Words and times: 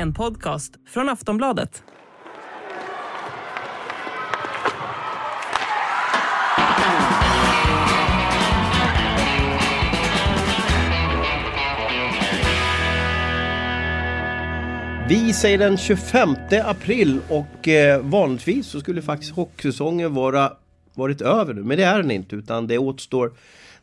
En 0.00 0.14
podcast 0.14 0.72
från 0.86 1.08
Aftonbladet. 1.08 1.82
Vi 15.08 15.32
säger 15.32 15.58
den 15.58 15.76
25 15.76 16.36
april 16.64 17.20
och 17.28 17.68
eh, 17.68 18.00
vanligtvis 18.00 18.66
så 18.66 18.80
skulle 18.80 19.02
faktiskt 19.02 19.32
hockeysäsongen 19.32 20.14
vara 20.14 20.52
varit 20.94 21.20
över 21.20 21.54
nu. 21.54 21.62
Men 21.62 21.76
det 21.76 21.84
är 21.84 21.96
den 21.96 22.10
inte 22.10 22.36
utan 22.36 22.66
det 22.66 22.78
återstår 22.78 23.32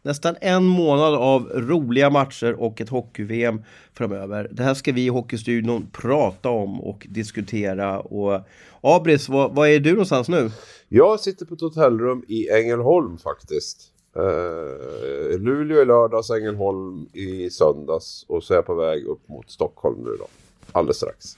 nästan 0.05 0.35
en 0.41 0.63
månad 0.63 1.13
av 1.13 1.49
roliga 1.53 2.09
matcher 2.09 2.53
och 2.53 2.81
ett 2.81 2.89
hockey-VM 2.89 3.63
framöver. 3.93 4.49
Det 4.51 4.63
här 4.63 4.73
ska 4.73 4.91
vi 4.91 5.05
i 5.05 5.09
Hockeystudion 5.09 5.87
prata 5.91 6.49
om 6.49 6.81
och 6.81 7.07
diskutera. 7.09 7.99
Och 7.99 8.41
Abris, 8.81 9.29
var, 9.29 9.49
var 9.49 9.67
är 9.67 9.79
du 9.79 9.91
någonstans 9.91 10.29
nu? 10.29 10.51
Jag 10.89 11.19
sitter 11.19 11.45
på 11.45 11.53
ett 11.53 11.61
hotellrum 11.61 12.23
i 12.27 12.49
Ängelholm 12.49 13.17
faktiskt. 13.17 13.91
Uh, 14.17 15.39
Luleå 15.39 15.81
i 15.81 15.85
lördags, 15.85 16.29
Ängelholm 16.29 17.09
i 17.13 17.49
söndags 17.49 18.25
och 18.27 18.43
så 18.43 18.53
är 18.53 18.57
jag 18.57 18.65
på 18.65 18.75
väg 18.75 19.05
upp 19.05 19.29
mot 19.29 19.51
Stockholm 19.51 20.03
nu 20.03 20.09
då. 20.19 20.27
Alldeles 20.71 20.97
strax. 20.97 21.37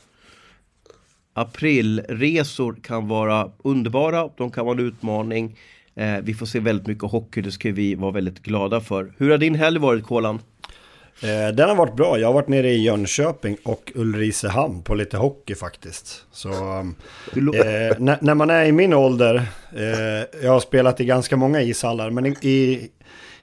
Aprilresor 1.33 2.75
kan 2.81 3.07
vara 3.07 3.51
underbara, 3.63 4.29
de 4.37 4.51
kan 4.51 4.65
vara 4.65 4.79
en 4.79 4.87
utmaning. 4.87 5.57
Eh, 5.97 6.17
vi 6.23 6.33
får 6.33 6.45
se 6.45 6.59
väldigt 6.59 6.87
mycket 6.87 7.11
hockey, 7.11 7.41
det 7.41 7.51
ska 7.51 7.71
vi 7.71 7.95
vara 7.95 8.11
väldigt 8.11 8.43
glada 8.43 8.81
för. 8.81 9.13
Hur 9.17 9.29
har 9.31 9.37
din 9.37 9.55
helg 9.55 9.79
varit, 9.79 10.03
Kolan? 10.03 10.39
Eh, 11.21 11.55
den 11.55 11.69
har 11.69 11.75
varit 11.75 11.95
bra. 11.95 12.19
Jag 12.19 12.27
har 12.27 12.33
varit 12.33 12.47
nere 12.47 12.69
i 12.69 12.83
Jönköping 12.83 13.57
och 13.63 13.91
Ulricehamn 13.95 14.81
på 14.81 14.95
lite 14.95 15.17
hockey 15.17 15.55
faktiskt. 15.55 16.25
Så 16.31 16.49
eh, 16.49 16.85
när, 17.97 18.17
när, 18.21 18.35
man 18.35 18.49
är 18.49 18.65
i 18.65 18.71
min 18.71 18.93
ålder, 18.93 19.35
eh, 19.75 20.43
jag 20.43 20.51
har 20.51 20.59
spelat 20.59 21.01
i 21.01 21.05
ganska 21.05 21.37
många 21.37 21.61
ishallar, 21.61 22.09
men 22.09 22.25
i, 22.25 22.89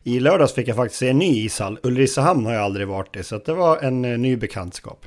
i 0.03 0.21
lördags 0.21 0.55
fick 0.55 0.69
jag 0.69 0.77
faktiskt 0.77 0.99
se 0.99 1.09
en 1.09 1.19
ny 1.19 1.45
ishall. 1.45 1.79
Ulricehamn 1.83 2.47
har 2.47 2.53
jag 2.53 2.63
aldrig 2.63 2.89
varit 2.89 3.17
i, 3.17 3.23
så 3.23 3.39
det 3.39 3.55
var 3.55 3.79
en 3.79 4.05
eh, 4.05 4.19
ny 4.19 4.37
bekantskap. 4.37 5.07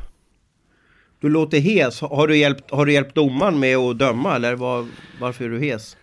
Du 1.20 1.30
låter 1.30 1.59
hes. 1.59 2.02
Har 2.02 2.28
du 2.28 2.38
hjälpt, 2.38 2.72
har 2.72 2.86
du 2.86 2.94
hjälpt 2.94 3.16
domaren 3.16 3.59
med 3.59 3.78
att 3.78 4.00
döma 4.00 4.36
eller 4.36 4.56
var, 4.56 4.88
varför 5.20 5.45
är 5.45 5.50
du 5.50 5.59
hes? 5.59 5.98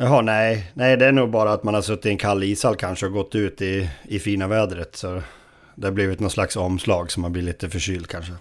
Jaha, 0.00 0.20
nej. 0.20 0.70
Nej, 0.74 0.96
det 0.96 1.06
är 1.06 1.12
nog 1.12 1.30
bara 1.30 1.52
att 1.52 1.64
man 1.64 1.74
har 1.74 1.82
suttit 1.82 2.06
i 2.06 2.08
en 2.08 2.18
kall 2.18 2.42
ishall 2.42 2.76
kanske 2.76 3.06
och 3.06 3.12
gått 3.12 3.34
ut 3.34 3.62
i, 3.62 3.90
i 4.08 4.18
fina 4.18 4.48
vädret. 4.48 4.96
Så 4.96 5.22
det 5.74 5.86
har 5.86 5.92
blivit 5.92 6.20
någon 6.20 6.30
slags 6.30 6.56
omslag 6.56 7.10
som 7.10 7.22
man 7.22 7.32
blir 7.32 7.42
lite 7.42 7.68
förkyld 7.68 8.06
kanske. 8.06 8.32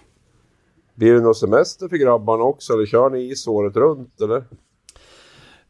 Blir 0.95 1.13
det 1.13 1.21
någon 1.21 1.35
semester 1.35 1.87
för 1.87 1.97
grabbarna 1.97 2.43
också? 2.43 2.73
Eller 2.73 2.85
kör 2.85 3.09
ni 3.09 3.31
is 3.31 3.47
året 3.47 3.75
runt 3.75 4.21
eller? 4.21 4.37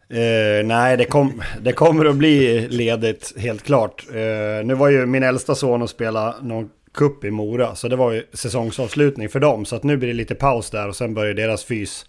Eh, 0.10 0.66
nej, 0.66 0.98
det, 0.98 1.06
kom, 1.06 1.42
det 1.62 1.74
kommer 1.74 2.06
att 2.06 2.16
bli 2.16 2.68
ledigt 2.68 3.34
helt 3.38 3.64
klart. 3.64 4.06
Eh, 4.10 4.66
nu 4.66 4.74
var 4.74 4.90
ju 4.90 5.06
min 5.06 5.24
äldsta 5.24 5.56
son 5.56 5.82
och 5.82 5.90
spela 5.90 6.36
någon 6.42 6.70
kupp 6.94 7.24
i 7.24 7.32
Mora. 7.32 7.76
Så 7.76 7.88
det 7.88 7.96
var 7.96 8.12
ju 8.12 8.24
säsongsavslutning 8.34 9.30
för 9.30 9.40
dem. 9.40 9.66
Så 9.66 9.76
att 9.76 9.84
nu 9.84 9.98
blir 9.98 10.08
det 10.08 10.14
lite 10.14 10.36
paus 10.36 10.70
där 10.70 10.88
och 10.88 10.96
sen 10.96 11.14
börjar 11.14 11.34
deras 11.34 11.64
fys. 11.64 12.06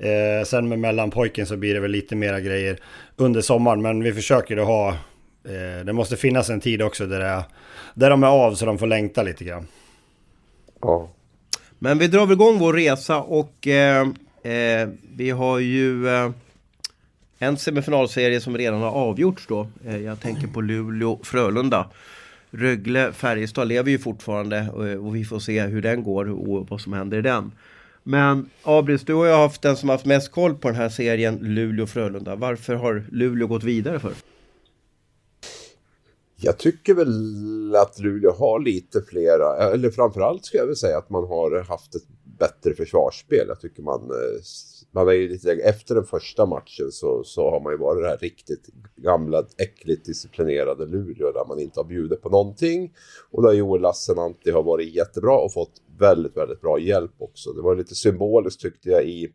Eh, 0.00 0.44
sen 0.44 0.68
med 0.68 0.78
mellanpojken 0.78 1.46
så 1.46 1.56
blir 1.56 1.74
det 1.74 1.80
väl 1.80 1.90
lite 1.90 2.16
mera 2.16 2.40
grejer 2.40 2.78
under 3.16 3.40
sommaren. 3.40 3.82
Men 3.82 4.02
vi 4.02 4.12
försöker 4.12 4.56
att 4.56 4.66
ha... 4.66 4.88
Eh, 5.44 5.84
det 5.84 5.92
måste 5.92 6.16
finnas 6.16 6.50
en 6.50 6.60
tid 6.60 6.82
också 6.82 7.06
där, 7.06 7.20
det, 7.20 7.44
där 7.94 8.10
de 8.10 8.22
är 8.22 8.28
av 8.28 8.54
så 8.54 8.66
de 8.66 8.78
får 8.78 8.86
längta 8.86 9.22
lite 9.22 9.44
grann. 9.44 9.66
Ja. 10.80 11.10
Men 11.78 11.98
vi 11.98 12.06
drar 12.06 12.26
väl 12.26 12.32
igång 12.32 12.58
vår 12.58 12.72
resa 12.72 13.20
och 13.20 13.66
eh, 13.66 14.08
eh 14.42 14.88
vi 15.16 15.30
har 15.30 15.58
ju 15.58 16.08
eh, 16.08 16.30
en 17.38 17.56
semifinalserie 17.56 18.40
som 18.40 18.58
redan 18.58 18.80
har 18.80 18.90
avgjorts 18.90 19.46
då. 19.46 19.66
Eh, 19.86 19.96
jag 19.96 20.20
tänker 20.20 20.46
på 20.46 20.60
Luleå-Frölunda. 20.60 21.84
Rögle, 22.50 23.12
Färjestad 23.12 23.68
lever 23.68 23.90
ju 23.90 23.98
fortfarande 23.98 24.68
och 24.98 25.16
vi 25.16 25.24
får 25.24 25.38
se 25.38 25.62
hur 25.62 25.82
den 25.82 26.02
går 26.02 26.30
och 26.30 26.68
vad 26.68 26.80
som 26.80 26.92
händer 26.92 27.18
i 27.18 27.22
den. 27.22 27.52
Men 28.02 28.50
Abris, 28.62 29.04
du 29.04 29.14
har 29.14 29.26
ju 29.26 29.32
haft 29.32 29.62
den 29.62 29.76
som 29.76 29.88
haft 29.88 30.06
mest 30.06 30.30
koll 30.30 30.54
på 30.54 30.68
den 30.68 30.76
här 30.76 30.88
serien 30.88 31.38
Luleå-Frölunda. 31.38 32.36
Varför 32.36 32.74
har 32.74 33.04
Luleå 33.12 33.46
gått 33.46 33.64
vidare 33.64 33.98
för? 33.98 34.12
Jag 36.42 36.58
tycker 36.58 36.94
väl 36.94 37.76
att 37.76 37.98
Luleå 37.98 38.32
har 38.32 38.60
lite 38.60 39.02
flera, 39.02 39.72
eller 39.72 39.90
framförallt 39.90 40.44
ska 40.44 40.58
jag 40.58 40.66
väl 40.66 40.76
säga 40.76 40.98
att 40.98 41.10
man 41.10 41.24
har 41.28 41.64
haft 41.68 41.94
ett 41.94 42.06
bättre 42.38 42.74
försvarsspel. 42.74 43.44
Jag 43.48 43.60
tycker 43.60 43.82
man, 43.82 44.00
eh, 44.02 44.40
man 44.90 45.08
är 45.08 45.12
ju 45.12 45.28
lite, 45.28 45.52
efter 45.52 45.94
den 45.94 46.04
första 46.04 46.46
matchen 46.46 46.92
så, 46.92 47.24
så 47.24 47.50
har 47.50 47.60
man 47.60 47.72
ju 47.72 47.78
varit 47.78 48.02
det 48.02 48.08
här 48.08 48.16
riktigt 48.16 48.68
gamla, 48.96 49.44
äckligt 49.58 50.04
disciplinerade 50.04 50.86
Luleå 50.86 51.32
där 51.32 51.48
man 51.48 51.58
inte 51.58 51.80
har 51.80 51.84
bjudit 51.84 52.22
på 52.22 52.28
någonting. 52.28 52.94
Och 53.30 53.42
där 53.42 53.52
Joel 53.52 53.82
Lassinantti 53.82 54.50
har 54.50 54.62
varit 54.62 54.94
jättebra 54.94 55.38
och 55.38 55.52
fått 55.52 55.82
väldigt, 56.00 56.36
väldigt 56.36 56.60
bra 56.60 56.78
hjälp 56.78 57.14
också. 57.18 57.52
Det 57.52 57.62
var 57.62 57.76
lite 57.76 57.94
symboliskt 57.94 58.60
tyckte 58.60 58.90
jag 58.90 59.04
i 59.04 59.28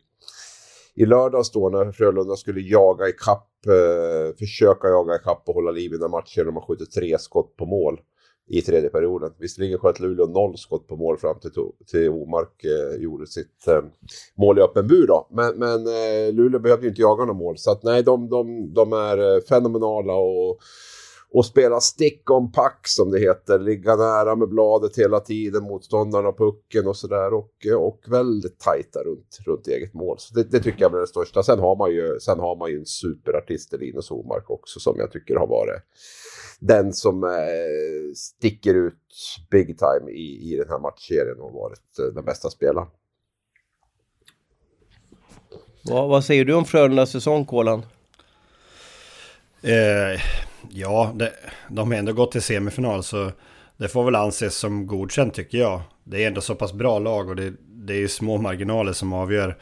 i 0.98 1.06
lördags 1.06 1.52
då 1.52 1.68
när 1.68 1.92
Frölunda 1.92 2.36
skulle 2.36 2.60
jaga 2.60 3.08
i 3.08 3.12
kapp, 3.12 3.50
eh, 3.66 4.36
försöka 4.38 4.88
jaga 4.88 5.14
i 5.14 5.18
kapp 5.18 5.42
och 5.46 5.54
hålla 5.54 5.70
liv 5.70 5.92
i 5.92 5.96
den 5.96 6.10
matchen 6.10 6.46
De 6.46 6.56
har 6.56 6.62
skjutit 6.62 6.90
tre 6.90 7.18
skott 7.18 7.56
på 7.56 7.66
mål 7.66 8.00
i 8.48 8.62
tredje 8.62 8.88
perioden. 8.88 9.32
Visserligen 9.38 9.78
sköt 9.78 10.00
Luleå 10.00 10.26
noll 10.26 10.58
skott 10.58 10.88
på 10.88 10.96
mål 10.96 11.18
fram 11.18 11.40
till, 11.40 11.50
till 11.86 12.08
Omark 12.08 12.64
eh, 12.64 13.02
gjorde 13.02 13.26
sitt 13.26 13.68
eh, 13.68 13.82
mål 14.34 14.58
i 14.58 14.62
öppen 14.62 14.86
bur 14.86 15.06
då. 15.06 15.28
Men, 15.30 15.58
men 15.58 15.86
eh, 15.86 16.32
Luleå 16.32 16.60
behövde 16.60 16.86
ju 16.86 16.88
inte 16.88 17.02
jaga 17.02 17.24
några 17.24 17.38
mål 17.38 17.58
så 17.58 17.70
att 17.70 17.82
nej, 17.82 18.02
de, 18.02 18.28
de, 18.28 18.72
de 18.74 18.92
är 18.92 19.34
eh, 19.34 19.40
fenomenala 19.40 20.14
och 20.14 20.58
och 21.36 21.46
spela 21.46 21.80
stick 21.80 22.30
on 22.30 22.52
pack 22.52 22.88
som 22.88 23.10
det 23.10 23.18
heter. 23.20 23.58
Ligga 23.58 23.96
nära 23.96 24.36
med 24.36 24.48
bladet 24.48 24.98
hela 24.98 25.20
tiden, 25.20 25.62
motståndarna 25.62 26.32
pucken 26.32 26.86
och 26.86 26.96
sådär. 26.96 27.34
Och, 27.34 27.52
och 27.78 28.00
väldigt 28.08 28.58
tajta 28.58 29.02
runt, 29.02 29.38
runt 29.46 29.68
eget 29.68 29.94
mål. 29.94 30.16
Så 30.18 30.34
det, 30.34 30.50
det, 30.50 30.60
tycker 30.60 30.82
jag 30.82 30.94
är 30.94 31.00
det 31.00 31.06
största. 31.06 31.42
Sen 31.42 31.58
har 31.58 31.76
man 31.76 31.90
ju, 31.90 32.20
sen 32.20 32.40
har 32.40 32.56
man 32.56 32.70
ju 32.70 32.78
en 32.78 32.86
superartist 32.86 33.74
i 33.74 33.78
Linus 33.78 34.10
Omark 34.10 34.50
också 34.50 34.80
som 34.80 34.94
jag 34.98 35.12
tycker 35.12 35.36
har 35.36 35.46
varit 35.46 35.82
den 36.60 36.92
som 36.92 37.24
eh, 37.24 38.14
sticker 38.14 38.74
ut 38.74 38.94
big 39.50 39.78
time 39.78 40.10
i, 40.10 40.52
i 40.52 40.56
den 40.56 40.68
här 40.68 40.78
matchserien 40.78 41.40
och 41.40 41.52
varit 41.52 41.98
eh, 41.98 42.14
den 42.14 42.24
bästa 42.24 42.50
spelaren. 42.50 42.88
Vad, 45.84 46.08
vad 46.08 46.24
säger 46.24 46.44
du 46.44 46.54
om 46.54 46.64
Frölundas 46.64 47.10
säsong, 47.10 47.44
Kolan? 47.44 47.82
Eh, 49.62 50.20
ja, 50.70 51.12
det, 51.14 51.32
de 51.68 51.90
har 51.90 51.98
ändå 51.98 52.12
gått 52.12 52.32
till 52.32 52.42
semifinal 52.42 53.02
så 53.02 53.32
det 53.76 53.88
får 53.88 54.04
väl 54.04 54.14
anses 54.14 54.56
som 54.56 54.86
godkänt 54.86 55.34
tycker 55.34 55.58
jag. 55.58 55.80
Det 56.04 56.24
är 56.24 56.26
ändå 56.26 56.40
så 56.40 56.54
pass 56.54 56.72
bra 56.72 56.98
lag 56.98 57.28
och 57.28 57.36
det, 57.36 57.52
det 57.68 57.92
är 57.92 57.98
ju 57.98 58.08
små 58.08 58.38
marginaler 58.38 58.92
som 58.92 59.12
avgör 59.12 59.56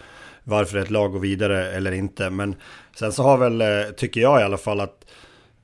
varför 0.45 0.79
ett 0.79 0.91
lag 0.91 1.13
går 1.13 1.21
vidare 1.21 1.73
eller 1.73 1.93
inte. 1.93 2.31
Men 2.31 2.55
sen 2.97 3.13
så 3.13 3.23
har 3.23 3.39
väl, 3.39 3.61
eh, 3.61 3.95
tycker 3.97 4.21
jag 4.21 4.41
i 4.41 4.45
alla 4.45 4.57
fall 4.57 4.81
att, 4.81 5.05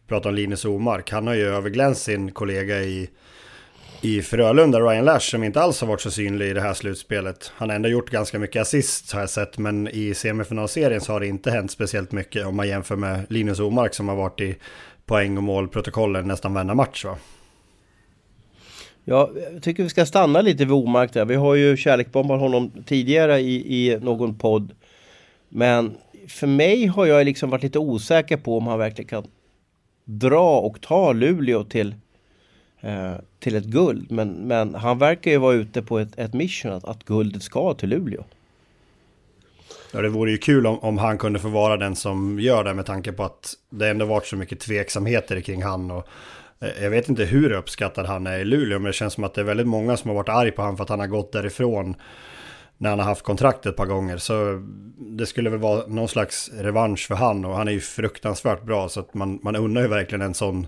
prata 0.08 0.28
om 0.28 0.34
Linus 0.34 0.64
Omark, 0.64 1.10
han 1.10 1.26
har 1.26 1.34
ju 1.34 1.46
överglänst 1.46 2.02
sin 2.02 2.32
kollega 2.32 2.82
i 2.82 3.10
i 4.02 4.22
Frölunda, 4.22 4.80
Ryan 4.80 5.04
Lash, 5.04 5.30
som 5.30 5.44
inte 5.44 5.60
alls 5.60 5.80
har 5.80 5.88
varit 5.88 6.00
så 6.00 6.10
synlig 6.10 6.50
i 6.50 6.52
det 6.52 6.60
här 6.60 6.74
slutspelet. 6.74 7.52
Han 7.56 7.68
har 7.68 7.76
ändå 7.76 7.88
gjort 7.88 8.10
ganska 8.10 8.38
mycket 8.38 8.62
assist 8.62 9.12
har 9.12 9.20
jag 9.20 9.30
sett, 9.30 9.58
men 9.58 9.88
i 9.88 10.14
semifinalserien 10.14 11.00
så 11.00 11.12
har 11.12 11.20
det 11.20 11.26
inte 11.26 11.50
hänt 11.50 11.70
speciellt 11.70 12.12
mycket 12.12 12.46
om 12.46 12.56
man 12.56 12.68
jämför 12.68 12.96
med 12.96 13.26
Linus 13.28 13.60
Omark 13.60 13.94
som 13.94 14.08
har 14.08 14.16
varit 14.16 14.40
i 14.40 14.56
poäng 15.10 15.36
och 15.36 15.42
målprotokollen 15.42 16.28
nästan 16.28 16.54
varenda 16.54 16.74
match 16.74 17.04
va? 17.04 17.16
Ja, 19.04 19.30
jag 19.52 19.62
tycker 19.62 19.82
vi 19.82 19.88
ska 19.88 20.06
stanna 20.06 20.40
lite 20.40 20.64
vid 20.64 20.72
Omark 20.72 21.12
där. 21.12 21.24
Vi 21.24 21.34
har 21.34 21.54
ju 21.54 21.76
kärleksbombat 21.76 22.40
honom 22.40 22.70
tidigare 22.86 23.40
i, 23.40 23.54
i 23.76 23.98
någon 23.98 24.34
podd. 24.34 24.72
Men 25.48 25.96
för 26.28 26.46
mig 26.46 26.86
har 26.86 27.06
jag 27.06 27.24
liksom 27.24 27.50
varit 27.50 27.62
lite 27.62 27.78
osäker 27.78 28.36
på 28.36 28.58
om 28.58 28.66
han 28.66 28.78
verkligen 28.78 29.08
kan 29.08 29.26
dra 30.04 30.60
och 30.60 30.80
ta 30.80 31.12
Luleå 31.12 31.64
till, 31.64 31.94
eh, 32.80 33.14
till 33.38 33.56
ett 33.56 33.64
guld. 33.64 34.10
Men, 34.10 34.28
men 34.28 34.74
han 34.74 34.98
verkar 34.98 35.30
ju 35.30 35.38
vara 35.38 35.54
ute 35.54 35.82
på 35.82 35.98
ett, 35.98 36.18
ett 36.18 36.34
mission 36.34 36.72
att, 36.72 36.84
att 36.84 37.04
guldet 37.04 37.42
ska 37.42 37.74
till 37.74 37.88
Luleå. 37.88 38.24
Ja, 39.92 40.02
det 40.02 40.08
vore 40.08 40.30
ju 40.30 40.38
kul 40.38 40.66
om, 40.66 40.78
om 40.78 40.98
han 40.98 41.18
kunde 41.18 41.38
få 41.38 41.48
vara 41.48 41.76
den 41.76 41.96
som 41.96 42.40
gör 42.40 42.64
det 42.64 42.74
med 42.74 42.86
tanke 42.86 43.12
på 43.12 43.24
att 43.24 43.54
det 43.70 43.88
ändå 43.88 44.04
varit 44.04 44.26
så 44.26 44.36
mycket 44.36 44.60
tveksamheter 44.60 45.40
kring 45.40 45.62
han. 45.62 45.90
Och, 45.90 46.08
eh, 46.60 46.82
jag 46.82 46.90
vet 46.90 47.08
inte 47.08 47.24
hur 47.24 47.52
uppskattad 47.52 48.06
han 48.06 48.26
är 48.26 48.38
i 48.38 48.44
Luleå, 48.44 48.78
men 48.78 48.86
det 48.86 48.92
känns 48.92 49.14
som 49.14 49.24
att 49.24 49.34
det 49.34 49.40
är 49.40 49.44
väldigt 49.44 49.66
många 49.66 49.96
som 49.96 50.08
har 50.08 50.16
varit 50.16 50.28
arg 50.28 50.50
på 50.50 50.62
honom 50.62 50.76
för 50.76 50.84
att 50.84 50.90
han 50.90 51.00
har 51.00 51.06
gått 51.06 51.32
därifrån 51.32 51.94
när 52.78 52.90
han 52.90 52.98
har 52.98 53.06
haft 53.06 53.22
kontrakt 53.22 53.66
ett 53.66 53.76
par 53.76 53.86
gånger. 53.86 54.16
Så 54.16 54.62
det 54.98 55.26
skulle 55.26 55.50
väl 55.50 55.60
vara 55.60 55.86
någon 55.86 56.08
slags 56.08 56.50
revansch 56.54 57.06
för 57.08 57.14
han 57.14 57.44
och 57.44 57.56
han 57.56 57.68
är 57.68 57.72
ju 57.72 57.80
fruktansvärt 57.80 58.62
bra 58.62 58.88
så 58.88 59.00
att 59.00 59.14
man, 59.14 59.38
man 59.42 59.56
unnar 59.56 59.82
ju 59.82 59.88
verkligen 59.88 60.22
en 60.22 60.34
sån... 60.34 60.66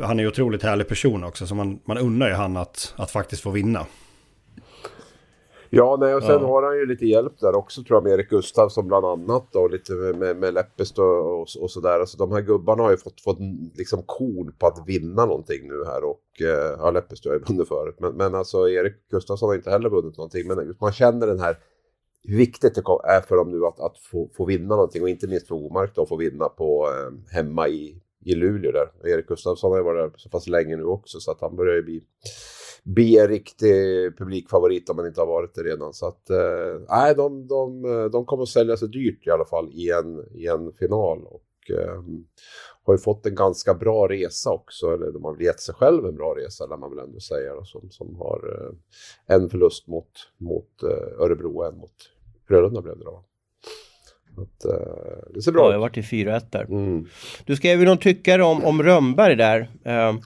Han 0.00 0.18
är 0.18 0.22
ju 0.22 0.28
otroligt 0.28 0.62
härlig 0.62 0.88
person 0.88 1.24
också 1.24 1.46
så 1.46 1.54
man, 1.54 1.80
man 1.84 1.98
unnar 1.98 2.28
ju 2.28 2.34
han 2.34 2.56
att, 2.56 2.94
att 2.96 3.10
faktiskt 3.10 3.42
få 3.42 3.50
vinna. 3.50 3.86
Ja, 5.70 5.96
nej, 6.00 6.14
och 6.14 6.22
sen 6.22 6.40
ja. 6.40 6.46
har 6.46 6.62
han 6.62 6.76
ju 6.76 6.86
lite 6.86 7.06
hjälp 7.06 7.38
där 7.40 7.54
också 7.54 7.82
tror 7.82 7.96
jag 7.96 8.04
med 8.04 8.12
Erik 8.12 8.30
Gustafsson 8.30 8.88
bland 8.88 9.06
annat 9.06 9.56
och 9.56 9.70
lite 9.70 9.92
med, 9.92 10.18
med, 10.18 10.36
med 10.36 10.54
Leppest 10.54 10.98
och, 10.98 11.40
och, 11.40 11.46
och 11.60 11.70
sådär. 11.70 12.00
Alltså 12.00 12.18
de 12.18 12.32
här 12.32 12.40
gubbarna 12.40 12.82
har 12.82 12.90
ju 12.90 12.96
fått, 12.96 13.20
fått 13.20 13.38
liksom 13.74 14.02
korn 14.06 14.52
på 14.58 14.66
att 14.66 14.82
vinna 14.86 15.26
någonting 15.26 15.68
nu 15.68 15.84
här 15.86 16.04
och 16.04 16.22
eh, 16.40 16.76
ja, 16.78 16.90
Leppest 16.90 17.24
har 17.24 17.32
ju 17.32 17.38
vunnit 17.48 17.68
förut. 17.68 17.96
Men, 17.98 18.16
men 18.16 18.34
alltså 18.34 18.68
Erik 18.68 19.08
Gustafsson 19.10 19.48
har 19.48 19.56
inte 19.56 19.70
heller 19.70 19.88
vunnit 19.88 20.16
någonting. 20.16 20.48
Men 20.48 20.76
man 20.80 20.92
känner 20.92 21.26
den 21.26 21.40
här 21.40 21.58
hur 22.24 22.36
viktigt 22.36 22.74
det 22.74 22.82
är 23.04 23.20
för 23.20 23.36
dem 23.36 23.50
nu 23.50 23.66
att, 23.66 23.80
att 23.80 23.98
få, 23.98 24.30
få 24.36 24.44
vinna 24.44 24.74
någonting 24.74 25.02
och 25.02 25.08
inte 25.08 25.26
minst 25.26 25.48
för 25.48 25.54
Omark 25.54 25.94
då, 25.94 26.02
att 26.02 26.08
få 26.08 26.16
vinna 26.16 26.48
på 26.48 26.88
eh, 26.88 27.34
hemma 27.34 27.68
i, 27.68 28.02
i 28.30 28.34
Luleå 28.34 28.72
där. 28.72 28.90
Och 29.00 29.08
Erik 29.08 29.26
Gustafsson 29.26 29.70
har 29.70 29.78
ju 29.78 29.84
varit 29.84 30.12
där 30.12 30.18
så 30.18 30.28
pass 30.28 30.46
länge 30.46 30.76
nu 30.76 30.84
också 30.84 31.20
så 31.20 31.30
att 31.30 31.40
han 31.40 31.56
börjar 31.56 31.74
ju 31.74 31.82
bli 31.82 32.02
bli 32.84 33.18
en 33.18 33.28
riktig 33.28 33.74
publikfavorit 34.18 34.90
om 34.90 34.98
han 34.98 35.06
inte 35.06 35.20
har 35.20 35.26
varit 35.26 35.54
det 35.54 35.62
redan. 35.62 35.92
Så 35.94 36.06
att, 36.06 36.30
eh, 36.30 36.80
nej, 36.88 37.14
de, 37.14 37.46
de, 37.46 37.82
de 38.12 38.24
kommer 38.24 38.42
att 38.42 38.48
sälja 38.48 38.76
sig 38.76 38.88
dyrt 38.88 39.26
i 39.26 39.30
alla 39.30 39.44
fall 39.44 39.70
i 39.72 39.90
en, 39.90 40.26
i 40.34 40.46
en 40.46 40.72
final. 40.72 41.24
Och 41.24 41.70
eh, 41.70 42.02
har 42.88 42.94
ju 42.94 42.98
fått 42.98 43.26
en 43.26 43.34
ganska 43.34 43.74
bra 43.74 44.08
resa 44.08 44.50
också, 44.50 44.94
eller 44.94 45.12
de 45.12 45.24
har 45.24 45.32
väl 45.32 45.42
gett 45.42 45.60
sig 45.60 45.74
själv 45.74 46.06
en 46.06 46.16
bra 46.16 46.34
resa, 46.34 46.66
lär 46.66 46.76
man 46.76 46.90
väl 46.90 47.04
ändå 47.04 47.20
säga, 47.20 47.54
då, 47.54 47.64
som, 47.64 47.90
som 47.90 48.16
har 48.16 48.40
eh, 48.54 49.36
en 49.36 49.48
förlust 49.48 49.86
mot, 49.86 50.10
mot 50.36 50.82
eh, 50.82 51.22
Örebro 51.22 51.58
och 51.58 51.66
en 51.66 51.78
mot 51.78 51.94
Frölunda 52.48 52.82
blev 52.82 52.98
det 52.98 53.04
då. 53.04 53.24
Att, 54.42 54.66
uh, 54.66 55.34
det 55.34 55.42
ser 55.42 55.52
bra 55.52 55.62
ut. 55.62 55.68
Ja, 55.68 55.72
jag 55.72 55.80
varit 55.80 55.96
i 55.96 56.00
4-1 56.00 56.42
där. 56.50 56.64
Mm. 56.64 57.06
Du 57.44 57.56
skrev 57.56 57.80
ju 57.80 57.86
någon 57.86 57.98
tyckare 57.98 58.44
om, 58.44 58.64
om 58.64 58.82
Rönnberg 58.82 59.36
där. 59.36 59.60
Uh, 59.60 60.20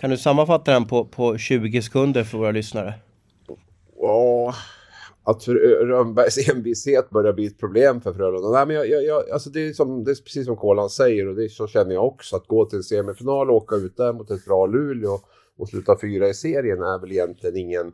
kan 0.00 0.10
du 0.10 0.16
sammanfatta 0.16 0.72
den 0.72 0.84
på, 0.84 1.04
på 1.04 1.38
20 1.38 1.82
sekunder 1.82 2.24
för 2.24 2.38
våra 2.38 2.50
lyssnare? 2.50 2.94
Ja, 4.00 4.54
att 5.22 5.44
för 5.44 5.54
Rönnbergs 5.86 6.48
envishet 6.54 7.10
börjar 7.10 7.32
bli 7.32 7.46
ett 7.46 7.58
problem 7.58 8.00
för 8.00 8.12
Frölunda. 8.12 8.48
Nej, 8.48 8.66
men 8.66 8.76
jag, 8.76 8.88
jag, 8.88 9.04
jag, 9.04 9.30
alltså 9.30 9.50
det, 9.50 9.68
är 9.68 9.72
som, 9.72 10.04
det 10.04 10.10
är 10.10 10.22
precis 10.24 10.46
som 10.46 10.56
Kolan 10.56 10.90
säger 10.90 11.28
och 11.28 11.34
det 11.34 11.48
så 11.48 11.66
känner 11.66 11.94
jag 11.94 12.06
också. 12.06 12.36
Att 12.36 12.46
gå 12.46 12.64
till 12.64 12.76
en 12.76 12.82
semifinal 12.82 13.50
och 13.50 13.56
åka 13.56 13.76
ut 13.76 13.96
där 13.96 14.12
mot 14.12 14.30
ett 14.30 14.44
bra 14.44 14.66
Luleå 14.66 15.18
och 15.58 15.68
sluta 15.68 15.96
fyra 16.00 16.28
i 16.28 16.34
serien 16.34 16.82
är 16.82 17.00
väl 17.00 17.12
egentligen 17.12 17.56
ingen 17.56 17.92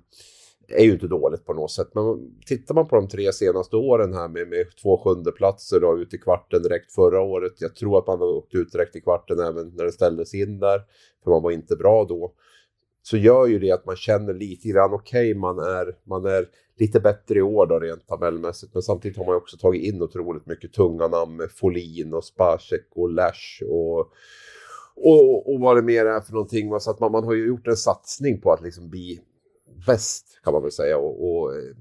är 0.69 0.85
ju 0.85 0.93
inte 0.93 1.07
dåligt 1.07 1.45
på 1.45 1.55
något 1.55 1.71
sätt. 1.71 1.89
Men 1.95 2.35
tittar 2.47 2.75
man 2.75 2.89
på 2.89 2.97
de 2.97 3.09
tre 3.09 3.33
senaste 3.33 3.77
åren 3.77 4.15
här 4.15 4.29
med, 4.29 4.49
med 4.49 4.67
två 4.83 4.99
sjundeplatser 4.99 5.85
och 5.85 5.97
ut 5.97 6.15
i 6.15 6.19
kvarten 6.19 6.63
direkt 6.63 6.93
förra 6.93 7.21
året. 7.21 7.53
Jag 7.59 7.75
tror 7.75 7.99
att 7.99 8.07
man 8.07 8.19
har 8.19 8.27
åkt 8.27 8.55
ut 8.55 8.73
direkt 8.73 8.97
i 8.97 9.01
kvarten 9.01 9.39
även 9.39 9.69
när 9.69 9.85
det 9.85 9.93
ställdes 9.93 10.35
in 10.35 10.59
där. 10.59 10.81
För 11.25 11.31
man 11.31 11.43
var 11.43 11.51
inte 11.51 11.77
bra 11.77 12.05
då. 12.05 12.33
Så 13.03 13.17
gör 13.17 13.47
ju 13.47 13.59
det 13.59 13.71
att 13.71 13.87
man 13.87 13.97
känner 13.97 14.35
lite 14.35 14.69
grann, 14.69 14.95
okej 14.95 15.31
okay, 15.31 15.41
man, 15.41 15.59
är, 15.59 15.97
man 16.05 16.25
är 16.25 16.49
lite 16.79 17.01
bättre 17.01 17.39
i 17.39 17.43
år 17.43 17.67
då 17.67 17.79
rent 17.79 18.07
tabellmässigt. 18.07 18.75
Men 18.75 18.83
samtidigt 18.83 19.19
har 19.19 19.25
man 19.25 19.37
också 19.37 19.57
tagit 19.57 19.83
in 19.83 20.03
otroligt 20.03 20.47
mycket 20.47 20.73
tunga 20.73 21.09
namn 21.09 21.37
med 21.37 21.51
Folin 21.51 22.15
och 22.15 22.25
Spacek 22.25 22.87
och 22.95 23.11
Lash 23.11 23.63
och 23.69 24.13
och, 24.97 25.55
och 25.55 25.61
vad 25.61 25.77
det 25.77 25.83
mer 25.83 26.07
är 26.07 26.21
för 26.21 26.33
någonting. 26.33 26.81
Så 26.81 26.91
att 26.91 27.01
man, 27.01 27.13
man 27.13 27.25
har 27.25 27.35
ju 27.35 27.47
gjort 27.47 27.67
en 27.67 27.77
satsning 27.77 28.41
på 28.41 28.53
att 28.53 28.63
liksom 28.63 28.91
bli 28.91 29.21
bäst 29.87 30.36
kan 30.47 30.53
man 30.53 30.63
väl 30.63 30.73
säga. 30.73 30.99
Och, 30.99 31.31
och, 31.31 31.57
eh, 31.57 31.77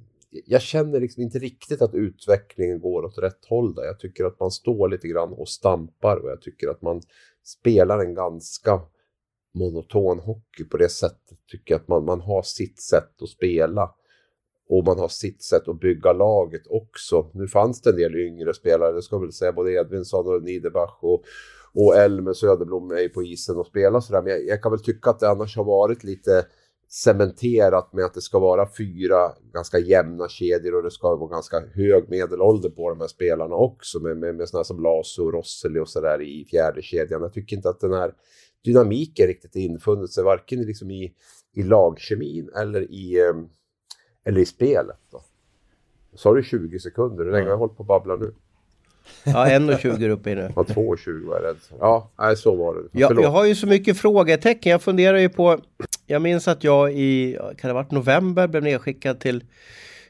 jag 0.46 0.62
känner 0.62 1.00
liksom 1.00 1.24
inte 1.24 1.40
riktigt 1.40 1.82
att 1.82 1.94
utvecklingen 1.94 2.80
går 2.80 3.04
åt 3.04 3.18
rätt 3.18 3.46
håll 3.46 3.76
där. 3.76 3.84
Jag 3.84 4.00
tycker 4.00 4.26
att 4.26 4.40
man 4.40 4.52
står 4.52 4.90
lite 4.90 5.08
grann 5.08 5.34
och 5.34 5.48
stampar 5.48 6.18
och 6.18 6.30
jag 6.30 6.42
tycker 6.42 6.68
att 6.70 6.82
man 6.82 7.02
spelar 7.44 8.00
en 8.00 8.14
ganska 8.14 8.82
monoton 9.54 10.20
hockey 10.20 10.64
på 10.64 10.78
det 10.78 10.90
sättet. 10.90 11.38
Tycker 11.52 11.76
att 11.76 11.88
man, 11.88 12.06
man 12.06 12.22
har 12.22 12.42
sitt 12.42 12.82
sätt 12.82 13.22
att 13.22 13.30
spela 13.30 13.96
och 14.70 14.86
man 14.86 15.00
har 15.00 15.08
sitt 15.08 15.44
sätt 15.44 15.68
att 15.68 15.80
bygga 15.80 16.14
laget 16.14 16.68
också. 16.70 17.32
Nu 17.34 17.48
fanns 17.48 17.82
det 17.82 17.90
en 17.90 17.96
del 17.96 18.16
yngre 18.16 18.54
spelare, 18.54 18.96
det 18.96 19.02
ska 19.02 19.18
väl 19.18 19.34
säga, 19.34 19.52
både 19.52 19.72
Edvinsson 19.72 20.28
och 20.28 20.44
Niederbach 20.44 20.98
och, 21.02 21.24
och 21.74 21.96
Elmer 21.96 22.34
Söderblom 22.34 22.92
är 22.92 23.10
på 23.10 23.24
isen 23.24 23.58
och 23.58 23.68
spelar 23.68 24.00
sådär. 24.00 24.22
Men 24.22 24.32
jag, 24.32 24.46
jag, 24.46 24.62
kan 24.62 24.72
väl 24.72 24.84
tycka 24.84 25.10
att 25.10 25.20
det 25.20 25.30
annars 25.30 25.58
har 25.58 25.64
varit 25.64 26.04
lite 26.04 26.46
cementerat 26.88 27.94
med 27.94 28.06
att 28.06 28.14
det 28.14 28.22
ska 28.22 28.40
vara 28.40 28.70
fyra 28.78 29.32
ganska 29.54 29.80
jämna 29.80 30.28
kedjor 30.30 30.76
och 30.76 30.84
det 30.84 30.92
ska 30.92 31.16
vara 31.16 31.30
ganska 31.30 31.64
hög 31.74 32.10
medelålder 32.10 32.70
på 32.70 32.90
de 32.90 33.00
här 33.00 33.08
spelarna 33.08 33.56
också 33.56 34.00
med, 34.00 34.18
med, 34.18 34.36
med 34.36 34.50
sådana 34.50 34.64
som 34.64 34.84
Laso 34.84 35.26
och 35.26 35.34
Rosseli 35.34 35.80
och 35.80 35.90
sådär 35.90 36.22
i 36.22 36.46
fjärde 36.46 36.82
kedjan. 36.82 37.22
Jag 37.22 37.34
tycker 37.34 37.56
inte 37.56 37.70
att 37.70 37.80
den 37.80 37.94
här 37.94 38.14
dynamiken 38.64 39.28
riktigt 39.28 39.56
infunnit 39.56 40.12
sig 40.12 40.24
varken 40.24 40.62
liksom 40.62 40.92
i, 40.92 41.14
i 41.54 41.64
lagkemin 41.64 42.50
eller 42.56 42.92
i, 42.92 43.20
ehm, 43.20 43.50
eller 44.24 44.42
i 44.42 44.46
spelet. 44.46 45.00
Då. 45.12 45.22
Så 46.14 46.30
har 46.30 46.36
du 46.36 46.44
20 46.44 46.80
sekunder, 46.80 47.26
hur 47.26 47.32
länge 47.32 47.44
har 47.44 47.52
jag 47.52 47.58
hållit 47.58 47.78
på 47.78 47.84
att 47.84 47.88
babbla 47.88 48.16
nu? 48.16 48.34
Ja, 49.24 49.46
1.20 49.46 50.10
uppe 50.10 50.32
i 50.32 50.36
nu. 50.36 50.52
Ja, 50.56 50.64
2.20 50.64 51.28
var 51.28 51.36
jag 51.36 51.44
rädd 51.44 51.56
Ja, 51.80 52.12
nej, 52.20 52.38
så 52.38 52.56
var 52.56 52.76
det. 52.76 52.82
Ja, 52.92 53.12
jag 53.22 53.30
har 53.30 53.46
ju 53.46 53.56
så 53.56 53.68
mycket 53.68 53.98
frågetecken. 53.98 54.72
Jag 54.72 54.82
funderar 54.82 55.18
ju 55.18 55.30
på... 55.30 55.60
Jag 56.06 56.22
minns 56.22 56.48
att 56.48 56.64
jag 56.64 56.94
i, 56.94 57.38
kan 57.58 57.68
det 57.68 57.74
varit 57.74 57.92
november, 57.92 58.48
blev 58.48 58.64
nedskickad 58.64 59.20
till 59.20 59.44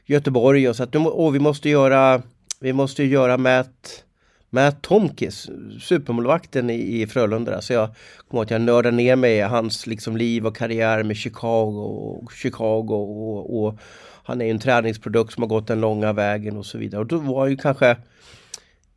Göteborg 0.04 0.68
och 0.68 0.76
så 0.76 0.82
att 0.82 0.94
nu, 0.94 1.00
åh, 1.00 1.32
vi 1.32 1.38
måste 1.38 1.68
göra, 1.68 2.22
vi 2.60 2.72
måste 2.72 3.04
göra 3.04 3.36
Matt, 3.36 4.04
Matt 4.50 4.82
Tomkis, 4.82 5.48
supermålvakten 5.80 6.70
i, 6.70 7.02
i 7.02 7.06
Frölunda. 7.06 7.60
Så 7.60 7.72
jag 7.72 7.88
kommer 8.30 8.42
att 8.42 8.50
jag 8.50 8.60
nördade 8.60 8.96
ner 8.96 9.16
mig 9.16 9.36
i 9.36 9.40
hans 9.40 9.86
liksom, 9.86 10.16
liv 10.16 10.46
och 10.46 10.56
karriär 10.56 11.02
med 11.02 11.16
Chicago 11.16 11.80
och 12.22 12.32
Chicago 12.32 12.92
och, 12.92 13.64
och 13.64 13.78
han 14.24 14.40
är 14.40 14.44
ju 14.44 14.50
en 14.50 14.58
träningsprodukt 14.58 15.32
som 15.32 15.42
har 15.42 15.48
gått 15.48 15.66
den 15.66 15.80
långa 15.80 16.12
vägen 16.12 16.56
och 16.56 16.66
så 16.66 16.78
vidare. 16.78 17.00
Och 17.00 17.06
då 17.06 17.18
var 17.18 17.46
ju 17.46 17.56
kanske 17.56 17.96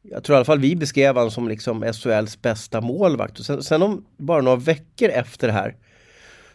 jag 0.01 0.23
tror 0.23 0.35
i 0.35 0.37
alla 0.37 0.45
fall 0.45 0.59
vi 0.59 0.75
beskrev 0.75 1.15
honom 1.15 1.31
som 1.31 1.47
liksom 1.47 1.93
SHLs 1.93 2.41
bästa 2.41 2.81
målvakt. 2.81 3.39
Och 3.39 3.45
sen, 3.45 3.63
sen 3.63 3.83
om 3.83 4.05
bara 4.17 4.41
några 4.41 4.57
veckor 4.57 5.09
efter 5.09 5.47
det 5.47 5.53
här 5.53 5.75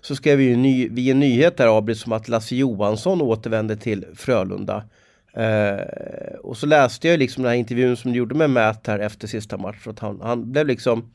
så 0.01 0.17
skrev 0.17 0.39
vi, 0.39 0.57
ny, 0.57 0.89
vi 0.89 1.11
en 1.11 1.21
nyhet 1.21 1.57
där 1.57 1.79
Abris 1.79 2.01
som 2.01 2.13
att 2.13 2.29
Lasse 2.29 2.57
Johansson 2.57 3.23
återvände 3.23 3.77
till 3.77 4.07
Frölunda. 4.15 4.85
Eh, 5.33 6.35
och 6.43 6.57
så 6.57 6.67
läste 6.67 7.09
jag 7.09 7.19
liksom 7.19 7.43
den 7.43 7.51
här 7.51 7.59
intervjun 7.59 7.97
som 7.97 8.13
du 8.13 8.19
gjorde 8.19 8.35
med 8.35 8.51
Matt 8.51 8.87
här 8.87 8.99
efter 8.99 9.27
sista 9.29 9.57
matchen. 9.57 9.93
Att 9.93 9.99
han, 9.99 10.21
han 10.23 10.53
blev 10.53 10.67
liksom 10.67 11.11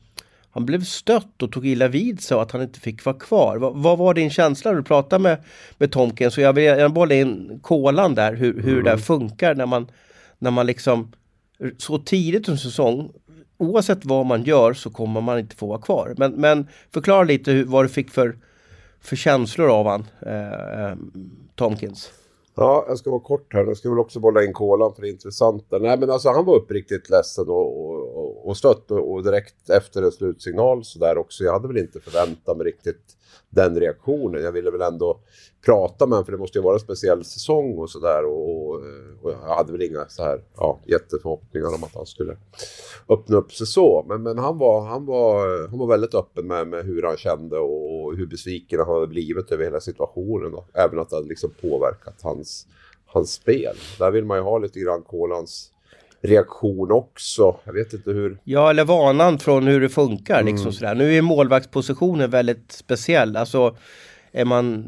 han 0.52 0.66
blev 0.66 0.84
stött 0.84 1.42
och 1.42 1.52
tog 1.52 1.66
illa 1.66 1.88
vid 1.88 2.20
sig 2.20 2.38
att 2.38 2.52
han 2.52 2.62
inte 2.62 2.80
fick 2.80 3.04
vara 3.04 3.18
kvar. 3.18 3.56
Va, 3.56 3.70
vad 3.70 3.98
var 3.98 4.14
din 4.14 4.30
känsla 4.30 4.70
när 4.70 4.78
du 4.78 4.84
pratade 4.84 5.22
med, 5.22 5.38
med 5.78 5.92
Tomkins? 5.92 6.34
Så 6.34 6.40
jag 6.40 6.52
vill 6.52 6.64
gärna 6.64 6.88
bolla 6.88 7.14
in 7.14 7.60
kolan 7.62 8.14
där, 8.14 8.34
hur, 8.34 8.62
hur 8.62 8.80
mm. 8.80 8.84
det 8.84 8.98
funkar 8.98 9.54
när 9.54 9.66
man, 9.66 9.90
när 10.38 10.50
man 10.50 10.66
liksom 10.66 11.12
så 11.78 11.98
tidigt 11.98 12.48
under 12.48 12.60
säsong, 12.60 13.12
oavsett 13.58 14.04
vad 14.04 14.26
man 14.26 14.42
gör 14.42 14.72
så 14.72 14.90
kommer 14.90 15.20
man 15.20 15.38
inte 15.38 15.56
få 15.56 15.66
vara 15.66 15.80
kvar. 15.80 16.14
Men, 16.16 16.32
men 16.32 16.68
förklara 16.90 17.24
lite 17.24 17.52
hur, 17.52 17.64
vad 17.64 17.84
du 17.84 17.88
fick 17.88 18.10
för, 18.10 18.38
för 19.00 19.16
känslor 19.16 19.70
av 19.70 19.86
han, 19.86 20.06
eh, 20.26 20.90
eh 20.90 20.96
Tomkins. 21.54 22.12
Ja, 22.54 22.84
jag 22.88 22.98
ska 22.98 23.10
vara 23.10 23.20
kort 23.20 23.54
här. 23.54 23.64
Jag 23.64 23.76
ska 23.76 23.90
väl 23.90 23.98
också 23.98 24.20
bolla 24.20 24.44
in 24.44 24.52
kolan 24.52 24.94
för 24.94 25.02
det 25.02 25.08
är 25.08 25.12
intressant. 25.12 25.66
Nej, 25.70 25.98
men 25.98 26.10
alltså 26.10 26.28
han 26.28 26.44
var 26.44 26.56
uppriktigt 26.56 27.10
ledsen 27.10 27.48
och, 27.48 27.86
och, 27.86 28.48
och 28.48 28.56
stött 28.56 28.90
och, 28.90 29.12
och 29.12 29.24
direkt 29.24 29.70
efter 29.70 30.02
en 30.02 30.12
slutsignal 30.12 30.84
så 30.84 30.98
där 30.98 31.18
också. 31.18 31.44
Jag 31.44 31.52
hade 31.52 31.68
väl 31.68 31.78
inte 31.78 32.00
förväntat 32.00 32.56
mig 32.56 32.66
riktigt 32.66 33.16
den 33.50 33.80
reaktionen. 33.80 34.42
Jag 34.42 34.52
ville 34.52 34.70
väl 34.70 34.80
ändå 34.80 35.20
prata 35.64 36.06
med 36.06 36.16
honom 36.16 36.24
för 36.24 36.32
det 36.32 36.38
måste 36.38 36.58
ju 36.58 36.62
vara 36.62 36.74
en 36.74 36.80
speciell 36.80 37.24
säsong 37.24 37.78
och 37.78 37.90
sådär. 37.90 38.24
Och, 38.24 38.70
och, 38.70 38.82
jag 39.22 39.56
hade 39.56 39.72
väl 39.72 39.82
inga 39.82 40.08
så 40.08 40.22
här, 40.22 40.42
ja, 40.56 40.80
jätteförhoppningar 40.86 41.74
om 41.74 41.84
att 41.84 41.94
han 41.94 42.06
skulle 42.06 42.36
öppna 43.08 43.36
upp 43.36 43.52
sig 43.52 43.66
så. 43.66 44.04
Men, 44.08 44.22
men 44.22 44.38
han, 44.38 44.58
var, 44.58 44.80
han, 44.80 45.06
var, 45.06 45.68
han 45.68 45.78
var 45.78 45.86
väldigt 45.86 46.14
öppen 46.14 46.46
med, 46.46 46.68
med 46.68 46.84
hur 46.84 47.02
han 47.02 47.16
kände 47.16 47.58
och 47.58 48.16
hur 48.16 48.26
besviken 48.26 48.78
han 48.78 48.94
hade 48.94 49.06
blivit 49.06 49.52
över 49.52 49.64
hela 49.64 49.80
situationen. 49.80 50.54
Och 50.54 50.66
även 50.74 50.98
att 50.98 51.10
det 51.10 51.16
hade 51.16 51.28
liksom 51.28 51.50
påverkat 51.60 52.22
hans, 52.22 52.66
hans 53.06 53.32
spel. 53.32 53.76
Där 53.98 54.10
vill 54.10 54.24
man 54.24 54.38
ju 54.38 54.42
ha 54.42 54.58
lite 54.58 54.80
grann 54.80 55.02
Kolans 55.02 55.72
reaktion 56.22 56.92
också. 56.92 57.56
Jag 57.64 57.72
vet 57.72 57.92
inte 57.92 58.10
hur... 58.10 58.38
Ja, 58.44 58.70
eller 58.70 58.84
vanan 58.84 59.38
från 59.38 59.66
hur 59.66 59.80
det 59.80 59.88
funkar. 59.88 60.42
Liksom 60.42 60.66
mm. 60.66 60.72
sådär. 60.72 60.94
Nu 60.94 61.14
är 61.14 61.22
målvaktspositionen 61.22 62.30
väldigt 62.30 62.72
speciell. 62.72 63.36
Alltså, 63.36 63.76
är 64.32 64.44
man 64.44 64.84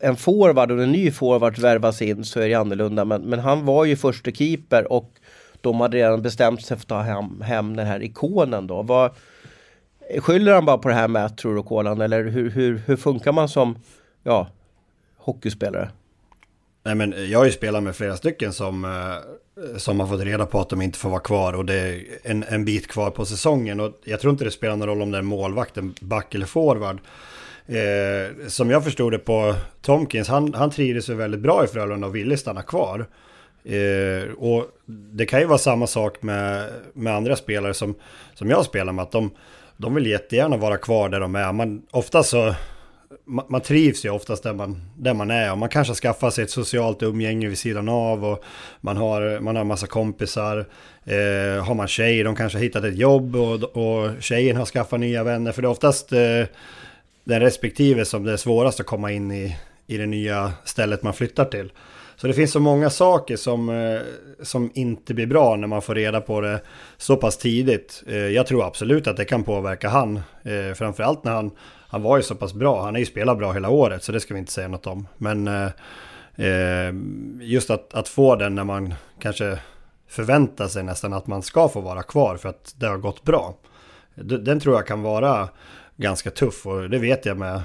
en 0.00 0.16
forward 0.16 0.70
och 0.70 0.82
en 0.82 0.92
ny 0.92 1.10
forward 1.10 1.58
värvas 1.58 2.02
in 2.02 2.24
så 2.24 2.40
är 2.40 2.48
det 2.48 2.54
annorlunda. 2.54 3.04
Men, 3.04 3.22
men 3.22 3.38
han 3.38 3.64
var 3.64 3.84
ju 3.84 3.96
första 3.96 4.30
keeper 4.30 4.92
och 4.92 5.10
de 5.60 5.80
hade 5.80 5.96
redan 5.96 6.22
bestämt 6.22 6.62
sig 6.62 6.76
för 6.76 6.82
att 6.82 6.88
ta 6.88 7.00
hem, 7.00 7.40
hem 7.40 7.76
den 7.76 7.86
här 7.86 8.02
ikonen 8.02 8.66
då. 8.66 8.82
Vad, 8.82 9.10
skyller 10.18 10.54
han 10.54 10.64
bara 10.64 10.78
på 10.78 10.88
det 10.88 10.94
här 10.94 11.08
med 11.08 11.36
tror 11.36 11.56
du 11.56 11.62
Kolan 11.62 12.00
eller 12.00 12.24
hur, 12.24 12.50
hur, 12.50 12.82
hur 12.86 12.96
funkar 12.96 13.32
man 13.32 13.48
som 13.48 13.78
ja, 14.22 14.48
hockeyspelare? 15.16 15.90
Nej 16.82 16.94
men 16.94 17.30
jag 17.30 17.38
har 17.38 17.46
ju 17.46 17.52
spelat 17.52 17.82
med 17.82 17.96
flera 17.96 18.16
stycken 18.16 18.52
som, 18.52 18.84
eh, 18.84 19.76
som 19.78 20.00
har 20.00 20.06
fått 20.06 20.20
reda 20.20 20.46
på 20.46 20.60
att 20.60 20.68
de 20.68 20.82
inte 20.82 20.98
får 20.98 21.10
vara 21.10 21.20
kvar 21.20 21.52
och 21.52 21.64
det 21.64 21.74
är 21.74 22.02
en, 22.22 22.44
en 22.48 22.64
bit 22.64 22.88
kvar 22.88 23.10
på 23.10 23.24
säsongen. 23.24 23.80
Och 23.80 23.92
jag 24.04 24.20
tror 24.20 24.30
inte 24.30 24.44
det 24.44 24.50
spelar 24.50 24.76
någon 24.76 24.88
roll 24.88 25.02
om 25.02 25.10
det 25.10 25.18
är 25.18 25.22
målvakten, 25.22 25.94
back 26.00 26.34
eller 26.34 26.46
forward. 26.46 26.98
Eh, 27.66 28.46
som 28.48 28.70
jag 28.70 28.84
förstod 28.84 29.12
det 29.12 29.18
på 29.18 29.54
Tomkins, 29.82 30.28
han, 30.28 30.54
han 30.54 30.70
trivdes 30.70 31.08
ju 31.08 31.14
väldigt 31.14 31.40
bra 31.40 31.64
i 31.64 31.66
Frölunda 31.66 32.06
och 32.06 32.16
ville 32.16 32.36
stanna 32.36 32.62
kvar. 32.62 33.06
Eh, 33.64 34.32
och 34.32 34.66
det 34.86 35.26
kan 35.26 35.40
ju 35.40 35.46
vara 35.46 35.58
samma 35.58 35.86
sak 35.86 36.22
med, 36.22 36.70
med 36.92 37.16
andra 37.16 37.36
spelare 37.36 37.74
som, 37.74 37.94
som 38.34 38.50
jag 38.50 38.64
spelar 38.64 38.92
med, 38.92 39.02
att 39.02 39.12
de, 39.12 39.30
de 39.76 39.94
vill 39.94 40.06
jättegärna 40.06 40.56
vara 40.56 40.76
kvar 40.76 41.08
där 41.08 41.20
de 41.20 41.34
är. 41.34 41.52
Man, 41.52 41.82
ofta 41.90 42.22
så, 42.22 42.54
man, 43.48 43.60
trivs 43.60 44.04
ju 44.04 44.10
oftast 44.10 44.42
där 44.42 44.52
man, 44.52 44.82
där 44.96 45.14
man 45.14 45.30
är 45.30 45.52
och 45.52 45.58
man 45.58 45.68
kanske 45.68 45.94
skaffar 45.94 46.30
sig 46.30 46.44
ett 46.44 46.50
socialt 46.50 47.02
umgänge 47.02 47.48
vid 47.48 47.58
sidan 47.58 47.88
av 47.88 48.24
och 48.24 48.44
man 48.80 48.96
har, 48.96 49.40
man 49.40 49.56
har 49.56 49.64
massa 49.64 49.86
kompisar. 49.86 50.66
Eh, 51.04 51.64
har 51.64 51.74
man 51.74 51.88
tjej, 51.88 52.22
de 52.22 52.36
kanske 52.36 52.58
har 52.58 52.62
hittat 52.62 52.84
ett 52.84 52.98
jobb 52.98 53.36
och, 53.36 53.62
och 53.62 54.22
tjejen 54.22 54.56
har 54.56 54.64
skaffat 54.64 55.00
nya 55.00 55.24
vänner. 55.24 55.52
För 55.52 55.62
det 55.62 55.68
är 55.68 55.70
oftast 55.70 56.12
eh, 56.12 56.44
den 57.24 57.40
respektive 57.40 58.04
som 58.04 58.24
det 58.24 58.32
är 58.32 58.36
svårast 58.36 58.80
att 58.80 58.86
komma 58.86 59.12
in 59.12 59.32
i, 59.32 59.56
i 59.86 59.96
det 59.96 60.06
nya 60.06 60.52
stället 60.64 61.02
man 61.02 61.14
flyttar 61.14 61.44
till. 61.44 61.72
Så 62.16 62.26
det 62.26 62.34
finns 62.34 62.52
så 62.52 62.60
många 62.60 62.90
saker 62.90 63.36
som, 63.36 63.68
eh, 63.68 64.00
som 64.42 64.70
inte 64.74 65.14
blir 65.14 65.26
bra 65.26 65.56
när 65.56 65.68
man 65.68 65.82
får 65.82 65.94
reda 65.94 66.20
på 66.20 66.40
det 66.40 66.60
så 66.96 67.16
pass 67.16 67.38
tidigt. 67.38 68.02
Eh, 68.06 68.16
jag 68.16 68.46
tror 68.46 68.66
absolut 68.66 69.06
att 69.06 69.16
det 69.16 69.24
kan 69.24 69.44
påverka 69.44 69.88
han. 69.88 70.16
Eh, 70.42 70.74
framförallt 70.74 71.24
när 71.24 71.32
han, 71.32 71.50
han 71.90 72.02
var 72.02 72.16
ju 72.16 72.22
så 72.22 72.34
pass 72.34 72.54
bra. 72.54 72.84
Han 72.84 72.94
har 72.94 72.98
ju 72.98 73.06
spelat 73.06 73.38
bra 73.38 73.52
hela 73.52 73.68
året 73.68 74.04
så 74.04 74.12
det 74.12 74.20
ska 74.20 74.34
vi 74.34 74.40
inte 74.40 74.52
säga 74.52 74.68
något 74.68 74.86
om. 74.86 75.06
Men 75.16 75.48
eh, 75.48 75.70
eh, 76.46 76.94
just 77.40 77.70
att, 77.70 77.94
att 77.94 78.08
få 78.08 78.36
den 78.36 78.54
när 78.54 78.64
man 78.64 78.94
kanske 79.20 79.58
förväntar 80.08 80.68
sig 80.68 80.82
nästan 80.82 81.12
att 81.12 81.26
man 81.26 81.42
ska 81.42 81.68
få 81.68 81.80
vara 81.80 82.02
kvar 82.02 82.36
för 82.36 82.48
att 82.48 82.74
det 82.76 82.86
har 82.86 82.98
gått 82.98 83.24
bra. 83.24 83.54
Den 84.14 84.60
tror 84.60 84.74
jag 84.74 84.86
kan 84.86 85.02
vara 85.02 85.48
ganska 85.96 86.30
tuff 86.30 86.66
och 86.66 86.90
det 86.90 86.98
vet 86.98 87.26
jag 87.26 87.38
med 87.38 87.62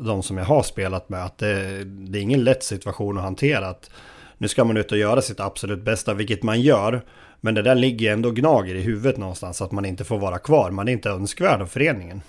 de 0.00 0.22
som 0.22 0.38
jag 0.38 0.44
har 0.44 0.62
spelat 0.62 1.08
med 1.08 1.24
att 1.24 1.38
det, 1.38 1.84
det 1.84 2.18
är 2.18 2.22
ingen 2.22 2.44
lätt 2.44 2.62
situation 2.62 3.16
att 3.16 3.24
hantera. 3.24 3.68
Att 3.68 3.90
nu 4.38 4.48
ska 4.48 4.64
man 4.64 4.76
ut 4.76 4.92
och 4.92 4.98
göra 4.98 5.22
sitt 5.22 5.40
absolut 5.40 5.82
bästa, 5.82 6.14
vilket 6.14 6.42
man 6.42 6.60
gör. 6.60 7.04
Men 7.40 7.54
det 7.54 7.62
där 7.62 7.74
ligger 7.74 8.12
ändå 8.12 8.30
gnager 8.30 8.74
i 8.74 8.80
huvudet 8.80 9.16
någonstans, 9.16 9.62
att 9.62 9.72
man 9.72 9.84
inte 9.84 10.04
får 10.04 10.18
vara 10.18 10.38
kvar. 10.38 10.70
Man 10.70 10.88
är 10.88 10.92
inte 10.92 11.10
önskvärd 11.10 11.62
av 11.62 11.66
föreningen. 11.66 12.22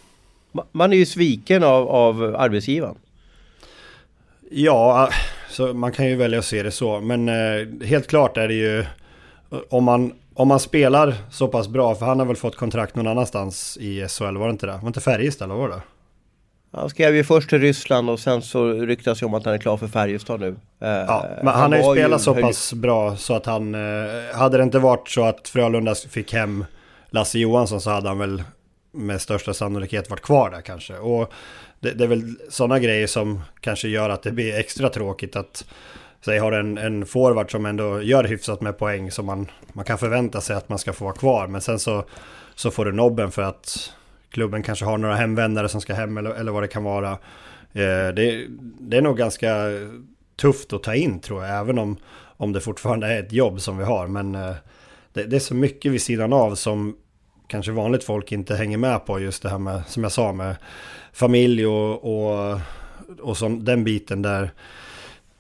Man 0.72 0.94
är 0.94 0.98
ju 0.98 1.06
sviken 1.06 1.64
av, 1.64 1.90
av 1.90 2.36
arbetsgivaren. 2.38 2.96
Ja, 4.52 5.10
så 5.50 5.74
man 5.74 5.92
kan 5.92 6.08
ju 6.08 6.16
välja 6.16 6.40
att 6.40 6.46
se 6.46 6.64
det 6.64 6.72
så. 6.72 7.00
Men 7.00 7.30
eh, 7.30 7.86
helt 7.86 8.08
klart 8.08 8.38
är 8.38 8.48
det 8.48 8.54
ju... 8.54 8.86
Om 9.70 9.84
man, 9.84 10.14
om 10.34 10.48
man 10.48 10.60
spelar 10.60 11.16
så 11.32 11.48
pass 11.48 11.68
bra, 11.68 11.96
för 11.96 12.06
han 12.06 12.20
har 12.20 12.26
väl 12.26 12.36
fått 12.36 12.56
kontrakt 12.56 12.96
någon 12.96 13.08
annanstans 13.08 13.78
i 13.82 14.08
SHL, 14.08 14.38
var 14.38 14.48
det 14.48 14.52
inte 14.52 14.66
det? 14.66 14.80
Var 14.82 14.88
inte 14.88 15.02
Färjestad, 15.02 15.46
eller 15.46 15.60
var 15.60 15.70
det? 15.70 15.82
Han 16.72 16.90
skrev 16.90 17.16
ju 17.16 17.24
först 17.24 17.50
till 17.50 17.60
Ryssland 17.60 18.10
och 18.10 18.20
sen 18.20 18.42
så 18.42 18.72
ryktas 18.72 19.22
ju 19.22 19.26
om 19.26 19.34
att 19.34 19.46
han 19.46 19.54
är 19.54 19.58
klar 19.58 19.78
för 19.78 19.88
Färjestad 19.88 20.40
nu. 20.40 20.56
Eh, 20.82 20.90
ja, 20.90 21.26
men 21.38 21.48
han, 21.48 21.62
han 21.62 21.72
har 21.72 21.96
ju 21.96 22.02
spelat 22.02 22.22
ju 22.22 22.24
så 22.24 22.34
pass 22.34 22.74
bra 22.74 23.16
så 23.16 23.34
att 23.34 23.46
han... 23.46 23.76
Eh, 23.76 24.36
hade 24.36 24.58
det 24.58 24.64
inte 24.64 24.80
varit 24.80 25.10
så 25.10 25.24
att 25.24 25.48
Frölunda 25.48 25.96
fick 25.96 26.34
hem 26.34 26.66
Lasse 27.10 27.40
Johansson 27.40 27.82
så 27.82 27.90
hade 27.90 28.08
han 28.08 28.18
väl 28.18 28.44
med 28.98 29.22
största 29.22 29.54
sannolikhet 29.54 30.10
varit 30.10 30.22
kvar 30.22 30.50
där 30.50 30.62
kanske. 30.62 30.98
Och 30.98 31.34
det, 31.80 31.92
det 31.92 32.04
är 32.04 32.08
väl 32.08 32.36
sådana 32.50 32.80
grejer 32.80 33.08
som 33.08 33.42
kanske 33.62 33.88
gör 33.88 34.10
att 34.10 34.24
det 34.24 34.32
blir 34.32 34.56
extra 34.56 34.90
tråkigt 34.90 35.36
att... 35.36 35.66
Säg 36.22 36.40
har 36.40 36.52
en, 36.52 36.78
en 36.78 37.06
forward 37.06 37.52
som 37.52 37.66
ändå 37.66 38.02
gör 38.02 38.24
hyfsat 38.24 38.62
med 38.62 38.78
poäng 38.78 39.12
som 39.12 39.26
man, 39.26 39.48
man 39.74 39.86
kan 39.86 39.98
förvänta 39.98 40.42
sig 40.42 40.56
att 40.56 40.70
man 40.70 40.80
ska 40.80 40.94
få 40.94 41.06
vara 41.06 41.16
kvar. 41.16 41.48
Men 41.48 41.62
sen 41.62 41.80
så, 41.80 42.06
så 42.56 42.72
får 42.72 42.86
du 42.86 42.92
nobben 42.92 43.32
för 43.32 43.42
att 43.42 43.94
klubben 44.30 44.64
kanske 44.64 44.86
har 44.86 44.98
några 44.98 45.16
hemvändare 45.16 45.70
som 45.70 45.82
ska 45.82 45.94
hem 45.94 46.18
eller, 46.18 46.30
eller 46.30 46.52
vad 46.52 46.64
det 46.64 46.68
kan 46.68 46.84
vara. 46.84 47.12
Eh, 47.74 48.08
det, 48.16 48.48
det, 48.80 48.98
är 48.98 49.02
nog 49.02 49.18
ganska 49.18 49.56
tufft 50.36 50.74
att 50.74 50.84
ta 50.84 50.96
in 50.96 51.20
tror 51.20 51.46
jag, 51.46 51.60
även 51.60 51.78
om, 51.78 51.98
om 52.38 52.54
det 52.54 52.62
fortfarande 52.62 53.08
är 53.08 53.20
ett 53.20 53.34
jobb 53.34 53.62
som 53.62 53.78
vi 53.78 53.84
har. 53.84 54.08
Men 54.08 54.36
eh, 54.36 54.56
det, 55.14 55.24
det, 55.24 55.36
är 55.36 55.40
så 55.40 55.56
mycket 55.56 55.92
vid 55.92 56.02
sidan 56.02 56.34
av 56.34 56.56
som 56.56 56.98
kanske 57.48 57.72
vanligt 57.72 58.04
folk 58.04 58.32
inte 58.32 58.56
hänger 58.56 58.78
med 58.78 59.06
på. 59.06 59.20
Just 59.20 59.44
det 59.44 59.50
här 59.50 59.58
med, 59.58 59.82
som 59.88 60.04
jag 60.04 60.12
sa, 60.12 60.34
med 60.34 60.56
familj 61.14 61.68
och, 61.68 62.04
och, 62.04 62.60
och 63.22 63.38
som, 63.38 63.66
den 63.66 63.84
biten 63.84 64.22
där 64.22 64.52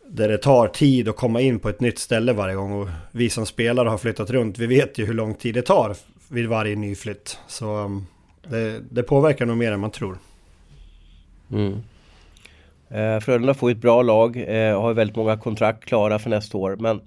där 0.09 0.29
det 0.29 0.37
tar 0.37 0.67
tid 0.67 1.09
att 1.09 1.15
komma 1.15 1.41
in 1.41 1.59
på 1.59 1.69
ett 1.69 1.81
nytt 1.81 1.99
ställe 1.99 2.33
varje 2.33 2.55
gång. 2.55 2.81
Och 2.81 2.87
vi 3.11 3.29
som 3.29 3.45
spelare 3.45 3.89
har 3.89 3.97
flyttat 3.97 4.29
runt, 4.29 4.57
vi 4.57 4.67
vet 4.67 4.97
ju 4.97 5.05
hur 5.05 5.13
lång 5.13 5.33
tid 5.33 5.53
det 5.53 5.61
tar 5.61 5.95
vid 6.29 6.47
varje 6.47 6.75
ny 6.75 6.95
flytt. 6.95 7.39
Så 7.47 7.77
um, 7.77 8.07
det, 8.47 8.79
det 8.91 9.03
påverkar 9.03 9.45
nog 9.45 9.57
mer 9.57 9.71
än 9.71 9.79
man 9.79 9.91
tror. 9.91 10.17
Mm. 11.51 11.83
Eh, 12.89 13.19
Frölunda 13.19 13.53
får 13.53 13.71
ett 13.71 13.77
bra 13.77 14.01
lag, 14.01 14.37
eh, 14.37 14.81
har 14.81 14.93
väldigt 14.93 15.15
många 15.15 15.37
kontrakt 15.37 15.85
klara 15.85 16.19
för 16.19 16.29
nästa 16.29 16.57
år. 16.57 16.75
Men 16.75 17.01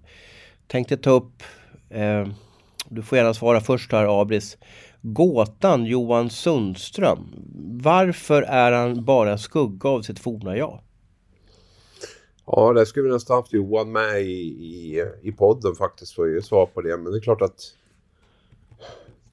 tänkte 0.67 0.97
ta 0.97 1.11
upp, 1.11 1.43
eh, 1.91 2.27
du 2.89 3.03
får 3.03 3.19
gärna 3.19 3.35
svara 3.35 3.61
först 3.61 3.93
här 3.93 4.21
Abris. 4.21 4.59
Gåtan 5.03 5.87
Johan 5.87 6.31
Sundström. 6.31 7.19
Varför 7.83 8.43
är 8.43 8.73
han 8.73 9.05
bara 9.05 9.39
skugga 9.39 9.89
av 9.89 10.03
sitt 10.03 10.19
forna 10.19 10.57
jag? 10.57 10.81
Ja, 12.47 12.73
det 12.73 12.87
skulle 12.87 13.07
vi 13.07 13.13
nästan 13.13 13.37
haft 13.37 13.53
Johan 13.53 13.93
med 13.93 14.23
i, 14.23 14.25
i, 14.25 15.05
i 15.23 15.33
podden 15.33 15.75
faktiskt 15.75 16.13
för 16.15 16.23
att 16.23 16.35
ge 16.35 16.43
svar 16.43 16.67
på 16.67 16.81
det. 16.81 16.97
Men 16.97 17.13
det 17.13 17.19
är 17.19 17.23
klart 17.23 17.43
att 17.43 17.61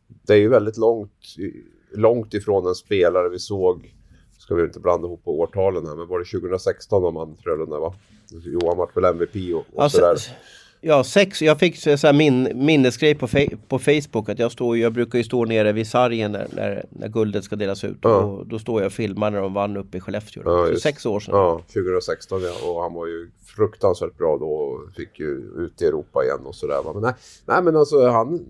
det 0.08 0.34
är 0.34 0.38
ju 0.38 0.50
väldigt 0.50 0.78
långt 0.78 1.36
långt 1.92 2.34
ifrån 2.34 2.68
en 2.68 2.76
spelare 2.76 3.30
vi 3.30 3.40
såg, 3.40 3.96
ska 4.38 4.56
vi 4.56 4.64
inte 4.64 4.80
blanda 4.80 5.08
ihop 5.08 5.24
på 5.24 5.40
årtalen 5.40 5.86
här, 5.88 5.96
men 5.96 6.08
var 6.08 6.20
det 6.20 6.26
2016 6.26 7.06
om 7.06 7.16
han 7.16 7.38
Frölunda 7.38 7.80
va? 7.80 7.96
Johan 8.30 8.78
vart 8.78 8.98
väl 8.98 9.06
MVP 9.06 9.56
och, 9.56 9.66
och 9.76 9.84
alltså, 9.84 9.98
sådär. 9.98 10.18
Ja, 10.82 11.04
sex, 11.04 11.42
jag 11.42 11.60
fick 11.60 11.78
så 11.78 11.90
här 11.90 12.14
min, 12.14 12.52
minnesgrej 12.56 13.16
på, 13.16 13.28
på 13.68 13.80
Facebook 13.80 14.30
att 14.30 14.40
jag 14.40 14.52
står, 14.52 14.78
jag 14.78 14.94
brukar 14.94 15.18
ju 15.18 15.24
stå 15.24 15.46
nere 15.46 15.72
vid 15.72 15.88
sargen 15.88 16.32
när, 16.32 16.48
när, 16.52 16.86
när 16.90 17.08
guldet 17.08 17.44
ska 17.44 17.56
delas 17.56 17.84
ut. 17.84 17.98
Ja. 18.02 18.18
Och 18.18 18.48
då 18.48 18.60
står 18.60 18.82
jag 18.82 18.88
och 18.88 18.94
filmar 18.94 19.32
när 19.32 19.42
de 19.42 19.54
vann 19.54 19.78
uppe 19.78 19.98
i 19.98 20.00
Skellefteå. 20.00 20.44
Ja, 20.46 20.68
så 20.74 20.80
sex 20.80 21.06
år 21.06 21.20
sedan. 21.20 21.36
Ja, 21.36 21.62
2016 21.74 22.42
ja. 22.42 22.70
Och 22.70 22.82
han 22.82 22.94
var 22.94 23.08
ju 23.08 23.30
fruktansvärt 23.46 24.18
bra 24.18 24.38
då 24.38 24.52
och 24.52 24.94
fick 24.96 25.20
ju 25.20 25.52
ut 25.58 25.82
i 25.82 25.86
Europa 25.86 26.24
igen 26.24 26.46
och 26.46 26.56
sådär. 26.56 26.94
Men 26.94 27.02
nej, 27.02 27.14
nej 27.46 27.64
men 27.64 27.76
alltså 27.76 28.08
han 28.08 28.46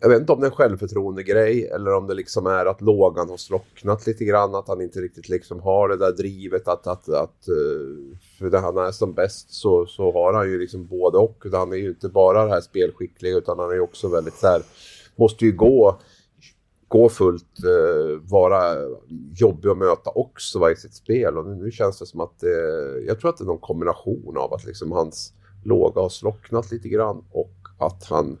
jag 0.00 0.08
vet 0.08 0.20
inte 0.20 0.32
om 0.32 0.40
det 0.40 0.46
är 0.46 0.50
en 0.50 0.56
självförtroende-grej 0.56 1.66
eller 1.66 1.94
om 1.94 2.06
det 2.06 2.14
liksom 2.14 2.46
är 2.46 2.66
att 2.66 2.80
lågan 2.80 3.28
har 3.30 3.36
slocknat 3.36 4.06
lite 4.06 4.24
grann. 4.24 4.54
Att 4.54 4.68
han 4.68 4.80
inte 4.80 5.00
riktigt 5.00 5.28
liksom 5.28 5.60
har 5.60 5.88
det 5.88 5.96
där 5.96 6.12
drivet 6.12 6.68
att... 6.68 6.86
att, 6.86 7.08
att 7.08 7.48
eh, 7.48 8.18
för 8.38 8.50
när 8.50 8.58
han 8.58 8.78
är 8.78 8.90
som 8.90 9.14
bäst 9.14 9.54
så, 9.54 9.86
så 9.86 10.12
har 10.12 10.32
han 10.32 10.50
ju 10.50 10.58
liksom 10.58 10.86
både 10.86 11.18
och. 11.18 11.44
Han 11.52 11.72
är 11.72 11.76
ju 11.76 11.88
inte 11.88 12.08
bara 12.08 12.44
det 12.44 12.50
här 12.50 12.60
spelskickliga 12.60 13.36
utan 13.36 13.58
han 13.58 13.70
är 13.70 13.74
ju 13.74 13.80
också 13.80 14.08
väldigt 14.08 14.34
så 14.34 14.46
här... 14.46 14.62
Måste 15.16 15.44
ju 15.44 15.52
gå, 15.52 16.00
gå 16.88 17.08
fullt, 17.08 17.64
eh, 17.64 18.30
vara 18.30 18.76
jobbig 19.34 19.68
att 19.68 19.78
möta 19.78 20.10
också 20.10 20.70
i 20.70 20.76
sitt 20.76 20.94
spel. 20.94 21.38
Och 21.38 21.46
nu, 21.46 21.70
känns 21.70 21.98
det 21.98 22.06
som 22.06 22.20
att... 22.20 22.38
det... 22.40 23.00
jag 23.06 23.20
tror 23.20 23.30
att 23.30 23.36
det 23.36 23.44
är 23.44 23.46
någon 23.46 23.58
kombination 23.58 24.36
av 24.36 24.54
att 24.54 24.64
liksom 24.64 24.92
hans 24.92 25.32
låga 25.64 26.00
har 26.00 26.08
slocknat 26.08 26.72
lite 26.72 26.88
grann 26.88 27.24
och 27.30 27.54
att 27.78 28.04
han 28.04 28.38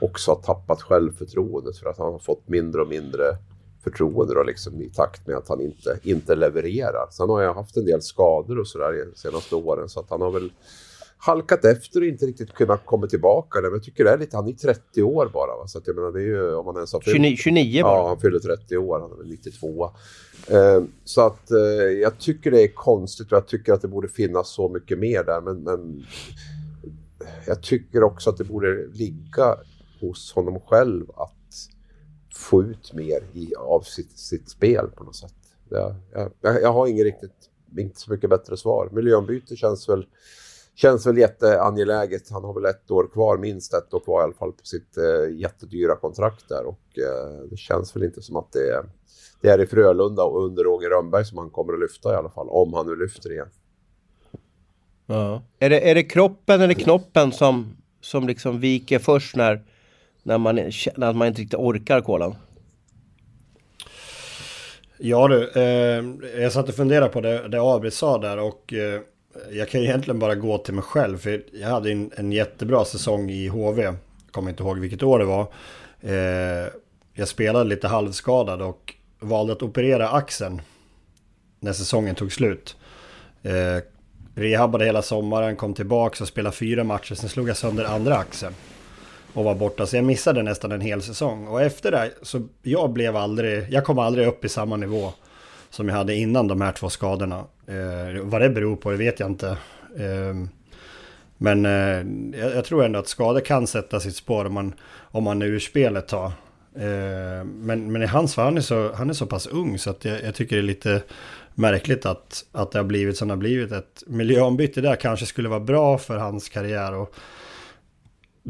också 0.00 0.30
har 0.30 0.42
tappat 0.42 0.82
självförtroendet 0.82 1.78
för 1.78 1.90
att 1.90 1.98
han 1.98 2.12
har 2.12 2.18
fått 2.18 2.48
mindre 2.48 2.82
och 2.82 2.88
mindre 2.88 3.36
förtroende 3.84 4.34
då 4.34 4.42
liksom, 4.42 4.82
i 4.82 4.90
takt 4.90 5.26
med 5.26 5.36
att 5.36 5.48
han 5.48 5.60
inte, 5.60 5.98
inte 6.02 6.34
levererar. 6.34 7.08
Sen 7.10 7.28
har 7.28 7.42
jag 7.42 7.54
haft 7.54 7.76
en 7.76 7.84
del 7.84 8.02
skador 8.02 8.58
och 8.58 8.66
sådär 8.66 9.06
de 9.12 9.18
senaste 9.18 9.54
åren 9.54 9.88
så 9.88 10.00
att 10.00 10.10
han 10.10 10.20
har 10.20 10.30
väl 10.30 10.52
halkat 11.18 11.64
efter 11.64 12.00
och 12.00 12.06
inte 12.06 12.26
riktigt 12.26 12.52
kunnat 12.52 12.86
komma 12.86 13.06
tillbaka. 13.06 13.60
Men 13.60 13.72
jag 13.72 13.82
tycker 13.82 14.04
det 14.04 14.10
är 14.10 14.18
lite, 14.18 14.36
han 14.36 14.48
är 14.48 14.52
30 14.52 15.02
år 15.02 15.30
bara. 15.32 15.56
Va? 15.56 15.66
Så 15.66 15.78
att 15.78 15.86
jag 15.86 15.96
menar, 15.96 16.12
det 16.12 16.20
är 16.20 16.26
ju 16.26 16.54
om 16.54 16.64
man 16.64 16.76
ens 16.76 16.92
har 16.92 17.00
fyllt... 17.00 17.16
29, 17.16 17.36
29 17.36 17.82
bara? 17.82 17.92
Ja, 17.92 18.08
han 18.08 18.20
fyller 18.20 18.38
30 18.38 18.76
år. 18.76 19.00
Han 19.00 19.12
är 19.12 19.16
väl 19.16 19.28
92. 19.28 19.90
Eh, 20.46 20.82
så 21.04 21.26
att 21.26 21.50
eh, 21.50 21.58
jag 22.02 22.18
tycker 22.18 22.50
det 22.50 22.62
är 22.62 22.74
konstigt 22.74 23.32
och 23.32 23.36
jag 23.36 23.46
tycker 23.46 23.72
att 23.72 23.82
det 23.82 23.88
borde 23.88 24.08
finnas 24.08 24.48
så 24.48 24.68
mycket 24.68 24.98
mer 24.98 25.24
där. 25.24 25.40
Men, 25.40 25.62
men 25.62 26.06
jag 27.46 27.62
tycker 27.62 28.02
också 28.02 28.30
att 28.30 28.36
det 28.36 28.44
borde 28.44 28.86
ligga 28.86 29.56
hos 30.00 30.32
honom 30.32 30.60
själv 30.60 31.10
att 31.10 31.34
få 32.34 32.62
ut 32.62 32.92
mer 32.92 33.22
i, 33.32 33.54
av 33.54 33.80
sitt, 33.80 34.18
sitt 34.18 34.48
spel 34.50 34.86
på 34.96 35.04
något 35.04 35.16
sätt. 35.16 35.34
Jag, 35.68 35.94
jag, 36.40 36.62
jag 36.62 36.72
har 36.72 36.86
inget 36.86 37.04
riktigt, 37.04 37.50
inte 37.78 38.00
så 38.00 38.12
mycket 38.12 38.30
bättre 38.30 38.56
svar. 38.56 38.88
Miljöombyte 38.92 39.56
känns 39.56 39.88
väl, 39.88 40.06
känns 40.74 41.06
väl 41.06 41.18
jätteangeläget. 41.18 42.30
Han 42.30 42.44
har 42.44 42.54
väl 42.54 42.64
ett 42.64 42.90
år 42.90 43.08
kvar, 43.12 43.38
minst 43.38 43.74
ett 43.74 43.94
år 43.94 44.00
kvar 44.00 44.20
i 44.20 44.24
alla 44.24 44.32
fall 44.32 44.52
på 44.52 44.66
sitt 44.66 44.96
eh, 44.96 45.38
jättedyra 45.38 45.96
kontrakt 45.96 46.48
där 46.48 46.66
och 46.66 46.98
eh, 46.98 47.48
det 47.50 47.56
känns 47.56 47.96
väl 47.96 48.04
inte 48.04 48.22
som 48.22 48.36
att 48.36 48.52
det 48.52 48.68
är, 48.68 48.84
det 49.40 49.48
är 49.48 49.60
i 49.60 49.66
Frölunda 49.66 50.22
och 50.22 50.44
under 50.44 50.64
Roger 50.64 50.90
Rönnberg 50.90 51.24
som 51.24 51.38
han 51.38 51.50
kommer 51.50 51.72
att 51.72 51.80
lyfta 51.80 52.12
i 52.12 52.16
alla 52.16 52.30
fall, 52.30 52.48
om 52.48 52.74
han 52.74 52.86
nu 52.86 52.96
lyfter 52.96 53.32
igen. 53.32 53.48
Ja. 55.06 55.42
Är, 55.58 55.70
det, 55.70 55.90
är 55.90 55.94
det 55.94 56.02
kroppen 56.02 56.60
eller 56.60 56.74
knoppen 56.74 57.32
som, 57.32 57.76
som 58.00 58.26
liksom 58.26 58.60
viker 58.60 58.98
först 58.98 59.36
när, 59.36 59.64
när, 60.22 60.38
man, 60.38 60.72
känner 60.72 61.06
att 61.06 61.16
man 61.16 61.28
inte 61.28 61.40
riktigt 61.40 61.58
orkar 61.58 62.00
kolan? 62.00 62.34
Ja 64.98 65.28
du, 65.28 65.50
eh, 65.54 66.04
jag 66.42 66.52
satt 66.52 66.68
och 66.68 66.74
funderade 66.74 67.08
på 67.08 67.20
det, 67.20 67.48
det 67.48 67.60
Abri 67.60 67.90
sa 67.90 68.18
där 68.18 68.38
och 68.38 68.72
eh, 68.72 69.00
jag 69.50 69.68
kan 69.68 69.80
egentligen 69.80 70.18
bara 70.18 70.34
gå 70.34 70.58
till 70.58 70.74
mig 70.74 70.82
själv 70.82 71.18
för 71.18 71.42
jag 71.52 71.68
hade 71.68 71.92
en, 71.92 72.10
en 72.16 72.32
jättebra 72.32 72.84
säsong 72.84 73.30
i 73.30 73.48
HV. 73.48 73.82
Jag 73.82 73.94
kommer 74.30 74.50
inte 74.50 74.62
ihåg 74.62 74.78
vilket 74.78 75.02
år 75.02 75.18
det 75.18 75.24
var. 75.24 75.46
Eh, 76.00 76.68
jag 77.14 77.28
spelade 77.28 77.64
lite 77.64 77.88
halvskadad 77.88 78.62
och 78.62 78.94
valde 79.20 79.52
att 79.52 79.62
operera 79.62 80.08
axeln 80.08 80.62
när 81.60 81.72
säsongen 81.72 82.14
tog 82.14 82.32
slut. 82.32 82.76
Eh, 83.42 83.84
rehabbade 84.34 84.84
hela 84.84 85.02
sommaren, 85.02 85.56
kom 85.56 85.74
tillbaka 85.74 86.24
och 86.24 86.28
spelade 86.28 86.56
fyra 86.56 86.84
matcher, 86.84 87.14
sen 87.14 87.28
slog 87.28 87.48
jag 87.48 87.56
sönder 87.56 87.84
andra 87.84 88.16
axeln. 88.16 88.54
Och 89.34 89.44
var 89.44 89.54
borta, 89.54 89.86
så 89.86 89.96
jag 89.96 90.04
missade 90.04 90.42
nästan 90.42 90.72
en 90.72 90.80
hel 90.80 91.02
säsong. 91.02 91.46
Och 91.46 91.62
efter 91.62 91.90
det, 91.90 92.10
så 92.22 92.48
jag 92.62 92.90
blev 92.90 93.16
aldrig, 93.16 93.66
jag 93.70 93.84
kom 93.84 93.98
aldrig 93.98 94.26
upp 94.26 94.44
i 94.44 94.48
samma 94.48 94.76
nivå 94.76 95.12
som 95.70 95.88
jag 95.88 95.96
hade 95.96 96.14
innan 96.14 96.48
de 96.48 96.60
här 96.60 96.72
två 96.72 96.90
skadorna. 96.90 97.44
Eh, 97.66 98.22
vad 98.22 98.40
det 98.40 98.50
beror 98.50 98.76
på, 98.76 98.90
det 98.90 98.96
vet 98.96 99.20
jag 99.20 99.30
inte. 99.30 99.48
Eh, 99.96 100.34
men 101.36 101.66
eh, 101.66 102.40
jag, 102.40 102.56
jag, 102.56 102.64
tror 102.64 102.84
ändå 102.84 102.98
att 102.98 103.08
skador 103.08 103.40
kan 103.40 103.66
sätta 103.66 104.00
sitt 104.00 104.16
spår 104.16 104.44
om 104.44 104.54
man, 104.54 104.74
om 105.00 105.24
man 105.24 105.42
är 105.42 105.46
ur 105.46 105.58
spelet 105.58 106.08
tar. 106.08 106.32
Eh, 106.74 107.44
men, 107.44 107.92
men 107.92 108.02
i 108.02 108.06
hans 108.06 108.34
fall, 108.34 108.44
han 108.44 108.56
är 108.56 108.60
så, 108.60 108.92
han 108.92 109.10
är 109.10 109.14
så 109.14 109.26
pass 109.26 109.46
ung 109.46 109.78
så 109.78 109.90
att 109.90 110.04
jag, 110.04 110.22
jag 110.22 110.34
tycker 110.34 110.56
det 110.56 110.60
är 110.60 110.62
lite 110.62 111.02
märkligt 111.54 112.06
att, 112.06 112.44
att 112.52 112.72
det 112.72 112.78
har 112.78 112.84
blivit 112.84 113.16
som 113.16 113.28
det 113.28 113.34
har 113.34 113.38
blivit. 113.38 113.72
Ett 113.72 114.02
miljöombyte 114.06 114.80
där 114.80 114.96
kanske 114.96 115.26
skulle 115.26 115.48
vara 115.48 115.60
bra 115.60 115.98
för 115.98 116.16
hans 116.16 116.48
karriär. 116.48 116.94
Och 116.94 117.14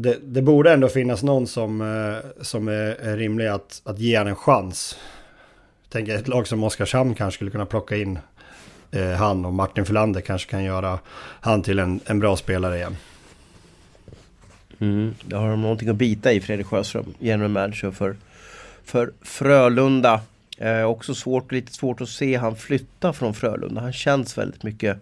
det, 0.01 0.17
det 0.23 0.41
borde 0.41 0.73
ändå 0.73 0.89
finnas 0.89 1.23
någon 1.23 1.47
som, 1.47 1.81
eh, 1.81 2.43
som 2.43 2.67
är, 2.67 3.17
rimlig 3.17 3.47
att, 3.47 3.81
att 3.85 3.99
ge 3.99 4.15
en 4.15 4.35
chans. 4.35 4.97
Tänker 5.89 6.15
ett 6.15 6.27
lag 6.27 6.47
som 6.47 6.63
Oskarshamn 6.63 7.15
kanske 7.15 7.37
skulle 7.37 7.51
kunna 7.51 7.65
plocka 7.65 7.97
in 7.97 8.19
eh, 8.91 9.11
han 9.11 9.45
och 9.45 9.53
Martin 9.53 9.85
Förlander 9.85 10.21
kanske 10.21 10.51
kan 10.51 10.63
göra 10.63 10.99
han 11.41 11.61
till 11.61 11.79
en, 11.79 11.99
en 12.05 12.19
bra 12.19 12.35
spelare 12.35 12.77
igen. 12.77 12.97
Mm, 14.79 15.15
då 15.25 15.37
har 15.37 15.49
de 15.49 15.61
någonting 15.61 15.89
att 15.89 15.95
bita 15.95 16.31
i 16.31 16.41
Fredrik 16.41 16.67
Sjöström, 16.67 17.13
general 17.19 17.51
manager 17.51 17.91
för, 17.91 18.15
för 18.83 19.13
Frölunda. 19.21 20.21
Eh, 20.57 20.83
också 20.83 21.15
svårt, 21.15 21.51
lite 21.51 21.73
svårt 21.73 22.01
att 22.01 22.09
se 22.09 22.35
han 22.35 22.55
flytta 22.55 23.13
från 23.13 23.33
Frölunda. 23.33 23.81
Han 23.81 23.93
känns 23.93 24.37
väldigt 24.37 24.63
mycket 24.63 24.97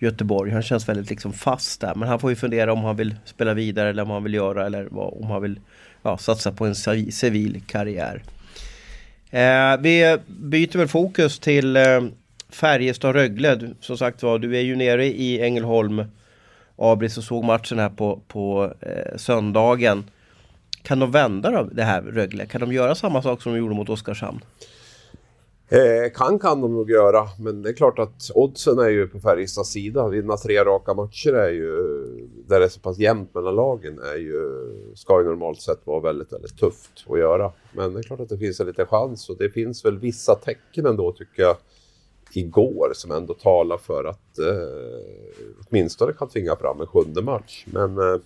Göteborg. 0.00 0.50
Han 0.50 0.62
känns 0.62 0.88
väldigt 0.88 1.10
liksom 1.10 1.32
fast 1.32 1.80
där. 1.80 1.94
Men 1.94 2.08
han 2.08 2.18
får 2.20 2.30
ju 2.30 2.36
fundera 2.36 2.72
om 2.72 2.84
han 2.84 2.96
vill 2.96 3.14
spela 3.24 3.54
vidare 3.54 3.88
eller 3.88 4.02
om 4.02 4.10
han 4.10 4.24
vill 4.24 4.34
göra 4.34 4.66
eller 4.66 4.88
vad, 4.90 5.14
om 5.22 5.30
han 5.30 5.42
vill 5.42 5.60
ja, 6.02 6.18
satsa 6.18 6.52
på 6.52 6.66
en 6.66 6.74
civil 7.12 7.62
karriär. 7.66 8.22
Eh, 9.30 9.80
vi 9.80 10.18
byter 10.26 10.78
väl 10.78 10.88
fokus 10.88 11.38
till 11.38 11.76
eh, 11.76 12.00
Färjestad-Rögle. 12.50 13.74
Som 13.80 13.98
sagt 13.98 14.22
var, 14.22 14.38
du 14.38 14.56
är 14.56 14.60
ju 14.60 14.76
nere 14.76 15.06
i 15.06 15.40
Ängelholm. 15.40 16.04
Abris 16.76 17.18
och 17.18 17.24
såg 17.24 17.44
matchen 17.44 17.78
här 17.78 17.88
på, 17.88 18.20
på 18.28 18.74
eh, 18.80 19.16
söndagen. 19.16 20.04
Kan 20.82 20.98
de 20.98 21.10
vända 21.10 21.50
då, 21.50 21.68
det 21.72 21.84
här 21.84 22.02
Rögle? 22.02 22.46
Kan 22.46 22.60
de 22.60 22.72
göra 22.72 22.94
samma 22.94 23.22
sak 23.22 23.42
som 23.42 23.52
de 23.52 23.58
gjorde 23.58 23.74
mot 23.74 23.88
Oskarshamn? 23.88 24.40
Eh, 25.72 26.12
kan 26.14 26.38
kan 26.38 26.60
de 26.60 26.72
nog 26.72 26.90
göra, 26.90 27.28
men 27.38 27.62
det 27.62 27.68
är 27.68 27.72
klart 27.72 27.98
att 27.98 28.30
oddsen 28.34 28.78
är 28.78 28.88
ju 28.88 29.08
på 29.08 29.20
Färjestads 29.20 29.70
sida. 29.70 30.08
Vinna 30.08 30.36
tre 30.36 30.64
raka 30.64 30.94
matcher 30.94 31.32
är 31.32 31.50
ju, 31.50 31.72
där 32.46 32.60
det 32.60 32.64
är 32.64 32.68
så 32.68 32.80
pass 32.80 32.98
jämnt 32.98 33.34
mellan 33.34 33.54
lagen, 33.54 33.98
är 33.98 34.16
ju, 34.16 34.42
ska 34.94 35.20
ju 35.20 35.26
normalt 35.26 35.60
sett 35.60 35.86
vara 35.86 36.00
väldigt, 36.00 36.32
väldigt 36.32 36.58
tufft 36.58 37.04
att 37.08 37.18
göra. 37.18 37.52
Men 37.72 37.94
det 37.94 38.00
är 38.00 38.02
klart 38.02 38.20
att 38.20 38.28
det 38.28 38.38
finns 38.38 38.60
en 38.60 38.66
liten 38.66 38.86
chans 38.86 39.30
och 39.30 39.36
det 39.38 39.50
finns 39.50 39.84
väl 39.84 39.98
vissa 39.98 40.34
tecken 40.34 40.86
ändå 40.86 41.12
tycker 41.12 41.42
jag 41.42 41.56
igår 42.32 42.92
som 42.94 43.10
ändå 43.10 43.34
talar 43.34 43.78
för 43.78 44.04
att 44.04 44.38
eh, 44.38 45.64
åtminstone 45.68 46.12
kan 46.12 46.28
tvinga 46.28 46.56
fram 46.56 46.80
en 46.80 46.86
sjunde 46.86 47.22
match. 47.22 47.64
Men 47.72 47.98
eh, 47.98 48.20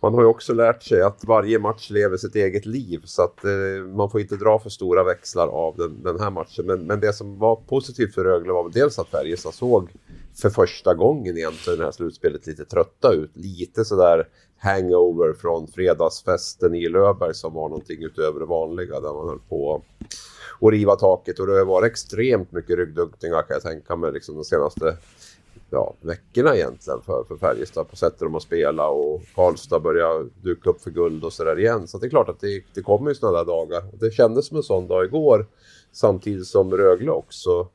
man 0.00 0.14
har 0.14 0.20
ju 0.20 0.26
också 0.26 0.54
lärt 0.54 0.82
sig 0.82 1.02
att 1.02 1.24
varje 1.24 1.58
match 1.58 1.90
lever 1.90 2.16
sitt 2.16 2.34
eget 2.34 2.66
liv 2.66 3.02
så 3.04 3.22
att 3.22 3.44
eh, 3.44 3.86
man 3.96 4.10
får 4.10 4.20
inte 4.20 4.36
dra 4.36 4.58
för 4.58 4.70
stora 4.70 5.04
växlar 5.04 5.48
av 5.48 5.76
den, 5.76 6.02
den 6.02 6.20
här 6.20 6.30
matchen. 6.30 6.66
Men, 6.66 6.86
men, 6.86 7.00
det 7.00 7.12
som 7.12 7.38
var 7.38 7.56
positivt 7.56 8.14
för 8.14 8.24
Rögle 8.24 8.52
var 8.52 8.70
dels 8.70 8.98
att 8.98 9.08
Färjestad 9.08 9.54
såg 9.54 9.90
för 10.34 10.50
första 10.50 10.94
gången 10.94 11.36
egentligen 11.36 11.78
det 11.78 11.84
här 11.84 11.92
slutspelet 11.92 12.46
lite 12.46 12.64
trötta 12.64 13.12
ut. 13.12 13.30
Lite 13.34 13.84
sådär 13.84 14.28
hangover 14.58 15.32
från 15.32 15.68
fredagsfesten 15.68 16.74
i 16.74 16.88
Löberg 16.88 17.34
som 17.34 17.54
var 17.54 17.68
någonting 17.68 18.02
utöver 18.02 18.40
det 18.40 18.46
vanliga 18.46 19.00
där 19.00 19.12
man 19.12 19.28
höll 19.28 19.40
på 19.48 19.82
att 20.60 20.72
riva 20.72 20.96
taket 20.96 21.38
och 21.38 21.46
det 21.46 21.58
har 21.58 21.64
varit 21.64 21.90
extremt 21.90 22.52
mycket 22.52 22.76
ryggdunkningar 22.76 23.42
kan 23.42 23.54
jag 23.54 23.62
tänka 23.62 23.96
mig 23.96 24.12
liksom 24.12 24.34
de 24.34 24.44
senaste 24.44 24.96
ja, 25.70 25.96
veckorna 26.00 26.56
egentligen 26.56 27.00
för, 27.02 27.24
för 27.24 27.36
Färjestad 27.36 27.88
på 27.88 27.96
sättet 27.96 28.18
de 28.18 28.32
har 28.32 28.40
spelat 28.40 28.90
och 28.90 29.22
Karlstad 29.34 29.80
börjar 29.80 30.26
duka 30.42 30.70
upp 30.70 30.80
för 30.80 30.90
guld 30.90 31.24
och 31.24 31.32
sådär 31.32 31.58
igen. 31.58 31.88
Så 31.88 31.98
det 31.98 32.06
är 32.06 32.10
klart 32.10 32.28
att 32.28 32.40
det, 32.40 32.64
det 32.74 32.82
kommer 32.82 33.10
ju 33.10 33.14
sådana 33.14 33.38
där 33.38 33.44
dagar. 33.44 33.82
Och 33.92 33.98
det 33.98 34.10
kändes 34.10 34.46
som 34.46 34.56
en 34.56 34.62
sån 34.62 34.88
dag 34.88 35.04
igår 35.04 35.46
samtidigt 35.92 36.46
som 36.46 36.76
Rögle 36.76 37.10
också 37.10 37.68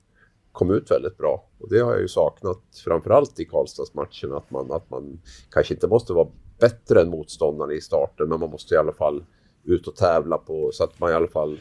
kom 0.52 0.72
ut 0.72 0.92
väldigt 0.92 1.18
bra. 1.18 1.48
Och 1.60 1.70
det 1.70 1.80
har 1.80 1.92
jag 1.92 2.02
ju 2.02 2.08
saknat 2.08 2.62
framförallt 2.86 3.40
i 3.40 3.46
Karlstadsmatchen 3.46 4.34
att 4.34 4.52
man, 4.52 4.72
att 4.72 4.90
man 4.90 5.22
kanske 5.50 5.74
inte 5.74 5.88
måste 5.88 6.14
vara 6.14 6.28
bättre 6.60 7.02
än 7.02 7.10
motståndaren 7.10 7.72
i 7.72 7.82
starten 7.82 8.30
men 8.30 8.40
man 8.40 8.50
måste 8.50 8.76
i 8.76 8.78
alla 8.78 8.94
fall 8.94 9.24
ut 9.64 9.88
och 9.88 9.96
tävla 9.96 10.38
på 10.38 10.70
så 10.74 10.84
att 10.84 11.00
man 11.00 11.12
i 11.12 11.14
alla 11.14 11.28
fall 11.28 11.60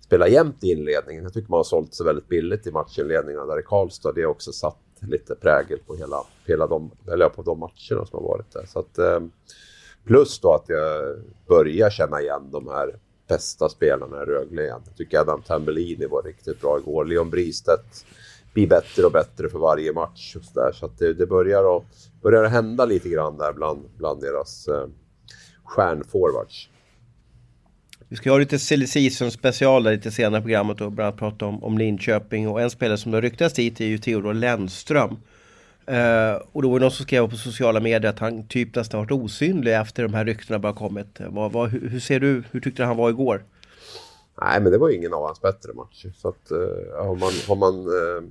spelar 0.00 0.26
jämnt 0.26 0.64
i 0.64 0.72
inledningen. 0.72 1.22
Jag 1.22 1.32
tycker 1.32 1.50
man 1.50 1.58
har 1.58 1.64
sålt 1.64 1.94
sig 1.94 2.06
väldigt 2.06 2.28
billigt 2.28 2.66
i 2.66 2.70
matchinledningarna 2.70 3.46
där 3.46 3.60
i 3.60 3.62
Karlstad. 3.62 4.12
Det 4.12 4.22
har 4.22 4.30
också 4.30 4.52
satt 4.52 4.78
lite 5.06 5.34
prägel 5.34 5.78
på 5.86 5.96
hela, 5.96 6.24
hela 6.46 6.66
de, 6.66 6.90
eller 7.12 7.28
på 7.28 7.42
de 7.42 7.58
matcherna 7.58 8.06
som 8.06 8.10
har 8.12 8.22
varit 8.22 8.52
där. 8.52 8.66
Så 8.66 8.78
att, 8.78 8.98
eh, 8.98 9.20
plus 10.04 10.40
då 10.40 10.54
att 10.54 10.68
jag 10.68 11.16
börjar 11.46 11.90
känna 11.90 12.20
igen 12.20 12.50
de 12.50 12.68
här 12.68 12.98
bästa 13.28 13.68
spelarna 13.68 14.22
i 14.22 14.26
Rögle 14.26 14.62
igen. 14.62 14.80
Jag 14.86 14.96
tycker 14.96 15.18
Adam 15.18 15.42
Tambellini 15.42 16.06
var 16.06 16.22
riktigt 16.22 16.60
bra 16.60 16.78
igår. 16.78 17.04
Leon 17.04 17.30
Bristedt 17.30 18.06
blir 18.54 18.66
bättre 18.66 19.04
och 19.04 19.12
bättre 19.12 19.48
för 19.48 19.58
varje 19.58 19.92
match. 19.92 20.36
Och 20.36 20.44
så 20.44 20.60
där. 20.60 20.72
så 20.72 20.86
att 20.86 20.98
det, 20.98 21.14
det 21.14 21.26
börjar, 21.26 21.76
att, 21.76 21.84
börjar 22.22 22.44
att 22.44 22.50
hända 22.50 22.84
lite 22.84 23.08
grann 23.08 23.38
där 23.38 23.52
bland, 23.52 23.84
bland 23.96 24.20
deras 24.20 24.68
eh, 24.68 24.86
stjärnforwards. 25.64 26.68
Vi 28.10 28.16
ska 28.16 28.30
ha 28.30 28.38
lite 28.38 28.58
silly 28.58 28.86
season 28.86 29.30
special 29.30 29.82
där 29.82 29.92
lite 29.92 30.10
senare 30.10 30.40
i 30.40 30.42
programmet 30.42 30.80
och 30.80 30.92
bland 30.92 31.06
annat 31.06 31.18
prata 31.18 31.46
om, 31.46 31.64
om 31.64 31.78
Linköping. 31.78 32.48
Och 32.48 32.60
en 32.60 32.70
spelare 32.70 32.98
som 32.98 33.12
har 33.12 33.22
ryktats 33.22 33.54
dit 33.54 33.80
är 33.80 33.84
ju 33.84 33.98
Theodor 33.98 34.34
Lennström. 34.34 35.10
Uh, 35.90 36.42
och 36.52 36.62
då 36.62 36.70
var 36.70 36.78
det 36.78 36.84
någon 36.84 36.90
som 36.90 37.04
skrev 37.04 37.30
på 37.30 37.36
sociala 37.36 37.80
medier 37.80 38.10
att 38.10 38.18
han 38.18 38.48
typ 38.48 38.74
nästan 38.74 39.00
varit 39.00 39.10
osynlig 39.10 39.76
efter 39.76 40.02
de 40.02 40.14
här 40.14 40.24
ryktena 40.24 40.58
bara 40.58 40.72
kommit. 40.72 41.20
Vad, 41.28 41.52
vad, 41.52 41.70
hur, 41.70 42.00
ser 42.00 42.20
du, 42.20 42.42
hur 42.50 42.60
tyckte 42.60 42.82
du 42.82 42.86
han 42.86 42.96
var 42.96 43.10
igår? 43.10 43.44
Nej, 44.42 44.60
men 44.60 44.72
det 44.72 44.78
var 44.78 44.90
ingen 44.90 45.14
av 45.14 45.22
hans 45.22 45.40
bättre 45.40 45.72
matcher. 45.72 46.12
Så 46.16 46.28
att 46.28 46.52
uh, 46.52 47.06
har 47.06 47.14
man, 47.16 47.32
har 47.48 47.56
man, 47.56 47.86
uh, 47.86 48.30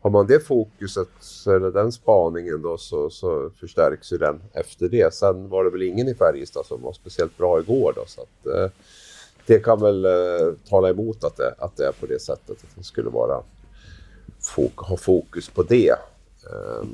har 0.00 0.10
man 0.10 0.26
det 0.26 0.46
fokuset, 0.46 1.08
eller 1.46 1.70
den 1.70 1.92
spaningen 1.92 2.62
då, 2.62 2.78
så, 2.78 3.10
så 3.10 3.50
förstärks 3.60 4.12
ju 4.12 4.18
den 4.18 4.42
efter 4.52 4.88
det. 4.88 5.14
Sen 5.14 5.48
var 5.48 5.64
det 5.64 5.70
väl 5.70 5.82
ingen 5.82 6.08
i 6.08 6.14
Färjestad 6.14 6.66
som 6.66 6.82
var 6.82 6.92
speciellt 6.92 7.38
bra 7.38 7.60
igår 7.60 7.92
då. 7.96 8.04
Så 8.06 8.20
att, 8.20 8.72
det 9.46 9.58
kan 9.58 9.80
väl 9.80 10.04
eh, 10.04 10.54
tala 10.68 10.90
emot 10.90 11.24
att 11.24 11.36
det, 11.36 11.54
att 11.58 11.76
det 11.76 11.86
är 11.86 11.92
på 11.92 12.06
det 12.06 12.22
sättet. 12.22 12.50
Att 12.50 12.76
det 12.76 12.84
skulle 12.84 13.10
vara 13.10 13.42
fok 14.40 14.76
ha 14.76 14.96
fokus 14.96 15.48
på 15.48 15.62
det. 15.62 15.90
Eh, 16.50 16.86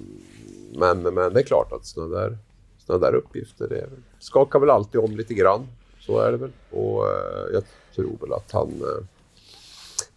men, 0.75 1.03
men 1.03 1.33
det 1.33 1.41
är 1.41 1.45
klart 1.45 1.73
att 1.73 1.87
sådana 1.87 2.17
där, 2.17 2.39
såna 2.87 2.99
där 2.99 3.15
uppgifter 3.15 3.69
det 3.69 3.87
skakar 4.19 4.59
väl 4.59 4.71
alltid 4.71 5.01
om 5.01 5.17
lite 5.17 5.35
grann. 5.35 5.67
Så 6.01 6.21
är 6.21 6.33
det 6.33 6.37
väl. 6.37 6.53
Och 6.71 7.07
eh, 7.07 7.53
jag 7.53 7.63
tror 7.95 8.17
väl 8.21 8.33
att 8.33 8.53
han 8.53 8.69
eh, 8.69 9.05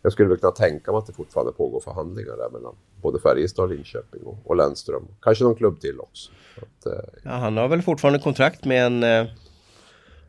jag 0.02 0.14
skulle 0.14 0.30
väl 0.30 0.38
kunna 0.38 0.52
tänka 0.52 0.92
mig 0.92 1.00
att 1.00 1.08
det 1.08 1.14
fortfarande 1.14 1.52
pågår 1.52 1.80
förhandlingar 1.80 2.38
där 2.38 2.50
mellan 2.50 2.76
både 3.02 3.20
Färjestad, 3.20 3.70
Linköping 3.70 4.24
och, 4.24 4.38
och 4.44 4.56
Lennström. 4.56 5.08
Kanske 5.22 5.44
någon 5.44 5.56
klubb 5.56 5.80
till 5.80 6.00
också. 6.00 6.32
Att, 6.58 6.86
eh, 6.86 7.20
Ja, 7.24 7.32
han 7.32 7.58
har 7.58 7.68
väl 7.68 7.82
fortfarande 7.82 8.20
kontrakt 8.20 8.66
med 8.66 8.86
en, 8.86 9.04
eh, 9.04 9.32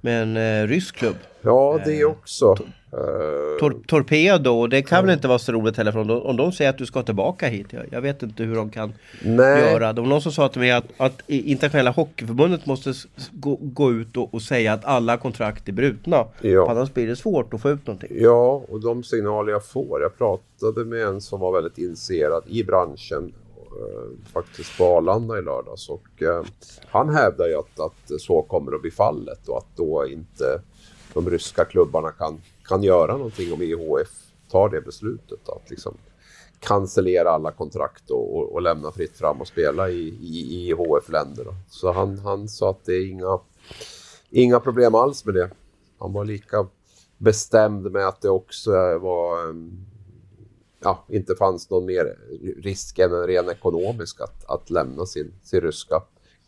med 0.02 0.22
en 0.22 0.36
eh, 0.36 0.68
rysk 0.68 0.96
klubb. 0.96 1.16
ja, 1.42 1.80
det 1.84 2.04
också. 2.04 2.56
Eh, 2.92 3.58
Tor 3.60 3.82
Torpedo, 3.86 4.50
och 4.50 4.68
det 4.68 4.82
kan 4.82 5.06
väl 5.06 5.14
inte 5.14 5.28
vara 5.28 5.38
så 5.38 5.52
roligt 5.52 5.76
heller 5.76 5.92
för 5.92 5.98
om 5.98 6.06
de, 6.06 6.22
om 6.22 6.36
de 6.36 6.52
säger 6.52 6.70
att 6.70 6.78
du 6.78 6.86
ska 6.86 7.02
tillbaka 7.02 7.46
hit. 7.46 7.66
Jag, 7.70 7.84
jag 7.90 8.00
vet 8.00 8.22
inte 8.22 8.42
hur 8.42 8.54
de 8.54 8.70
kan 8.70 8.92
nej, 9.22 9.60
göra. 9.60 9.92
Det 9.92 10.00
var 10.00 10.08
någon 10.08 10.22
som 10.22 10.32
sa 10.32 10.48
till 10.48 10.60
mig 10.60 10.70
att, 10.70 10.84
att 10.96 11.22
internationella 11.26 11.90
hockeyförbundet 11.90 12.66
måste 12.66 12.92
gå, 13.32 13.58
gå 13.60 13.92
ut 13.92 14.16
och, 14.16 14.34
och 14.34 14.42
säga 14.42 14.72
att 14.72 14.84
alla 14.84 15.16
kontrakt 15.16 15.68
är 15.68 15.72
brutna. 15.72 16.24
Ja. 16.40 16.70
Annars 16.70 16.94
blir 16.94 17.06
det 17.06 17.16
svårt 17.16 17.54
att 17.54 17.62
få 17.62 17.70
ut 17.70 17.86
någonting. 17.86 18.10
Ja, 18.20 18.62
och 18.68 18.80
de 18.80 19.02
signaler 19.02 19.52
jag 19.52 19.66
får. 19.66 20.02
Jag 20.02 20.18
pratade 20.18 20.84
med 20.84 21.02
en 21.02 21.20
som 21.20 21.40
var 21.40 21.52
väldigt 21.52 21.78
initierad 21.78 22.42
i 22.46 22.64
branschen 22.64 23.24
eh, 23.24 23.41
faktiskt 24.32 24.78
på 24.78 24.84
Arlanda 24.84 25.38
i 25.38 25.42
lördags 25.42 25.88
och 25.88 26.22
eh, 26.22 26.44
han 26.86 27.14
hävdar 27.14 27.46
ju 27.48 27.54
att, 27.54 27.80
att 27.80 28.20
så 28.20 28.42
kommer 28.42 28.74
att 28.74 28.82
bli 28.82 28.90
fallet 28.90 29.48
och 29.48 29.58
att 29.58 29.76
då 29.76 30.06
inte 30.06 30.62
de 31.14 31.30
ryska 31.30 31.64
klubbarna 31.64 32.10
kan, 32.10 32.40
kan 32.64 32.82
göra 32.82 33.16
någonting 33.16 33.52
om 33.52 33.62
IHF 33.62 34.08
tar 34.50 34.68
det 34.68 34.80
beslutet 34.80 35.48
att 35.48 35.70
liksom 35.70 35.94
cancellera 36.60 37.30
alla 37.30 37.52
kontrakt 37.52 38.10
och, 38.10 38.36
och, 38.36 38.52
och 38.52 38.62
lämna 38.62 38.92
fritt 38.92 39.16
fram 39.16 39.40
och 39.40 39.46
spela 39.46 39.90
i, 39.90 40.08
i, 40.08 40.40
i 40.40 40.68
IHF-länder. 40.68 41.44
då. 41.44 41.54
Så 41.68 41.92
han, 41.92 42.18
han 42.18 42.48
sa 42.48 42.70
att 42.70 42.84
det 42.84 42.92
är 42.92 43.10
inga, 43.10 43.40
inga 44.30 44.60
problem 44.60 44.94
alls 44.94 45.24
med 45.24 45.34
det. 45.34 45.50
Han 45.98 46.12
var 46.12 46.24
lika 46.24 46.66
bestämd 47.18 47.92
med 47.92 48.08
att 48.08 48.20
det 48.20 48.30
också 48.30 48.70
var 48.98 49.48
eh, 49.48 49.54
ja, 50.84 51.04
inte 51.08 51.34
fanns 51.34 51.70
någon 51.70 51.86
mer 51.86 52.18
risk 52.62 52.98
än 52.98 53.12
en 53.12 53.26
ren 53.26 53.48
ekonomisk 53.48 54.20
att, 54.20 54.44
att 54.50 54.70
lämna 54.70 55.06
sin, 55.06 55.34
sin 55.42 55.60
ryska 55.60 56.02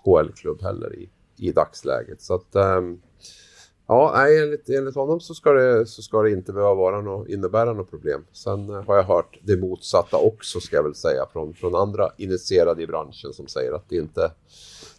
KL-klubb 0.05 0.63
heller 0.63 0.95
i, 0.95 1.11
i 1.37 1.53
dagsläget. 1.53 2.23
Så 2.23 2.35
att 2.35 2.55
ehm, 2.55 3.01
ja, 3.87 4.13
nej, 4.17 4.43
enligt, 4.43 4.69
enligt 4.69 4.95
honom 4.95 5.21
så 5.21 5.35
ska, 5.35 5.53
det, 5.53 5.87
så 5.87 6.03
ska 6.03 6.23
det 6.23 6.31
inte 6.31 6.53
behöva 6.53 6.75
vara 6.75 7.01
något, 7.01 7.29
innebära 7.29 7.73
något 7.73 7.91
problem. 7.91 8.25
Sen 8.33 8.71
eh, 8.71 8.83
har 8.83 8.97
jag 8.97 9.05
hört 9.05 9.39
det 9.43 9.57
motsatta 9.57 10.17
också 10.17 10.61
ska 10.61 10.77
jag 10.77 10.83
väl 10.83 10.95
säga 10.95 11.27
från, 11.33 11.55
från 11.55 11.75
andra 11.75 12.11
initierade 12.17 12.83
i 12.83 12.87
branschen 12.87 13.33
som 13.33 13.47
säger 13.47 13.73
att 13.73 13.89
det 13.89 13.97
inte 13.97 14.33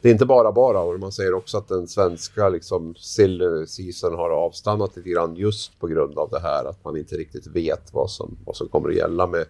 det 0.06 0.10
är 0.10 0.12
inte 0.12 0.26
bara 0.26 0.52
bara 0.52 0.80
och 0.80 1.00
man 1.00 1.12
säger 1.12 1.34
också 1.34 1.58
att 1.58 1.68
den 1.68 1.88
svenska 1.88 2.50
liksom 2.50 2.96
silly 2.98 3.68
season 3.68 4.16
har 4.16 4.30
avstannat 4.30 4.96
lite 4.96 5.10
grann 5.10 5.36
just 5.36 5.80
på 5.80 5.88
grund 5.88 6.18
av 6.18 6.30
det 6.30 6.40
här 6.40 6.66
att 6.66 6.86
man 6.86 6.98
inte 6.98 7.16
riktigt 7.16 7.48
vet 7.48 7.94
vad 7.94 8.12
som, 8.12 8.38
vad 8.46 8.56
som 8.56 8.68
kommer 8.68 8.90
att 8.90 8.96
gälla 8.96 9.28
med 9.28 9.46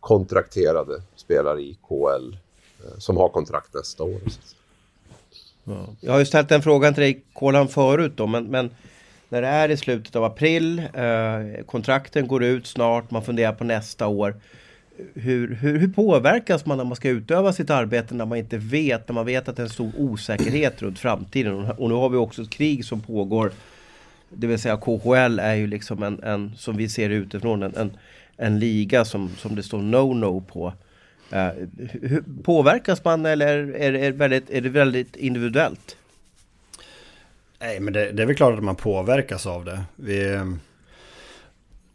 kontrakterade 0.00 1.02
spelare 1.14 1.60
i 1.60 1.78
KL 1.88 2.36
eh, 2.84 2.98
som 2.98 3.16
har 3.16 3.28
kontrakt 3.28 3.74
nästa 3.74 4.02
år. 4.02 4.20
Jag 6.00 6.12
har 6.12 6.18
ju 6.18 6.26
ställt 6.26 6.48
den 6.48 6.62
frågan 6.62 6.94
till 6.94 7.02
dig 7.02 7.22
Kolan 7.32 7.68
förut 7.68 8.12
då, 8.16 8.26
men, 8.26 8.44
men 8.44 8.70
när 9.28 9.42
det 9.42 9.48
är 9.48 9.68
i 9.68 9.76
slutet 9.76 10.16
av 10.16 10.24
april, 10.24 10.78
eh, 10.78 11.64
kontrakten 11.66 12.28
går 12.28 12.44
ut 12.44 12.66
snart, 12.66 13.10
man 13.10 13.22
funderar 13.22 13.52
på 13.52 13.64
nästa 13.64 14.06
år. 14.06 14.40
Hur, 15.14 15.54
hur, 15.54 15.78
hur 15.78 15.88
påverkas 15.88 16.66
man 16.66 16.76
när 16.78 16.84
man 16.84 16.96
ska 16.96 17.08
utöva 17.08 17.52
sitt 17.52 17.70
arbete 17.70 18.14
när 18.14 18.26
man 18.26 18.38
inte 18.38 18.58
vet, 18.58 19.08
när 19.08 19.14
man 19.14 19.26
vet 19.26 19.48
att 19.48 19.56
det 19.56 19.62
är 19.62 19.64
en 19.64 19.70
stor 19.70 19.92
osäkerhet 19.96 20.82
runt 20.82 20.98
framtiden? 20.98 21.54
Och 21.70 21.88
nu 21.88 21.94
har 21.94 22.08
vi 22.08 22.16
också 22.16 22.42
ett 22.42 22.50
krig 22.50 22.84
som 22.84 23.00
pågår. 23.00 23.52
Det 24.30 24.46
vill 24.46 24.58
säga 24.58 24.76
KHL 24.76 25.38
är 25.38 25.54
ju 25.54 25.66
liksom 25.66 26.02
en, 26.02 26.22
en 26.22 26.52
som 26.56 26.76
vi 26.76 26.88
ser 26.88 27.08
det 27.08 27.14
utifrån, 27.14 27.62
en, 27.62 27.74
en, 27.76 27.90
en 28.36 28.58
liga 28.58 29.04
som, 29.04 29.28
som 29.28 29.54
det 29.56 29.62
står 29.62 29.78
no-no 29.78 30.44
på. 30.44 30.72
Uh, 31.32 31.66
hur, 31.92 32.22
påverkas 32.42 33.04
man 33.04 33.26
eller 33.26 33.46
är, 33.74 33.92
det- 33.92 33.98
är, 34.06 34.12
väldigt, 34.12 34.50
är 34.50 34.60
det 34.60 34.68
väldigt 34.68 35.16
individuellt? 35.16 35.96
Nej, 37.60 37.80
men 37.80 37.92
det, 37.92 38.12
det 38.12 38.22
är 38.22 38.26
väl 38.26 38.36
klart 38.36 38.58
att 38.58 38.64
man 38.64 38.76
påverkas 38.76 39.46
av 39.46 39.64
det. 39.64 39.80
Vi, 39.96 40.40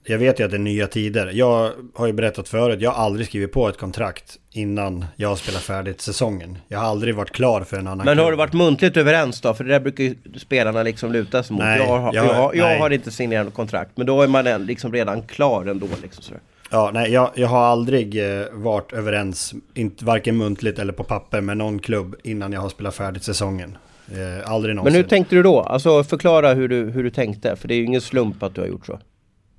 jag 0.03 0.17
vet 0.17 0.39
ju 0.39 0.43
att 0.43 0.51
det 0.51 0.57
är 0.57 0.59
nya 0.59 0.87
tider. 0.87 1.31
Jag 1.33 1.71
har 1.95 2.07
ju 2.07 2.13
berättat 2.13 2.49
förut, 2.49 2.81
jag 2.81 2.91
har 2.91 3.03
aldrig 3.05 3.27
skrivit 3.27 3.51
på 3.51 3.69
ett 3.69 3.77
kontrakt 3.77 4.37
innan 4.51 5.05
jag 5.15 5.29
har 5.29 5.35
spelat 5.35 5.61
färdigt 5.61 6.01
säsongen. 6.01 6.57
Jag 6.67 6.79
har 6.79 6.85
aldrig 6.87 7.15
varit 7.15 7.31
klar 7.31 7.61
för 7.61 7.77
en 7.77 7.87
annan 7.87 8.05
Men 8.05 8.17
har 8.17 8.25
klubb. 8.25 8.31
du 8.33 8.37
varit 8.37 8.53
muntligt 8.53 8.97
överens 8.97 9.41
då? 9.41 9.53
För 9.53 9.63
det 9.63 9.69
där 9.69 9.79
brukar 9.79 10.03
ju 10.03 10.15
spelarna 10.37 10.83
liksom 10.83 11.11
luta 11.11 11.43
sig 11.43 11.53
mot. 11.53 11.63
Nej, 11.63 11.79
jag 11.79 11.87
har, 11.99 12.13
jag- 12.13 12.25
jag, 12.25 12.55
jag 12.55 12.67
nej. 12.67 12.79
har 12.79 12.89
inte 12.89 13.11
signerat 13.11 13.45
något 13.45 13.53
kontrakt. 13.53 13.91
Men 13.95 14.05
då 14.07 14.21
är 14.21 14.27
man 14.27 14.65
liksom 14.65 14.93
redan 14.93 15.21
klar 15.21 15.65
ändå. 15.65 15.87
Liksom 16.01 16.23
sådär. 16.23 16.41
Ja, 16.71 16.91
nej, 16.93 17.11
jag, 17.11 17.31
jag 17.35 17.47
har 17.47 17.59
aldrig 17.63 18.39
eh, 18.39 18.45
varit 18.51 18.93
överens, 18.93 19.53
inte, 19.73 20.05
varken 20.05 20.37
muntligt 20.37 20.79
eller 20.79 20.93
på 20.93 21.03
papper, 21.03 21.41
med 21.41 21.57
någon 21.57 21.79
klubb 21.79 22.15
innan 22.23 22.51
jag 22.53 22.61
har 22.61 22.69
spelat 22.69 22.95
färdigt 22.95 23.23
säsongen. 23.23 23.77
Eh, 24.11 24.51
aldrig 24.51 24.69
Men 24.69 24.75
någonsin. 24.75 25.01
hur 25.01 25.09
tänkte 25.09 25.35
du 25.35 25.43
då? 25.43 25.59
Alltså 25.59 26.03
förklara 26.03 26.53
hur 26.53 26.67
du, 26.67 26.83
hur 26.83 27.03
du 27.03 27.09
tänkte. 27.09 27.55
För 27.55 27.67
det 27.67 27.73
är 27.73 27.77
ju 27.77 27.85
ingen 27.85 28.01
slump 28.01 28.43
att 28.43 28.55
du 28.55 28.61
har 28.61 28.67
gjort 28.67 28.85
så. 28.85 28.99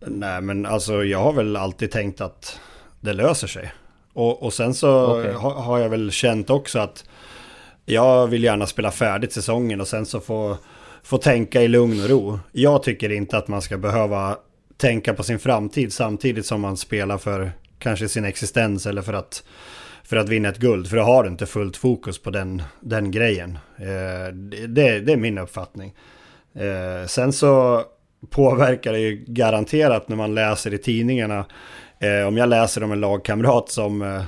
Nej, 0.07 0.41
men 0.41 0.67
alltså 0.67 1.05
jag 1.05 1.19
har 1.19 1.33
väl 1.33 1.57
alltid 1.57 1.91
tänkt 1.91 2.21
att 2.21 2.61
det 3.01 3.13
löser 3.13 3.47
sig. 3.47 3.73
Och, 4.13 4.43
och 4.43 4.53
sen 4.53 4.75
så 4.75 5.19
Okej. 5.19 5.33
ha, 5.33 5.61
har 5.61 5.79
jag 5.79 5.89
väl 5.89 6.11
känt 6.11 6.51
också 6.51 6.79
att 6.79 7.05
jag 7.85 8.27
vill 8.27 8.45
gärna 8.45 8.67
spela 8.67 8.91
färdigt 8.91 9.33
säsongen 9.33 9.81
och 9.81 9.89
sen 9.89 10.07
så 10.07 10.21
få, 10.21 10.57
få 11.03 11.19
tänka 11.19 11.63
i 11.63 11.69
lugn 11.69 12.03
och 12.03 12.09
ro. 12.09 12.39
Jag 12.53 12.83
tycker 12.83 13.13
inte 13.13 13.37
att 13.37 13.49
man 13.49 13.63
ska 13.63 13.79
behöva 13.79 14.37
tänka 14.77 15.15
på 15.15 15.23
sin 15.23 15.39
framtid 15.39 15.93
samtidigt 15.93 16.47
som 16.47 16.61
man 16.61 16.77
spelar 16.77 17.19
för 17.19 17.53
kanske 17.79 18.09
sin 18.09 18.25
existens 18.25 18.87
eller 18.87 19.03
för 19.03 19.13
att, 19.13 19.45
för 20.05 20.17
att 20.17 20.29
vinna 20.29 20.49
ett 20.49 20.59
guld. 20.59 20.89
För 20.89 20.97
då 20.97 21.03
har 21.03 21.23
du 21.23 21.29
inte 21.29 21.47
fullt 21.47 21.77
fokus 21.77 22.19
på 22.19 22.31
den, 22.31 22.63
den 22.81 23.11
grejen. 23.11 23.59
Eh, 23.77 24.35
det, 24.35 24.67
det, 24.67 25.01
det 25.01 25.13
är 25.13 25.17
min 25.17 25.39
uppfattning. 25.39 25.95
Eh, 26.55 27.07
sen 27.07 27.33
så 27.33 27.85
påverkar 28.31 28.93
det 28.93 28.99
ju 28.99 29.25
garanterat 29.27 30.09
när 30.09 30.17
man 30.17 30.35
läser 30.35 30.75
i 30.75 30.79
tidningarna. 30.79 31.45
Eh, 31.99 32.27
om 32.29 32.37
jag 32.37 32.49
läser 32.49 32.83
om 32.83 32.93
en 32.93 33.01
lagkamrat 33.01 33.69
som 33.69 34.03
eh, 34.03 34.23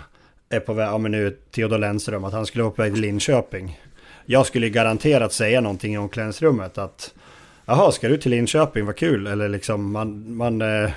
är 0.49 0.61
på 0.61 0.73
väg, 0.73 0.87
ja 0.87 0.99
men 0.99 1.13
nu 1.13 1.37
Theodor 1.51 1.79
Lennström, 1.79 2.25
att 2.25 2.33
han 2.33 2.47
skulle 2.47 2.65
vara 2.65 2.75
på 2.75 2.83
väg 2.83 2.93
till 2.93 3.03
Linköping. 3.03 3.81
Jag 4.27 4.47
skulle 4.47 4.69
garanterat 4.69 5.33
säga 5.33 5.61
någonting 5.61 5.95
i 5.95 5.99
omklädningsrummet 5.99 6.79
att 6.79 7.15
Jaha, 7.67 7.93
ska 7.93 8.09
du 8.09 8.17
till 8.17 8.31
Linköping, 8.31 8.87
vad 8.87 8.97
kul. 8.97 9.27
Eller 9.27 9.49
liksom 9.49 9.93
man... 9.93 10.37
man 10.37 10.63
eh, 10.63 10.91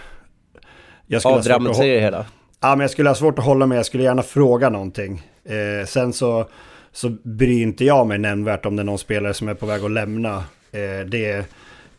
jag 1.07 1.21
skulle 1.21 1.35
Avdramatisera 1.35 1.93
det 1.93 1.99
hela. 1.99 2.25
Ja, 2.59 2.69
men 2.69 2.79
jag 2.79 2.91
skulle 2.91 3.09
ha 3.09 3.15
svårt 3.15 3.39
att 3.39 3.45
hålla 3.45 3.65
mig. 3.65 3.75
Jag 3.75 3.85
skulle 3.85 4.03
gärna 4.03 4.23
fråga 4.23 4.69
någonting. 4.69 5.21
Eh, 5.45 5.85
sen 5.85 6.13
så, 6.13 6.49
så 6.91 7.09
bryr 7.09 7.61
inte 7.61 7.85
jag 7.85 8.07
mig 8.07 8.17
nämnvärt 8.17 8.65
om 8.65 8.75
det 8.75 8.81
är 8.81 8.85
någon 8.85 8.97
spelare 8.97 9.33
som 9.33 9.47
är 9.47 9.53
på 9.53 9.65
väg 9.65 9.83
att 9.83 9.91
lämna. 9.91 10.35
Eh, 10.71 11.05
det 11.07 11.45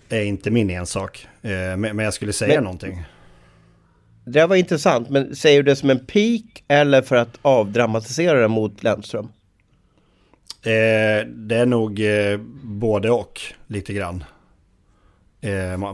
är 0.09 0.25
inte 0.25 0.51
min 0.51 0.71
ensak. 0.71 1.29
Eh, 1.43 1.77
men, 1.77 1.99
jag 1.99 2.15
skulle 2.15 2.33
säga 2.33 2.55
Men- 2.55 2.65
någonting. 2.65 3.05
Det 4.25 4.47
var 4.47 4.57
intressant. 4.57 5.11
Men 5.11 5.37
säger 5.37 5.63
du 5.63 5.71
det 5.71 5.77
som 5.77 5.91
en 5.91 6.07
peak 6.07 6.65
eller 6.69 7.03
för 7.03 7.17
att 7.17 7.39
avdramatisera 7.43 8.41
det 8.41 8.49
mot 8.49 8.83
Lennström? 8.83 9.29
Eh, 10.63 11.27
det 11.27 11.57
är 11.57 11.67
nog 11.67 12.01
eh, 12.01 12.39
både 12.63 13.11
och 13.11 13.41
lite 13.67 13.93
grann. 13.93 14.25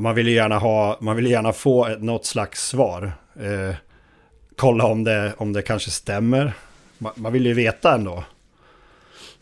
Man, 0.00 0.14
vill 0.14 0.28
gärna 0.28 0.58
ha, 0.58 0.98
man 1.00 1.16
vill 1.16 1.26
gärna 1.26 1.52
få 1.52 1.86
ett, 1.86 2.02
något 2.02 2.26
slags 2.26 2.68
svar. 2.68 3.12
Kolla 4.56 4.84
om 4.86 5.04
det, 5.04 5.32
om 5.36 5.52
det 5.52 5.62
kanske 5.62 5.90
stämmer. 5.90 6.52
Man, 6.98 7.32
vill 7.32 7.46
ju 7.46 7.54
veta 7.54 7.94
ändå. 7.94 8.24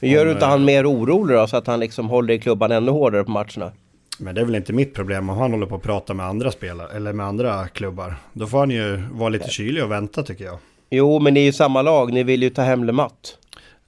Gör 0.01 0.25
du 0.25 0.33
inte 0.33 0.47
han 0.47 0.65
mer 0.65 0.91
orolig 0.93 1.37
då? 1.37 1.47
Så 1.47 1.57
att 1.57 1.67
han 1.67 1.81
liksom 1.81 2.09
håller 2.09 2.35
i 2.35 2.39
klubban 2.39 2.73
ännu 2.73 2.91
hårdare 2.91 3.25
på 3.25 3.31
matcherna? 3.31 3.73
Men 4.19 4.35
det 4.35 4.41
är 4.41 4.45
väl 4.45 4.55
inte 4.55 4.73
mitt 4.73 4.95
problem 4.95 5.31
om 5.31 5.39
han 5.39 5.53
håller 5.53 5.67
på 5.67 5.75
att 5.75 5.83
prata 5.83 6.15
med 6.15 6.27
andra 6.27 6.51
spelare 6.51 6.97
eller 6.97 7.13
med 7.13 7.27
andra 7.27 7.69
klubbar. 7.69 8.15
Då 8.33 8.47
får 8.47 8.59
han 8.59 8.71
ju 8.71 9.03
vara 9.13 9.29
lite 9.29 9.51
kylig 9.51 9.85
och 9.85 9.91
vänta 9.91 10.23
tycker 10.23 10.45
jag. 10.45 10.59
Jo, 10.91 11.19
men 11.19 11.35
ni 11.35 11.41
är 11.41 11.45
ju 11.45 11.53
samma 11.53 11.83
lag. 11.83 12.13
Ni 12.13 12.23
vill 12.23 12.43
ju 12.43 12.51
ta 12.51 12.63
hem 12.63 12.85
LeMatt. 12.85 13.39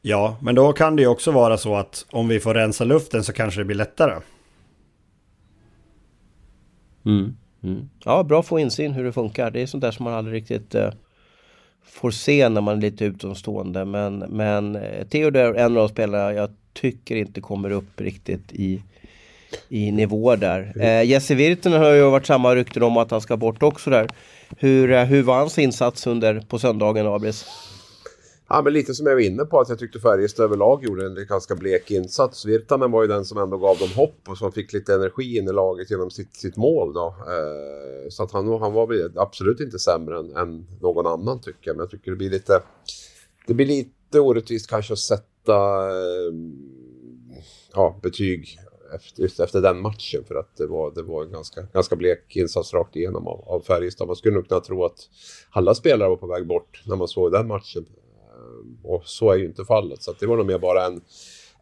Ja, 0.03 0.37
men 0.41 0.55
då 0.55 0.73
kan 0.73 0.97
det 0.97 1.03
ju 1.03 1.09
också 1.09 1.31
vara 1.31 1.57
så 1.57 1.77
att 1.77 2.07
om 2.11 2.29
vi 2.29 2.41
får 2.41 2.55
rensa 2.55 2.85
luften 2.85 3.25
så 3.25 3.33
kanske 3.33 3.61
det 3.61 3.65
blir 3.65 3.77
lättare. 3.77 4.15
Ja, 8.05 8.23
bra 8.23 8.41
att 8.41 8.47
få 8.47 8.59
insyn 8.59 8.93
hur 8.93 9.05
det 9.05 9.13
funkar. 9.13 9.51
Det 9.51 9.63
är 9.63 9.67
sånt 9.67 9.81
där 9.81 9.91
som 9.91 10.05
man 10.05 10.15
aldrig 10.15 10.37
riktigt 10.37 10.75
eh, 10.75 10.93
får 11.85 12.11
se 12.11 12.49
när 12.49 12.61
man 12.61 12.77
är 12.77 12.81
lite 12.81 13.05
utomstående. 13.05 13.85
Men, 13.85 14.19
men 14.19 14.77
eh, 14.77 15.07
Theodor 15.07 15.41
är 15.41 15.55
en 15.55 15.65
av 15.65 15.75
de 15.75 15.89
spelare 15.89 16.35
jag 16.35 16.51
tycker 16.73 17.17
inte 17.17 17.41
kommer 17.41 17.71
upp 17.71 18.01
riktigt 18.01 18.53
i, 18.53 18.83
i 19.69 19.93
nivå 19.93 20.37
där. 20.37 20.73
Eh, 20.81 21.11
Jesse 21.11 21.35
Virtanen 21.35 21.81
har 21.81 21.93
ju 21.93 22.03
varit 22.03 22.27
samma 22.27 22.55
rykten 22.55 22.83
om 22.83 22.97
att 22.97 23.11
han 23.11 23.21
ska 23.21 23.37
bort 23.37 23.63
också 23.63 23.91
där. 23.91 24.09
Hur, 24.59 24.93
eh, 24.93 25.05
hur 25.05 25.23
var 25.23 25.39
hans 25.39 25.59
insats 25.59 26.07
under 26.07 26.41
på 26.41 26.59
söndagen, 26.59 27.07
Abris? 27.07 27.47
Ja, 28.49 28.63
men 28.63 28.73
lite 28.73 28.95
som 28.95 29.07
jag 29.07 29.15
var 29.15 29.21
inne 29.21 29.45
på 29.45 29.61
att 29.61 29.69
jag 29.69 29.79
tyckte 29.79 30.01
Färjestad 30.01 30.45
överlag 30.45 30.85
gjorde 30.85 31.07
en 31.07 31.27
ganska 31.29 31.55
blek 31.55 31.91
insats. 31.91 32.47
Virtanen 32.47 32.91
var 32.91 33.03
ju 33.03 33.09
den 33.09 33.25
som 33.25 33.39
ändå 33.39 33.57
gav 33.57 33.79
dem 33.79 33.89
hopp 33.97 34.29
och 34.29 34.39
som 34.39 34.53
fick 34.53 34.73
lite 34.73 34.95
energi 34.95 35.39
in 35.39 35.49
i 35.49 35.53
laget 35.53 35.91
genom 35.91 36.11
sitt, 36.11 36.37
sitt 36.37 36.57
mål 36.57 36.93
då. 36.93 37.07
Eh, 37.07 38.09
så 38.09 38.23
att 38.23 38.33
han, 38.33 38.61
han 38.61 38.73
var 38.73 39.11
absolut 39.17 39.61
inte 39.61 39.79
sämre 39.79 40.19
än, 40.19 40.37
än, 40.37 40.67
någon 40.81 41.07
annan 41.07 41.41
tycker 41.41 41.59
jag. 41.63 41.77
Men 41.77 41.83
jag 41.83 41.91
tycker 41.91 42.11
det 42.11 42.17
blir 42.17 42.31
lite... 42.31 42.61
Det 43.47 43.55
blir 43.55 43.67
lite 43.67 44.21
orättvist 44.21 44.71
kanske 44.71 44.93
att 44.93 44.99
sätta 44.99 45.89
eh, 45.89 46.33
ja, 47.75 47.99
betyg 48.03 48.59
efter, 48.95 49.23
just 49.23 49.41
efter 49.41 49.61
den 49.61 49.81
matchen 49.81 50.25
för 50.29 50.35
att 50.35 50.57
det 50.57 50.67
var, 50.67 50.91
det 50.95 51.03
var 51.03 51.25
en 51.25 51.31
ganska, 51.31 51.63
ganska 51.73 51.97
blek 51.97 52.37
insats 52.37 52.75
rakt 52.75 52.97
igenom 52.97 53.27
av, 53.27 53.45
av 53.47 53.61
Färjestad. 53.61 54.07
Man 54.07 54.17
skulle 54.17 54.35
nog 54.35 54.49
kunna 54.49 54.61
tro 54.61 54.85
att 54.85 54.99
alla 55.51 55.75
spelare 55.75 56.09
var 56.09 56.17
på 56.17 56.27
väg 56.27 56.47
bort 56.47 56.83
när 56.87 56.97
man 56.97 57.09
såg 57.09 57.33
den 57.33 57.47
matchen. 57.47 57.87
Ehm, 58.35 58.79
och 58.83 59.03
så 59.05 59.31
är 59.31 59.37
ju 59.37 59.45
inte 59.45 59.65
fallet, 59.65 60.03
så 60.03 60.13
det 60.21 60.27
var 60.27 60.37
nog 60.37 60.47
mer 60.47 60.59
bara 60.59 60.87
en, 60.87 61.01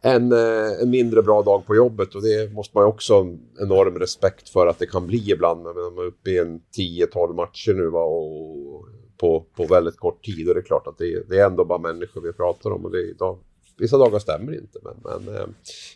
en, 0.01 0.31
eh, 0.31 0.81
en 0.81 0.89
mindre 0.89 1.21
bra 1.21 1.41
dag 1.41 1.65
på 1.65 1.75
jobbet 1.75 2.15
och 2.15 2.21
det 2.21 2.53
måste 2.53 2.77
man 2.77 2.83
ju 2.83 2.87
också 2.87 3.13
ha 3.13 3.27
enorm 3.61 3.99
respekt 3.99 4.49
för 4.49 4.67
att 4.67 4.79
det 4.79 4.85
kan 4.85 5.07
bli 5.07 5.31
ibland. 5.31 5.63
Men 5.63 5.73
man 5.73 5.97
är 5.97 6.07
uppe 6.07 6.29
i 6.29 6.37
en 6.37 6.61
10-12 6.77 7.33
matcher 7.33 7.73
nu 7.73 7.89
va, 7.89 8.03
och 8.03 8.87
på, 9.17 9.45
på 9.55 9.65
väldigt 9.65 9.97
kort 9.97 10.25
tid 10.25 10.47
och 10.47 10.55
det 10.55 10.61
är 10.61 10.65
klart 10.65 10.87
att 10.87 10.97
det, 10.97 11.29
det 11.29 11.39
är 11.39 11.45
ändå 11.45 11.65
bara 11.65 11.79
människor 11.79 12.21
vi 12.21 12.33
pratar 12.33 12.71
om 12.71 12.85
och 12.85 12.91
det 12.91 12.97
är 12.97 13.09
idag 13.09 13.39
Vissa 13.77 13.97
dagar 13.97 14.19
stämmer 14.19 14.53
inte, 14.53 14.79
men, 14.83 14.95
men 15.03 15.35
eh, 15.35 15.45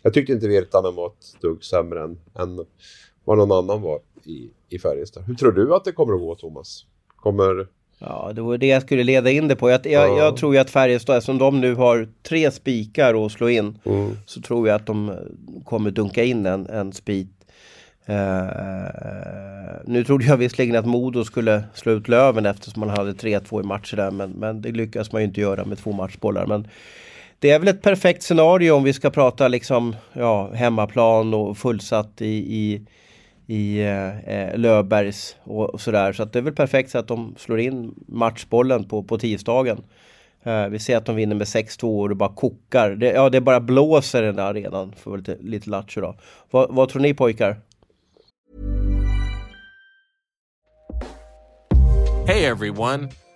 jag 0.02 0.14
tyckte 0.14 0.32
inte 0.32 0.48
Virtanen 0.48 0.94
var 0.94 1.06
ett 1.06 1.40
dugg 1.40 1.64
sämre 1.64 2.02
än, 2.02 2.18
än 2.34 2.66
vad 3.24 3.38
någon 3.38 3.52
annan 3.52 3.82
var 3.82 4.00
i, 4.24 4.50
i 4.68 4.78
Färjestad. 4.78 5.24
Hur 5.26 5.34
tror 5.34 5.52
du 5.52 5.74
att 5.74 5.84
det 5.84 5.92
kommer 5.92 6.14
att 6.14 6.20
gå, 6.20 6.34
Thomas? 6.34 6.84
Kommer... 7.16 7.66
Ja, 7.98 8.32
det 8.34 8.42
var 8.42 8.58
det 8.58 8.66
jag 8.66 8.82
skulle 8.82 9.04
leda 9.04 9.30
in 9.30 9.48
det 9.48 9.56
på. 9.56 9.70
Jag, 9.70 9.86
jag, 9.86 10.08
ja. 10.08 10.18
jag 10.18 10.36
tror 10.36 10.54
ju 10.54 10.60
att 10.60 10.70
Färjestad, 10.70 11.16
eftersom 11.16 11.38
de 11.38 11.60
nu 11.60 11.74
har 11.74 12.08
tre 12.22 12.50
spikar 12.50 13.26
att 13.26 13.32
slå 13.32 13.48
in, 13.48 13.78
mm. 13.84 14.16
så 14.26 14.40
tror 14.40 14.68
jag 14.68 14.74
att 14.74 14.86
de 14.86 15.16
kommer 15.64 15.90
dunka 15.90 16.24
in 16.24 16.46
en, 16.46 16.66
en 16.66 16.92
spik 16.92 17.28
Uh, 18.10 19.80
nu 19.84 20.04
trodde 20.04 20.24
jag 20.24 20.36
visserligen 20.36 20.76
att 20.76 20.86
Modo 20.86 21.24
skulle 21.24 21.64
slå 21.74 21.92
ut 21.92 22.08
Löven 22.08 22.46
eftersom 22.46 22.80
man 22.80 22.88
hade 22.88 23.12
3-2 23.12 23.60
i 23.60 23.66
matcher 23.66 23.96
där 23.96 24.10
men, 24.10 24.30
men 24.30 24.62
det 24.62 24.72
lyckas 24.72 25.12
man 25.12 25.22
ju 25.22 25.28
inte 25.28 25.40
göra 25.40 25.64
med 25.64 25.78
två 25.78 25.92
matchbollar. 25.92 26.46
Men 26.46 26.68
det 27.40 27.50
är 27.50 27.58
väl 27.58 27.68
ett 27.68 27.82
perfekt 27.82 28.22
scenario 28.22 28.72
om 28.72 28.84
vi 28.84 28.92
ska 28.92 29.10
prata 29.10 29.48
liksom 29.48 29.96
ja, 30.12 30.50
hemmaplan 30.54 31.34
och 31.34 31.58
fullsatt 31.58 32.22
i, 32.22 32.26
i, 32.26 32.86
i 33.46 33.80
eh, 33.80 34.18
eh, 34.18 34.58
Löfbergs 34.58 35.36
och, 35.44 35.70
och 35.70 35.80
sådär. 35.80 36.12
Så 36.12 36.22
att 36.22 36.32
det 36.32 36.38
är 36.38 36.42
väl 36.42 36.54
perfekt 36.54 36.90
så 36.90 36.98
att 36.98 37.08
de 37.08 37.34
slår 37.38 37.60
in 37.60 37.94
matchbollen 38.08 38.84
på, 38.84 39.02
på 39.02 39.18
tisdagen. 39.18 39.82
Eh, 40.42 40.66
vi 40.66 40.78
ser 40.78 40.96
att 40.96 41.06
de 41.06 41.16
vinner 41.16 41.36
med 41.36 41.46
6-2 41.46 42.00
och 42.00 42.08
det 42.08 42.14
bara 42.14 42.34
kokar. 42.34 42.90
Det, 42.90 43.06
ja, 43.12 43.30
det 43.30 43.40
bara 43.40 43.60
blåser 43.60 44.22
den 44.22 44.36
där 44.36 44.44
arenan 44.44 44.92
för 44.92 45.16
lite, 45.16 45.36
lite 45.40 45.70
lattjo 45.70 46.00
då. 46.00 46.16
Vad, 46.50 46.74
vad 46.74 46.88
tror 46.88 47.02
ni 47.02 47.14
pojkar? 47.14 47.56
Hej 52.26 52.44
everyone! 52.44 53.08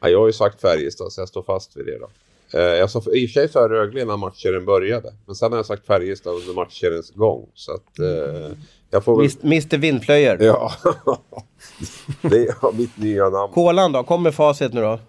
Ja, 0.00 0.08
jag 0.08 0.18
har 0.18 0.26
ju 0.26 0.32
sagt 0.32 0.60
Färjestad 0.60 1.12
så 1.12 1.20
jag 1.20 1.28
står 1.28 1.42
fast 1.42 1.76
vid 1.76 1.86
det 1.86 1.98
då. 1.98 2.10
Eh, 2.58 2.64
jag 2.64 2.90
sa, 2.90 2.98
I 2.98 3.02
och 3.26 3.30
för 3.30 3.40
sig 3.40 3.48
sa 3.48 3.60
jag 3.60 3.70
Rögle 3.70 4.02
innan 4.02 4.20
matchen 4.20 4.64
började. 4.64 5.14
Men 5.26 5.34
sen 5.34 5.52
har 5.52 5.58
jag 5.58 5.66
sagt 5.66 5.86
Färjestad 5.86 6.34
under 6.34 6.54
matchens 6.54 7.10
gång. 7.10 7.48
Så 7.54 7.72
att 7.74 7.98
eh, 7.98 8.56
jag 8.90 9.04
får 9.04 9.22
väl... 9.22 9.30
Mr 9.42 9.78
Vindflöjer. 9.78 10.38
Ja. 10.40 10.72
det 12.22 12.36
är 12.36 12.76
mitt 12.76 12.96
nya 12.96 13.28
namn. 13.28 13.52
Kolan 13.52 13.92
då? 13.92 14.02
Kommer 14.02 14.30
facit 14.30 14.72
nu 14.72 14.80
då? 14.80 15.00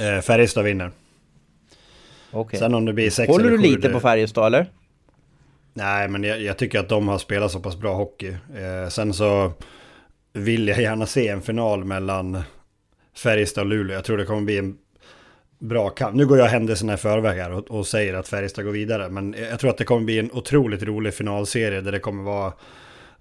Eh, 0.00 0.20
Färjestad 0.20 0.64
vinner. 0.64 0.90
Okay. 2.32 2.60
Sen 2.60 2.74
om 2.74 2.84
det 2.84 2.92
blir 2.92 3.10
sex 3.10 3.28
Håller 3.28 3.50
du 3.50 3.58
lite 3.58 3.88
det... 3.88 3.94
på 3.94 4.00
Färjestad 4.00 4.46
eller? 4.46 4.70
Nej, 5.74 6.08
men 6.08 6.24
jag, 6.24 6.42
jag, 6.42 6.58
tycker 6.58 6.78
att 6.78 6.88
de 6.88 7.08
har 7.08 7.18
spelat 7.18 7.52
så 7.52 7.60
pass 7.60 7.76
bra 7.76 7.94
hockey. 7.94 8.28
Eh, 8.28 8.88
sen 8.88 9.14
så 9.14 9.52
vill 10.32 10.68
jag 10.68 10.82
gärna 10.82 11.06
se 11.06 11.28
en 11.28 11.42
final 11.42 11.84
mellan 11.84 12.42
Färjestad 13.18 13.62
och 13.62 13.70
Luleå. 13.70 13.96
Jag 13.96 14.04
tror 14.04 14.16
det 14.16 14.24
kommer 14.24 14.42
bli 14.42 14.58
en 14.58 14.76
bra 15.58 15.90
kamp. 15.90 16.16
Nu 16.16 16.26
går 16.26 16.38
jag 16.38 16.46
händelserna 16.46 16.94
i 16.94 16.96
förväg 16.96 17.38
här 17.38 17.52
och, 17.52 17.70
och, 17.70 17.86
säger 17.86 18.14
att 18.14 18.28
Färjestad 18.28 18.64
går 18.64 18.72
vidare. 18.72 19.08
Men 19.08 19.34
jag 19.50 19.60
tror 19.60 19.70
att 19.70 19.78
det 19.78 19.84
kommer 19.84 20.04
bli 20.04 20.18
en 20.18 20.32
otroligt 20.32 20.82
rolig 20.82 21.14
finalserie 21.14 21.80
där 21.80 21.92
det 21.92 21.98
kommer 21.98 22.22
vara 22.22 22.52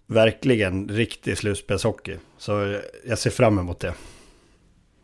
verkligen 0.07 0.89
riktig 0.89 1.38
slutspelshockey. 1.38 2.15
Så 2.38 2.77
jag 3.07 3.17
ser 3.17 3.29
fram 3.29 3.60
emot 3.60 3.79
det. 3.79 3.93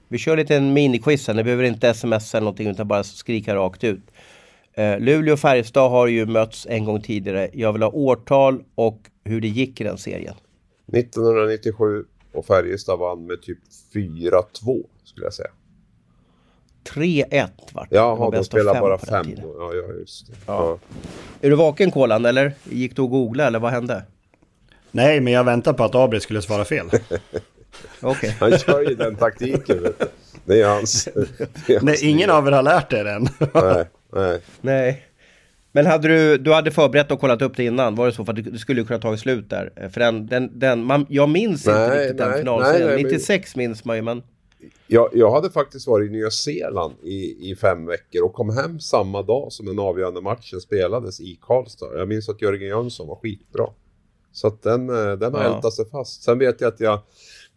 Vi 0.07 0.17
kör 0.17 0.37
lite 0.37 0.55
en 0.55 0.73
miniquiz 0.73 1.27
här. 1.27 1.33
Ni 1.33 1.43
behöver 1.43 1.63
inte 1.63 1.89
sms 1.89 2.35
eller 2.35 2.45
någonting 2.45 2.69
utan 2.69 2.87
bara 2.87 3.03
skrika 3.03 3.55
rakt 3.55 3.83
ut. 3.83 4.03
Uh, 4.79 4.99
Luleå 4.99 5.33
och 5.33 5.39
Färjestad 5.39 5.91
har 5.91 6.07
ju 6.07 6.25
mötts 6.25 6.67
en 6.69 6.85
gång 6.85 7.01
tidigare. 7.01 7.49
Jag 7.53 7.73
vill 7.73 7.81
ha 7.81 7.89
årtal 7.89 8.63
och 8.75 9.01
hur 9.23 9.41
det 9.41 9.47
gick 9.47 9.81
i 9.81 9.83
den 9.83 9.97
serien. 9.97 10.35
1997 10.93 12.03
och 12.33 12.45
Färjestad 12.45 12.99
vann 12.99 13.25
med 13.25 13.41
typ 13.41 13.59
4-2 13.93 14.85
skulle 15.03 15.25
jag 15.25 15.33
säga. 15.33 15.49
3-1 16.83 17.49
vart 17.73 17.89
det. 17.89 17.95
Jaha, 17.95 18.31
de 18.31 18.43
spelade 18.43 18.79
bara 18.79 18.97
fem. 18.97 19.25
Ja, 19.37 19.73
ja, 19.73 19.93
just 19.99 20.27
det. 20.27 20.33
Ja. 20.45 20.53
Ja. 20.53 20.79
Är 21.41 21.49
du 21.49 21.55
vaken 21.55 21.91
Kolan 21.91 22.25
eller? 22.25 22.53
Gick 22.63 22.95
du 22.95 23.01
och 23.01 23.09
googla 23.09 23.47
eller 23.47 23.59
vad 23.59 23.71
hände? 23.71 24.03
Nej, 24.91 25.21
men 25.21 25.33
jag 25.33 25.43
väntar 25.43 25.73
på 25.73 25.83
att 25.83 25.95
Abri 25.95 26.19
skulle 26.19 26.41
svara 26.41 26.65
fel. 26.65 26.89
okay. 28.01 28.31
Han 28.39 28.57
kör 28.57 28.89
ju 28.89 28.95
den 28.95 29.15
taktiken. 29.15 29.83
Vet 29.83 29.99
du. 29.99 30.05
Det 30.45 30.61
är 30.61 30.67
hans. 30.67 31.05
Det 31.67 31.73
är 31.73 31.79
hans 31.79 31.83
nej, 31.83 32.09
ingen 32.09 32.29
av 32.29 32.47
er 32.47 32.51
har 32.51 32.63
lärt 32.63 32.93
er 32.93 33.05
än. 33.05 33.27
nej, 33.53 33.85
nej. 34.11 34.41
Nej. 34.61 35.05
Men 35.75 35.85
hade 35.85 36.07
du, 36.07 36.37
du 36.37 36.53
hade 36.53 36.71
förberett 36.71 37.11
och 37.11 37.19
kollat 37.19 37.41
upp 37.41 37.57
det 37.57 37.63
innan? 37.63 37.95
Var 37.95 38.05
det 38.05 38.11
så? 38.11 38.25
För 38.25 38.33
att 38.33 38.53
det 38.53 38.59
skulle 38.59 38.81
ju 38.81 38.87
kunna 38.87 38.99
tagit 38.99 39.19
slut 39.19 39.49
där. 39.49 39.89
För 39.93 39.99
den, 39.99 40.27
den, 40.27 40.59
den 40.59 40.83
man, 40.83 41.05
jag 41.09 41.29
minns 41.29 41.65
nej, 41.65 41.75
inte 41.75 41.99
riktigt 41.99 42.19
nej, 42.19 42.29
den 42.29 42.39
finalserien. 42.39 43.03
96 43.03 43.55
men... 43.55 43.63
minns 43.63 43.85
man 43.85 43.95
ju 43.95 44.01
men... 44.01 44.23
Jag, 44.87 45.09
jag 45.13 45.31
hade 45.31 45.49
faktiskt 45.49 45.87
varit 45.87 46.09
i 46.09 46.11
Nya 46.11 46.29
Zeeland 46.29 46.93
i, 47.03 47.51
i 47.51 47.55
fem 47.55 47.85
veckor 47.85 48.23
och 48.23 48.33
kom 48.33 48.49
hem 48.49 48.79
samma 48.79 49.21
dag 49.21 49.51
som 49.51 49.65
den 49.65 49.79
avgörande 49.79 50.21
matchen 50.21 50.61
spelades 50.61 51.19
i 51.19 51.39
Karlstad. 51.41 51.97
Jag 51.97 52.07
minns 52.07 52.29
att 52.29 52.41
Jörgen 52.41 52.69
Jönsson 52.69 53.07
var 53.07 53.15
skitbra. 53.15 53.65
Så 54.33 54.47
att 54.47 54.61
den, 54.61 54.89
eh, 54.89 55.11
den 55.11 55.33
har 55.33 55.43
ja. 55.43 55.55
ältat 55.55 55.73
sig 55.73 55.89
fast. 55.89 56.23
Sen 56.23 56.39
vet 56.39 56.61
jag 56.61 56.67
att 56.67 56.79
jag 56.79 56.99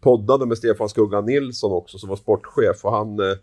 poddade 0.00 0.46
med 0.46 0.58
Stefan 0.58 0.88
Skugga 0.88 1.20
Nilsson 1.20 1.72
också 1.72 1.98
som 1.98 2.08
var 2.08 2.16
sportchef 2.16 2.84
och 2.84 2.92
han 2.92 3.20
eh, 3.20 3.36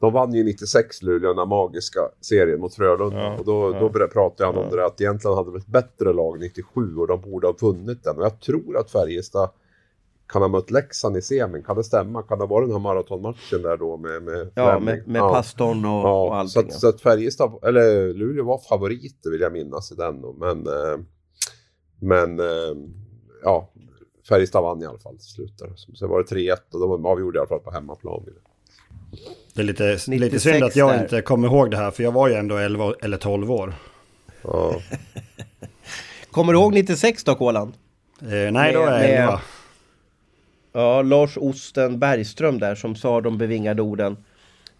de 0.00 0.12
vann 0.12 0.34
ju 0.34 0.44
96 0.44 1.02
Luleå, 1.02 1.34
den 1.34 1.48
magiska 1.48 2.00
serien 2.20 2.60
mot 2.60 2.74
Frölunda. 2.74 3.20
Ja, 3.20 3.36
och 3.38 3.44
då, 3.44 3.72
ja. 3.74 3.80
då 3.80 4.08
pratade 4.08 4.46
han 4.46 4.64
om 4.64 4.76
det 4.76 4.86
att 4.86 5.00
egentligen 5.00 5.36
hade 5.36 5.50
de 5.50 5.56
ett 5.56 5.66
bättre 5.66 6.12
lag 6.12 6.40
97 6.40 6.96
och 6.96 7.06
de 7.06 7.20
borde 7.20 7.46
ha 7.46 7.54
vunnit 7.60 8.04
den. 8.04 8.16
Och 8.18 8.24
jag 8.24 8.40
tror 8.40 8.78
att 8.78 8.90
Färjestad 8.90 9.50
kan 10.32 10.42
ha 10.42 10.48
mött 10.48 10.70
Leksand 10.70 11.16
i 11.16 11.22
semin. 11.22 11.62
Kan 11.62 11.76
det 11.76 11.84
stämma? 11.84 12.22
Kan 12.22 12.38
det 12.38 12.46
vara 12.46 12.64
den 12.64 12.72
här 12.72 12.78
maratonmatchen 12.78 13.62
där 13.62 13.76
då 13.76 13.96
med... 13.96 14.22
med 14.22 14.50
ja, 14.54 14.78
med, 14.78 15.08
med 15.08 15.20
ja. 15.20 15.32
pastorn 15.32 15.84
och, 15.84 15.90
ja, 15.90 16.22
och 16.22 16.36
allting. 16.36 16.50
Så 16.50 16.60
att, 16.60 16.72
så 16.72 16.88
att 16.88 17.00
Färjestad, 17.00 17.58
eller 17.62 18.14
Luleå 18.14 18.44
var 18.44 18.58
favoriter 18.58 19.30
vill 19.30 19.40
jag 19.40 19.52
minnas 19.52 19.92
i 19.92 19.94
den 19.94 20.22
då. 20.22 20.32
Men, 20.32 20.66
eh, 20.66 20.98
men 22.00 22.40
eh, 22.40 22.46
ja, 23.42 23.70
Färjestad 24.28 24.62
vann 24.62 24.82
i 24.82 24.86
alla 24.86 24.98
fall 24.98 25.16
till 25.16 25.26
slut. 25.26 25.58
Där. 25.58 25.96
Sen 25.98 26.08
var 26.08 26.18
det 26.18 26.34
3-1 26.36 26.56
och 26.72 26.80
de 26.80 27.06
avgjorde 27.06 27.38
i 27.38 27.40
alla 27.40 27.48
fall 27.48 27.60
på 27.60 27.70
hemmaplan. 27.70 28.24
Det 29.54 29.60
är 29.60 29.64
lite, 29.64 29.98
lite 30.06 30.40
synd 30.40 30.64
att 30.64 30.76
jag 30.76 30.90
där. 30.90 31.02
inte 31.02 31.22
kommer 31.22 31.48
ihåg 31.48 31.70
det 31.70 31.76
här 31.76 31.90
för 31.90 32.02
jag 32.02 32.12
var 32.12 32.28
ju 32.28 32.34
ändå 32.34 32.56
11 32.56 32.94
eller 33.02 33.16
12 33.16 33.50
år. 33.52 33.74
Ja. 34.42 34.74
kommer 36.30 36.52
du 36.52 36.58
ihåg 36.58 36.74
96 36.74 37.24
då 37.24 37.34
Kolan? 37.34 37.72
Eh, 38.22 38.52
nej, 38.52 38.72
då 38.72 38.82
är 38.82 39.08
jag 39.08 39.20
11. 39.20 39.40
Ja, 40.72 41.02
Lars 41.02 41.36
Osten 41.36 41.98
Bergström 41.98 42.58
där 42.58 42.74
som 42.74 42.96
sa 42.96 43.20
de 43.20 43.38
bevingade 43.38 43.82
orden. 43.82 44.16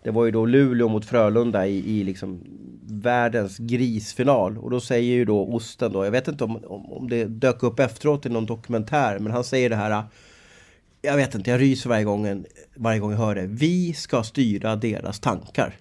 Det 0.03 0.11
var 0.11 0.25
ju 0.25 0.31
då 0.31 0.47
Luleå 0.47 0.89
mot 0.89 1.05
Frölunda 1.05 1.67
i, 1.67 2.01
i 2.01 2.05
liksom 2.05 2.41
världens 2.87 3.59
grisfinal. 3.59 4.59
Och 4.59 4.71
då 4.71 4.81
säger 4.81 5.13
ju 5.15 5.25
då 5.25 5.47
Osten 5.47 5.93
då, 5.93 6.05
jag 6.05 6.11
vet 6.11 6.29
inte 6.29 6.45
om, 6.45 6.65
om, 6.65 6.93
om 6.93 7.09
det 7.09 7.25
dök 7.25 7.63
upp 7.63 7.81
efteråt 7.81 8.27
i 8.27 8.29
någon 8.29 8.47
dokumentär, 8.47 9.19
men 9.19 9.33
han 9.33 9.45
säger 9.45 9.71
det 9.71 9.77
här 9.77 10.05
jag 11.03 11.17
vet 11.17 11.35
inte, 11.35 11.51
jag 11.51 11.61
ryser 11.61 11.89
varje 11.89 12.05
gång, 12.05 12.45
varje 12.75 13.01
gång 13.01 13.11
jag 13.11 13.19
hör 13.19 13.35
det. 13.35 13.47
Vi 13.47 13.95
ska 13.95 14.23
styra 14.23 14.77
deras 14.77 15.21
tankar. 15.21 15.77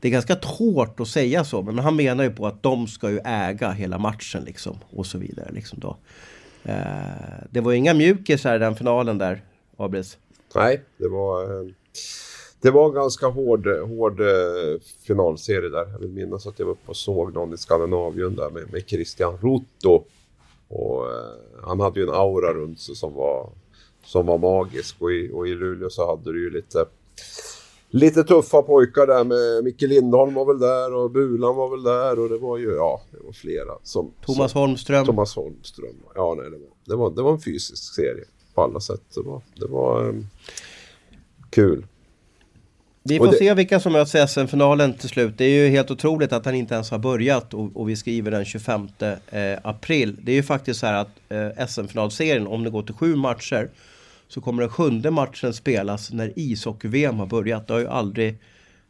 Det 0.00 0.08
är 0.08 0.12
ganska 0.12 0.36
hårt 0.42 1.00
att 1.00 1.08
säga 1.08 1.44
så, 1.44 1.62
men 1.62 1.78
han 1.78 1.96
menar 1.96 2.24
ju 2.24 2.30
på 2.30 2.46
att 2.46 2.62
de 2.62 2.86
ska 2.86 3.10
ju 3.10 3.20
äga 3.24 3.70
hela 3.70 3.98
matchen 3.98 4.44
liksom 4.44 4.78
och 4.90 5.06
så 5.06 5.18
vidare. 5.18 5.52
Liksom 5.52 5.80
då. 5.80 5.96
Eh, 6.64 6.74
det 7.50 7.60
var 7.60 7.72
inga 7.72 7.94
mjukisar 7.94 8.56
i 8.56 8.58
den 8.58 8.76
finalen 8.76 9.18
där, 9.18 9.42
Abris. 9.76 10.18
Nej, 10.54 10.82
det 10.98 11.08
var... 11.08 11.42
Eh, 11.42 11.68
det 12.60 12.70
var 12.70 12.88
en 12.88 12.94
ganska 12.94 13.26
hård, 13.26 13.66
hård 13.66 14.20
eh, 14.20 14.80
finalserie 15.06 15.68
där. 15.68 15.88
Jag 15.92 15.98
vill 15.98 16.10
minnas 16.10 16.46
att 16.46 16.58
jag 16.58 16.66
var 16.66 16.72
uppe 16.72 16.90
och 16.90 16.96
såg 16.96 17.34
någon 17.34 17.54
i 17.54 17.56
Skandinavien 17.56 18.34
där 18.34 18.50
med, 18.50 18.72
med 18.72 18.88
Christian 18.88 19.38
Rotto. 19.42 20.04
Och 20.68 21.06
eh, 21.06 21.62
han 21.62 21.80
hade 21.80 22.00
ju 22.00 22.06
en 22.06 22.14
aura 22.14 22.54
runt 22.54 22.80
sig 22.80 22.96
som 22.96 23.14
var, 23.14 23.50
som 24.04 24.26
var 24.26 24.38
magisk. 24.38 24.96
Och 24.98 25.12
i, 25.12 25.30
och 25.32 25.48
i 25.48 25.54
Luleå 25.54 25.90
så 25.90 26.06
hade 26.06 26.32
du 26.32 26.42
ju 26.42 26.50
lite 26.50 26.86
lite 27.90 28.24
tuffa 28.24 28.62
pojkar 28.62 29.06
där 29.06 29.24
med 29.24 29.64
Micke 29.64 29.82
Lindholm 29.82 30.34
var 30.34 30.44
väl 30.44 30.58
där 30.58 30.94
och 30.94 31.10
Bulan 31.10 31.56
var 31.56 31.70
väl 31.70 31.82
där 31.82 32.18
och 32.18 32.28
det 32.28 32.38
var 32.38 32.58
ju, 32.58 32.74
ja, 32.74 33.00
det 33.10 33.18
var 33.24 33.32
flera 33.32 33.72
som... 33.82 34.12
Thomas 34.26 34.52
som, 34.52 34.60
Holmström. 34.60 35.06
Thomas 35.06 35.36
Holmström. 35.36 35.96
Ja, 36.14 36.34
nej, 36.38 36.50
det 36.50 36.56
var, 36.56 36.68
det 36.84 36.96
var, 36.96 37.10
det 37.10 37.22
var 37.22 37.32
en 37.32 37.40
fysisk 37.40 37.94
serie 37.94 38.24
på 38.54 38.62
alla 38.62 38.80
sätt. 38.80 39.02
Det 39.14 39.20
var, 39.20 39.42
det 39.54 39.66
var 39.66 40.08
um, 40.08 40.26
kul. 41.50 41.86
Vi 43.08 43.18
får 43.18 43.26
det... 43.26 43.36
se 43.36 43.54
vilka 43.54 43.80
som 43.80 43.92
möts 43.92 44.14
i 44.14 44.26
SM-finalen 44.28 44.94
till 44.94 45.08
slut. 45.08 45.38
Det 45.38 45.44
är 45.44 45.64
ju 45.64 45.68
helt 45.68 45.90
otroligt 45.90 46.32
att 46.32 46.44
han 46.44 46.54
inte 46.54 46.74
ens 46.74 46.90
har 46.90 46.98
börjat 46.98 47.54
och, 47.54 47.76
och 47.76 47.88
vi 47.88 47.96
skriver 47.96 48.30
den 48.30 48.44
25 48.44 48.88
eh, 49.00 49.58
april. 49.62 50.16
Det 50.22 50.32
är 50.32 50.36
ju 50.36 50.42
faktiskt 50.42 50.80
så 50.80 50.86
här 50.86 50.94
att 50.94 51.08
eh, 51.28 51.66
SM-finalserien, 51.66 52.46
om 52.46 52.64
det 52.64 52.70
går 52.70 52.82
till 52.82 52.94
sju 52.94 53.16
matcher, 53.16 53.70
så 54.28 54.40
kommer 54.40 54.62
den 54.62 54.70
sjunde 54.70 55.10
matchen 55.10 55.52
spelas 55.54 56.12
när 56.12 56.32
ishockey-VM 56.36 57.18
har 57.18 57.26
börjat. 57.26 57.66
Det 57.66 57.72
har 57.72 57.80
ju 57.80 57.88
aldrig 57.88 58.38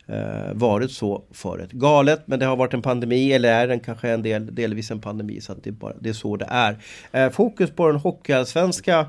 eh, 0.06 0.52
varit 0.52 0.90
så 0.90 1.22
förut. 1.32 1.72
Galet, 1.72 2.22
men 2.26 2.38
det 2.38 2.46
har 2.46 2.56
varit 2.56 2.74
en 2.74 2.82
pandemi, 2.82 3.32
eller 3.32 3.52
är 3.52 3.68
den 3.68 3.80
kanske 3.80 4.08
en 4.08 4.22
del, 4.22 4.54
delvis 4.54 4.90
en 4.90 5.00
pandemi, 5.00 5.40
så 5.40 5.52
att 5.52 5.64
det, 5.64 5.72
bara, 5.72 5.94
det 6.00 6.08
är 6.08 6.12
så 6.12 6.36
det 6.36 6.48
är. 6.50 6.78
Eh, 7.12 7.30
fokus 7.30 7.70
på 7.70 7.86
den 7.86 7.96
hockeyallsvenska 7.96 9.06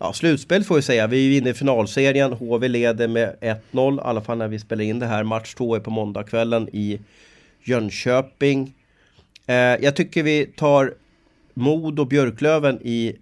ja, 0.00 0.12
slutspel 0.12 0.64
får 0.64 0.74
vi 0.74 0.82
säga. 0.82 1.06
Vi 1.06 1.34
är 1.34 1.38
inne 1.38 1.50
i 1.50 1.54
finalserien. 1.54 2.32
HV 2.32 2.68
leder 2.68 3.08
med 3.08 3.36
1-0, 3.72 3.98
i 3.98 4.00
alla 4.00 4.20
fall 4.20 4.38
när 4.38 4.48
vi 4.48 4.58
spelar 4.58 4.84
in 4.84 4.98
det 4.98 5.06
här. 5.06 5.24
Match 5.24 5.54
2 5.54 5.74
är 5.74 5.80
på 5.80 5.90
måndagskvällen 5.90 6.68
i 6.72 7.00
Jönköping. 7.62 8.74
Eh, 9.46 9.54
jag 9.54 9.96
tycker 9.96 10.22
vi 10.22 10.46
tar 10.46 10.94
Mod 11.54 12.00
och 12.00 12.06
Björklöven 12.06 12.78
i 12.82 13.16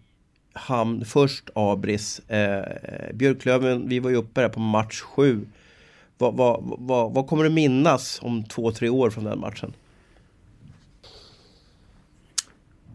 hamn 0.52 1.04
först, 1.04 1.50
Abris. 1.54 2.18
Eh, 2.28 2.64
Björklöven, 3.14 3.88
vi 3.88 3.98
var 3.98 4.10
ju 4.10 4.16
uppe 4.16 4.40
där 4.40 4.48
på 4.48 4.60
match 4.60 5.00
7. 5.00 5.46
Vad, 6.18 6.36
vad, 6.36 6.60
vad, 6.78 7.14
vad 7.14 7.26
kommer 7.26 7.44
du 7.44 7.50
minnas 7.50 8.18
om 8.22 8.44
två, 8.44 8.72
tre 8.72 8.88
år 8.88 9.10
från 9.10 9.24
den 9.24 9.40
matchen? 9.40 9.72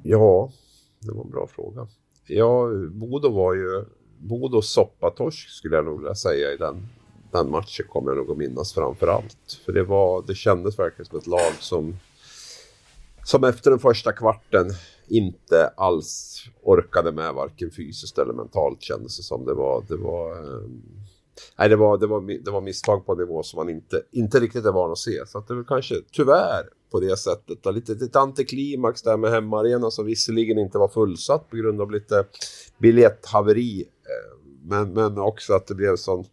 Ja, 0.03 0.51
det 0.99 1.11
var 1.11 1.23
en 1.23 1.31
bra 1.31 1.47
fråga. 1.47 1.87
Ja, 2.27 2.67
Bodo 2.91 3.29
var 3.29 3.53
ju... 3.53 3.85
Bodo 4.17 4.61
soppatorsk 4.61 5.49
skulle 5.49 5.75
jag 5.75 5.85
nog 5.85 5.99
vilja 5.99 6.15
säga 6.15 6.51
i 6.51 6.57
den, 6.57 6.87
den 7.31 7.51
matchen 7.51 7.85
kommer 7.89 8.11
jag 8.11 8.17
nog 8.17 8.31
att 8.31 8.37
minnas 8.37 8.73
framför 8.73 9.07
allt. 9.07 9.59
För 9.65 9.71
det, 9.71 9.83
var, 9.83 10.23
det 10.27 10.35
kändes 10.35 10.79
verkligen 10.79 11.05
som 11.05 11.17
ett 11.17 11.27
lag 11.27 11.53
som, 11.59 11.97
som 13.23 13.43
efter 13.43 13.69
den 13.69 13.79
första 13.79 14.11
kvarten 14.11 14.65
inte 15.07 15.67
alls 15.67 16.43
orkade 16.61 17.11
med 17.11 17.33
varken 17.33 17.71
fysiskt 17.71 18.17
eller 18.17 18.33
mentalt 18.33 18.81
kändes 18.81 19.17
det 19.17 19.23
som. 19.23 19.45
Det 19.45 19.53
var... 19.53 19.83
Det 19.87 19.97
var 19.97 20.37
ehm, 20.37 20.81
Nej, 21.59 21.69
det 21.69 21.75
var, 21.75 21.97
det, 21.97 22.07
var, 22.07 22.43
det 22.43 22.51
var 22.51 22.61
misstag 22.61 23.05
på 23.05 23.11
en 23.11 23.17
nivå 23.17 23.43
som 23.43 23.57
man 23.57 23.69
inte, 23.69 24.01
inte 24.11 24.39
riktigt 24.39 24.65
är 24.65 24.71
van 24.71 24.91
att 24.91 24.97
se. 24.97 25.25
Så 25.27 25.37
att 25.37 25.47
det 25.47 25.53
är 25.53 25.55
väl 25.55 25.65
kanske 25.65 25.95
tyvärr 26.11 26.69
på 26.91 26.99
det 26.99 27.17
sättet. 27.17 27.75
Lite, 27.75 28.05
ett 28.05 28.15
antiklimax 28.15 29.01
där 29.01 29.17
med 29.17 29.31
hemmaarena 29.31 29.91
som 29.91 30.05
visserligen 30.05 30.57
inte 30.57 30.77
var 30.77 30.87
fullsatt 30.87 31.49
på 31.49 31.55
grund 31.55 31.81
av 31.81 31.91
lite 31.91 32.25
biljetthaveri. 32.77 33.81
Eh, 33.81 34.37
men, 34.63 34.93
men 34.93 35.17
också 35.17 35.53
att 35.53 35.67
det 35.67 35.75
blev 35.75 35.95
sån, 35.95 36.25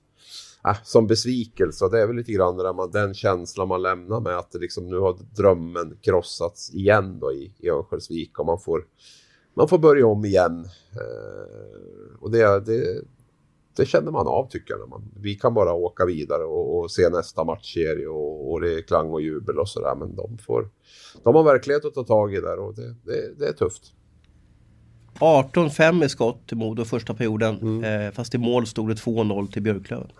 äh, 0.66 0.76
som 0.84 1.06
besvikelse. 1.06 1.88
Det 1.88 2.00
är 2.00 2.06
väl 2.06 2.16
lite 2.16 2.32
grann 2.32 2.56
där 2.56 2.72
man, 2.72 2.90
den 2.90 3.14
känslan 3.14 3.68
man 3.68 3.82
lämnar 3.82 4.20
med 4.20 4.38
att 4.38 4.52
det 4.52 4.58
liksom, 4.58 4.86
nu 4.86 4.98
har 4.98 5.16
drömmen 5.36 5.98
krossats 6.00 6.74
igen 6.74 7.18
då 7.20 7.32
i, 7.32 7.54
i 7.58 7.70
Örnsköldsvik 7.70 8.38
och 8.38 8.46
man 8.46 8.60
får, 8.60 8.84
man 9.54 9.68
får 9.68 9.78
börja 9.78 10.06
om 10.06 10.24
igen. 10.24 10.64
Eh, 10.92 12.14
och 12.20 12.30
det, 12.30 12.60
det, 12.60 13.02
det 13.80 13.86
känner 13.86 14.10
man 14.10 14.26
av 14.26 14.48
tycker 14.50 14.74
jag. 14.74 14.88
Man, 14.88 15.10
vi 15.20 15.34
kan 15.34 15.54
bara 15.54 15.72
åka 15.72 16.04
vidare 16.06 16.44
och, 16.44 16.78
och 16.78 16.90
se 16.90 17.08
nästa 17.08 17.44
matchserie 17.44 18.06
och, 18.06 18.52
och, 18.52 18.60
det 18.60 18.74
är 18.74 18.82
klang 18.82 19.10
och 19.10 19.22
jubel 19.22 19.58
och 19.58 19.68
sådär. 19.68 19.94
Men 19.94 20.16
de, 20.16 20.38
får, 20.38 20.68
de 21.24 21.34
har 21.34 21.42
verklighet 21.42 21.84
att 21.84 21.94
ta 21.94 22.04
tag 22.04 22.34
i 22.34 22.40
där 22.40 22.58
och 22.58 22.74
det, 22.74 22.94
det, 23.04 23.38
det 23.38 23.46
är 23.46 23.52
tufft. 23.52 23.82
18-5 25.18 26.04
i 26.04 26.08
skott 26.08 26.48
till 26.48 26.56
Modo 26.56 26.84
första 26.84 27.14
perioden. 27.14 27.58
Mm. 27.60 28.06
Eh, 28.06 28.12
fast 28.12 28.34
i 28.34 28.38
mål 28.38 28.66
stod 28.66 28.88
det 28.88 28.94
2-0 28.94 29.52
till 29.52 29.62
Björklöven. 29.62 30.12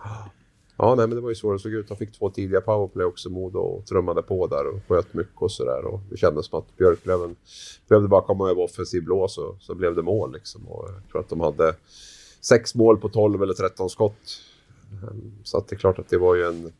Ja, 0.77 0.95
nej, 0.95 1.07
men 1.07 1.15
det 1.15 1.21
var 1.21 1.29
ju 1.29 1.35
så 1.35 1.53
det 1.53 1.59
såg 1.59 1.73
ut. 1.73 1.87
De 1.87 1.97
fick 1.97 2.11
två 2.11 2.29
tidiga 2.29 2.61
powerplay 2.61 3.05
också, 3.05 3.29
Modo, 3.29 3.59
och 3.59 3.85
trummade 3.85 4.21
på 4.21 4.47
där 4.47 4.67
och 4.67 4.79
sköt 4.87 5.13
mycket 5.13 5.41
och 5.41 5.51
sådär. 5.51 5.85
Och 5.85 5.99
det 6.09 6.17
kändes 6.17 6.45
som 6.45 6.59
att 6.59 6.77
Björklöven 6.77 7.35
behövde 7.87 8.07
bara 8.07 8.21
komma 8.21 8.49
över 8.49 8.61
offensiv 8.61 9.03
blå 9.03 9.27
så, 9.27 9.55
så 9.59 9.75
blev 9.75 9.95
det 9.95 10.01
mål 10.01 10.33
liksom. 10.33 10.67
Och 10.67 10.89
jag 10.89 11.11
tror 11.11 11.21
att 11.21 11.29
de 11.29 11.39
hade 11.39 11.75
sex 12.41 12.75
mål 12.75 12.97
på 12.97 13.09
12 13.09 13.43
eller 13.43 13.53
13 13.53 13.89
skott. 13.89 14.41
Ehm, 14.91 15.31
så 15.43 15.57
att 15.57 15.67
det 15.67 15.75
är 15.75 15.77
klart 15.77 15.99
att 15.99 16.09
det 16.09 16.17
var 16.17 16.35
ju 16.35 16.45
en, 16.45 16.71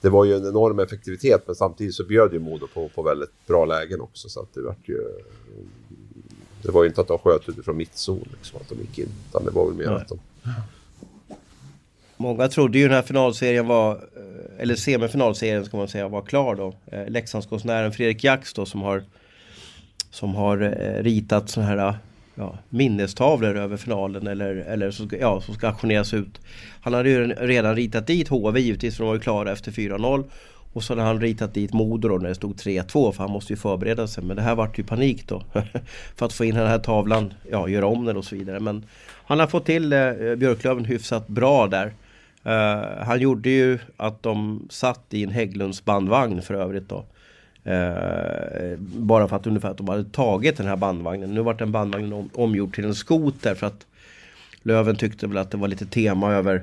det 0.00 0.08
var 0.08 0.24
ju 0.24 0.34
en 0.34 0.46
enorm 0.46 0.78
effektivitet 0.78 1.42
men 1.46 1.56
samtidigt 1.56 1.94
så 1.94 2.04
bjöd 2.04 2.32
ju 2.32 2.38
Modo 2.38 2.66
på, 2.74 2.88
på 2.88 3.02
väldigt 3.02 3.46
bra 3.46 3.64
lägen 3.64 4.00
också 4.00 4.28
så 4.28 4.40
att 4.40 4.54
det 4.54 4.62
vart 4.62 4.88
ju... 4.88 5.02
Det 6.62 6.70
var 6.70 6.82
ju 6.82 6.88
inte 6.88 7.00
att 7.00 7.08
de 7.08 7.18
sköt 7.18 7.48
utifrån 7.48 7.76
mittzon 7.76 8.28
liksom, 8.32 8.60
att 8.60 8.68
de 8.68 8.74
gick 8.74 8.98
in 8.98 9.08
utan 9.28 9.44
det 9.44 9.50
var 9.50 9.66
väl 9.66 9.74
mer 9.74 9.86
Nej. 9.86 9.94
att 9.94 10.08
de... 10.08 10.18
Många 12.16 12.48
trodde 12.48 12.78
ju 12.78 12.84
den 12.84 12.94
här 12.94 13.02
finalserien 13.02 13.66
var, 13.66 13.92
eh, 13.92 14.62
eller 14.62 14.74
semifinalserien 14.74 15.64
ska 15.64 15.76
man 15.76 15.88
säga, 15.88 16.08
var 16.08 16.22
klar 16.22 16.54
då. 16.54 16.74
Eh, 16.86 17.08
Leksandskonstnären 17.08 17.92
Fredrik 17.92 18.24
Jax 18.24 18.54
då 18.54 18.66
som 18.66 18.82
har 18.82 19.04
som 20.10 20.34
har 20.34 20.62
eh, 20.62 21.02
ritat 21.02 21.50
sådana 21.50 21.68
här 21.68 21.98
ja, 22.38 22.58
minnestavlor 22.68 23.56
över 23.56 23.76
finalen 23.76 24.26
eller, 24.26 24.56
eller 24.56 24.90
som, 24.90 25.10
ja, 25.20 25.40
som 25.40 25.54
ska 25.54 25.68
auktioneras 25.68 26.14
ut. 26.14 26.40
Han 26.80 26.94
hade 26.94 27.10
ju 27.10 27.26
redan 27.26 27.76
ritat 27.76 28.06
dit 28.06 28.28
HV 28.28 28.60
givetvis 28.60 28.96
för 28.96 29.04
de 29.04 29.08
var 29.08 29.14
ju 29.14 29.20
klara 29.20 29.52
efter 29.52 29.72
4-0. 29.72 30.24
Och 30.72 30.84
så 30.84 30.92
hade 30.92 31.02
han 31.02 31.20
ritat 31.20 31.54
dit 31.54 31.72
Modo 31.72 32.18
när 32.18 32.28
det 32.28 32.34
stod 32.34 32.56
3-2 32.56 33.12
för 33.12 33.22
han 33.22 33.30
måste 33.30 33.52
ju 33.52 33.56
förbereda 33.56 34.06
sig. 34.06 34.24
Men 34.24 34.36
det 34.36 34.42
här 34.42 34.54
vart 34.54 34.78
ju 34.78 34.84
panik 34.84 35.28
då. 35.28 35.42
för 36.16 36.26
att 36.26 36.32
få 36.32 36.44
in 36.44 36.54
den 36.54 36.66
här 36.66 36.78
tavlan, 36.78 37.34
ja 37.50 37.68
göra 37.68 37.86
om 37.86 38.04
den 38.04 38.16
och 38.16 38.24
så 38.24 38.36
vidare. 38.36 38.60
Men 38.60 38.84
han 39.24 39.40
har 39.40 39.46
fått 39.46 39.66
till 39.66 39.92
eh, 39.92 40.12
Björklöven 40.36 40.84
hyfsat 40.84 41.28
bra 41.28 41.66
där. 41.66 41.94
Uh, 42.46 43.04
han 43.04 43.20
gjorde 43.20 43.50
ju 43.50 43.78
att 43.96 44.22
de 44.22 44.66
satt 44.70 45.04
i 45.10 45.24
en 45.24 45.30
Hägglunds 45.30 45.84
bandvagn 45.84 46.42
för 46.42 46.54
övrigt 46.54 46.88
då. 46.88 47.04
Eh, 47.68 48.78
bara 48.78 49.28
för 49.28 49.36
att 49.36 49.46
ungefär 49.46 49.70
att 49.70 49.76
de 49.76 49.88
hade 49.88 50.04
tagit 50.04 50.56
den 50.56 50.66
här 50.66 50.76
bandvagnen. 50.76 51.34
Nu 51.34 51.40
vart 51.40 51.58
den 51.58 51.72
bandvagnen 51.72 52.12
om, 52.12 52.30
omgjord 52.34 52.74
till 52.74 52.84
en 52.84 52.94
skoter 52.94 53.54
för 53.54 53.66
att 53.66 53.86
Löven 54.62 54.96
tyckte 54.96 55.26
väl 55.26 55.36
att 55.36 55.50
det 55.50 55.56
var 55.56 55.68
lite 55.68 55.86
tema 55.86 56.32
över 56.34 56.62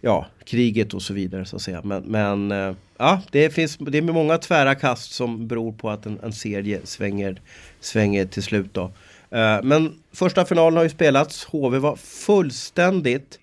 ja, 0.00 0.26
kriget 0.44 0.94
och 0.94 1.02
så 1.02 1.14
vidare 1.14 1.44
så 1.44 1.56
att 1.56 1.62
säga. 1.62 1.80
Men, 1.84 2.02
men 2.02 2.52
eh, 2.52 2.74
ja, 2.98 3.22
det 3.30 3.50
finns 3.50 3.76
det 3.76 3.98
är 3.98 4.02
många 4.02 4.38
tvära 4.38 4.74
kast 4.74 5.12
som 5.12 5.48
beror 5.48 5.72
på 5.72 5.90
att 5.90 6.06
en, 6.06 6.18
en 6.22 6.32
serie 6.32 6.80
svänger, 6.84 7.40
svänger 7.80 8.26
till 8.26 8.42
slut 8.42 8.74
då. 8.74 8.84
Eh, 9.30 9.62
men 9.62 9.92
första 10.12 10.44
finalen 10.44 10.76
har 10.76 10.84
ju 10.84 10.90
spelats. 10.90 11.44
HV 11.44 11.78
var 11.78 11.96
fullständigt 11.96 13.38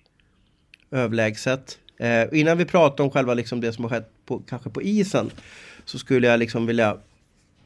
överlägset. 0.90 1.78
Eh, 1.98 2.40
innan 2.40 2.58
vi 2.58 2.64
pratar 2.64 3.04
om 3.04 3.10
själva 3.10 3.34
liksom 3.34 3.60
det 3.60 3.72
som 3.72 3.84
har 3.84 3.90
skett 3.90 4.10
på, 4.26 4.42
kanske 4.48 4.70
på 4.70 4.82
isen 4.82 5.30
så 5.88 5.98
skulle 5.98 6.26
jag 6.26 6.38
liksom 6.38 6.66
vilja 6.66 6.96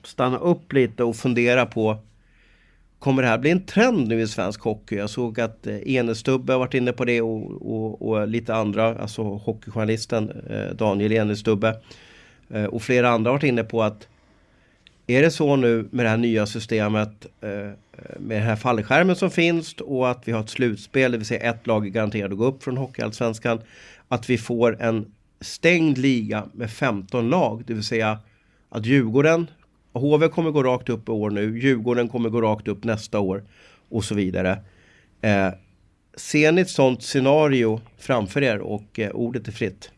stanna 0.03 0.39
upp 0.39 0.73
lite 0.73 1.05
och 1.05 1.17
fundera 1.17 1.67
på 1.67 1.99
Kommer 2.99 3.23
det 3.23 3.29
här 3.29 3.39
bli 3.39 3.51
en 3.51 3.67
trend 3.67 4.09
nu 4.09 4.21
i 4.21 4.29
svensk 4.29 4.61
hockey? 4.61 4.97
Jag 4.97 5.11
såg 5.11 5.41
att 5.41 5.67
eh, 5.67 5.95
Enestubbe 5.95 6.53
har 6.53 6.59
varit 6.59 6.75
inne 6.75 6.93
på 6.93 7.05
det 7.05 7.21
och, 7.21 7.73
och, 7.73 8.09
och 8.09 8.29
lite 8.29 8.55
andra, 8.55 8.99
alltså 8.99 9.23
hockeyjournalisten 9.23 10.31
eh, 10.51 10.75
Daniel 10.77 11.13
Enestubbe 11.13 11.77
eh, 12.51 12.65
och 12.65 12.83
flera 12.83 13.11
andra 13.11 13.31
har 13.31 13.37
varit 13.37 13.45
inne 13.45 13.65
på 13.65 13.83
att 13.83 14.09
är 15.07 15.23
det 15.23 15.31
så 15.31 15.57
nu 15.57 15.89
med 15.91 16.07
det 16.07 16.11
här 16.11 16.17
nya 16.17 16.47
systemet 16.47 17.27
med 18.19 18.37
den 18.37 18.43
här 18.43 18.57
fallskärmen 18.57 19.17
som 19.17 19.31
finns 19.31 19.75
och 19.75 20.11
att 20.11 20.29
vi 20.29 20.33
har 20.33 20.41
ett 20.41 20.51
slutspel, 20.51 21.13
det 21.13 21.19
vill 21.19 21.27
säga 21.27 21.51
ett 21.51 21.67
lag 21.67 21.87
är 21.87 21.91
garanterat 21.91 22.33
att 22.33 22.39
gå 22.39 22.45
upp 22.45 22.63
från 22.63 22.77
Hockeyallsvenskan. 22.77 23.61
Att 24.09 24.31
vi 24.31 24.39
får 24.39 24.83
en 24.83 25.13
stängd 25.43 25.99
liga 25.99 26.49
med 26.53 26.71
15 26.71 27.31
lag. 27.31 27.63
Det 27.67 27.75
vill 27.75 27.85
säga 27.85 28.19
att 28.69 28.87
Djurgården, 28.87 29.51
HV 29.93 30.29
kommer 30.29 30.51
gå 30.51 30.63
rakt 30.63 30.89
upp 30.89 31.09
i 31.09 31.13
år 31.13 31.31
nu, 31.31 31.59
Djurgården 31.59 32.09
kommer 32.09 32.29
gå 32.29 32.41
rakt 32.41 32.69
upp 32.69 32.85
nästa 32.85 33.21
år 33.21 33.45
och 33.89 34.05
så 34.05 34.15
vidare. 34.15 34.59
Eh, 35.21 35.49
ser 36.17 36.53
ni 36.53 36.61
ett 36.61 36.71
sånt 36.71 37.03
scenario 37.03 37.81
framför 37.99 38.43
er 38.43 38.59
och 38.59 38.99
eh, 38.99 39.11
ordet 39.11 39.49
är 39.49 39.53
fritt? 39.53 39.91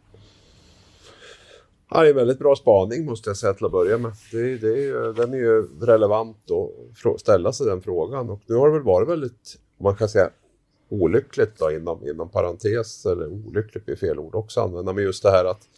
Ja, 1.91 2.01
det 2.01 2.07
är 2.07 2.11
en 2.11 2.17
väldigt 2.17 2.39
bra 2.39 2.57
spaning 2.57 3.05
måste 3.05 3.31
jag 3.31 3.37
säga 3.37 3.55
till 3.55 3.67
att 3.67 3.73
börja 3.73 3.99
med. 3.99 4.13
Det, 4.33 4.57
det 4.57 4.85
är, 4.85 5.13
den 5.13 5.33
är 5.33 5.39
ju 5.39 5.69
relevant 5.81 6.37
att 7.05 7.21
ställa 7.21 7.53
sig 7.53 7.67
den 7.67 7.83
frågan. 7.83 8.31
Och 8.31 8.43
nu 8.47 8.55
har 8.55 8.69
det 8.69 8.75
väl 8.75 8.83
varit 8.83 9.09
väldigt, 9.09 9.57
man 9.81 9.97
kan 9.97 10.09
säga 10.09 10.31
olyckligt 11.03 11.59
då 11.59 11.73
inom, 11.73 12.09
inom 12.09 12.29
parentes, 12.29 13.07
eller 13.07 13.27
olyckligt 13.29 13.87
blir 13.87 13.97
fel 13.97 14.19
ord 14.19 14.35
också 14.35 14.61
använda, 14.61 14.93
men 14.93 15.05
just 15.05 15.23
det 15.23 15.31
här 15.31 15.45
att 15.45 15.69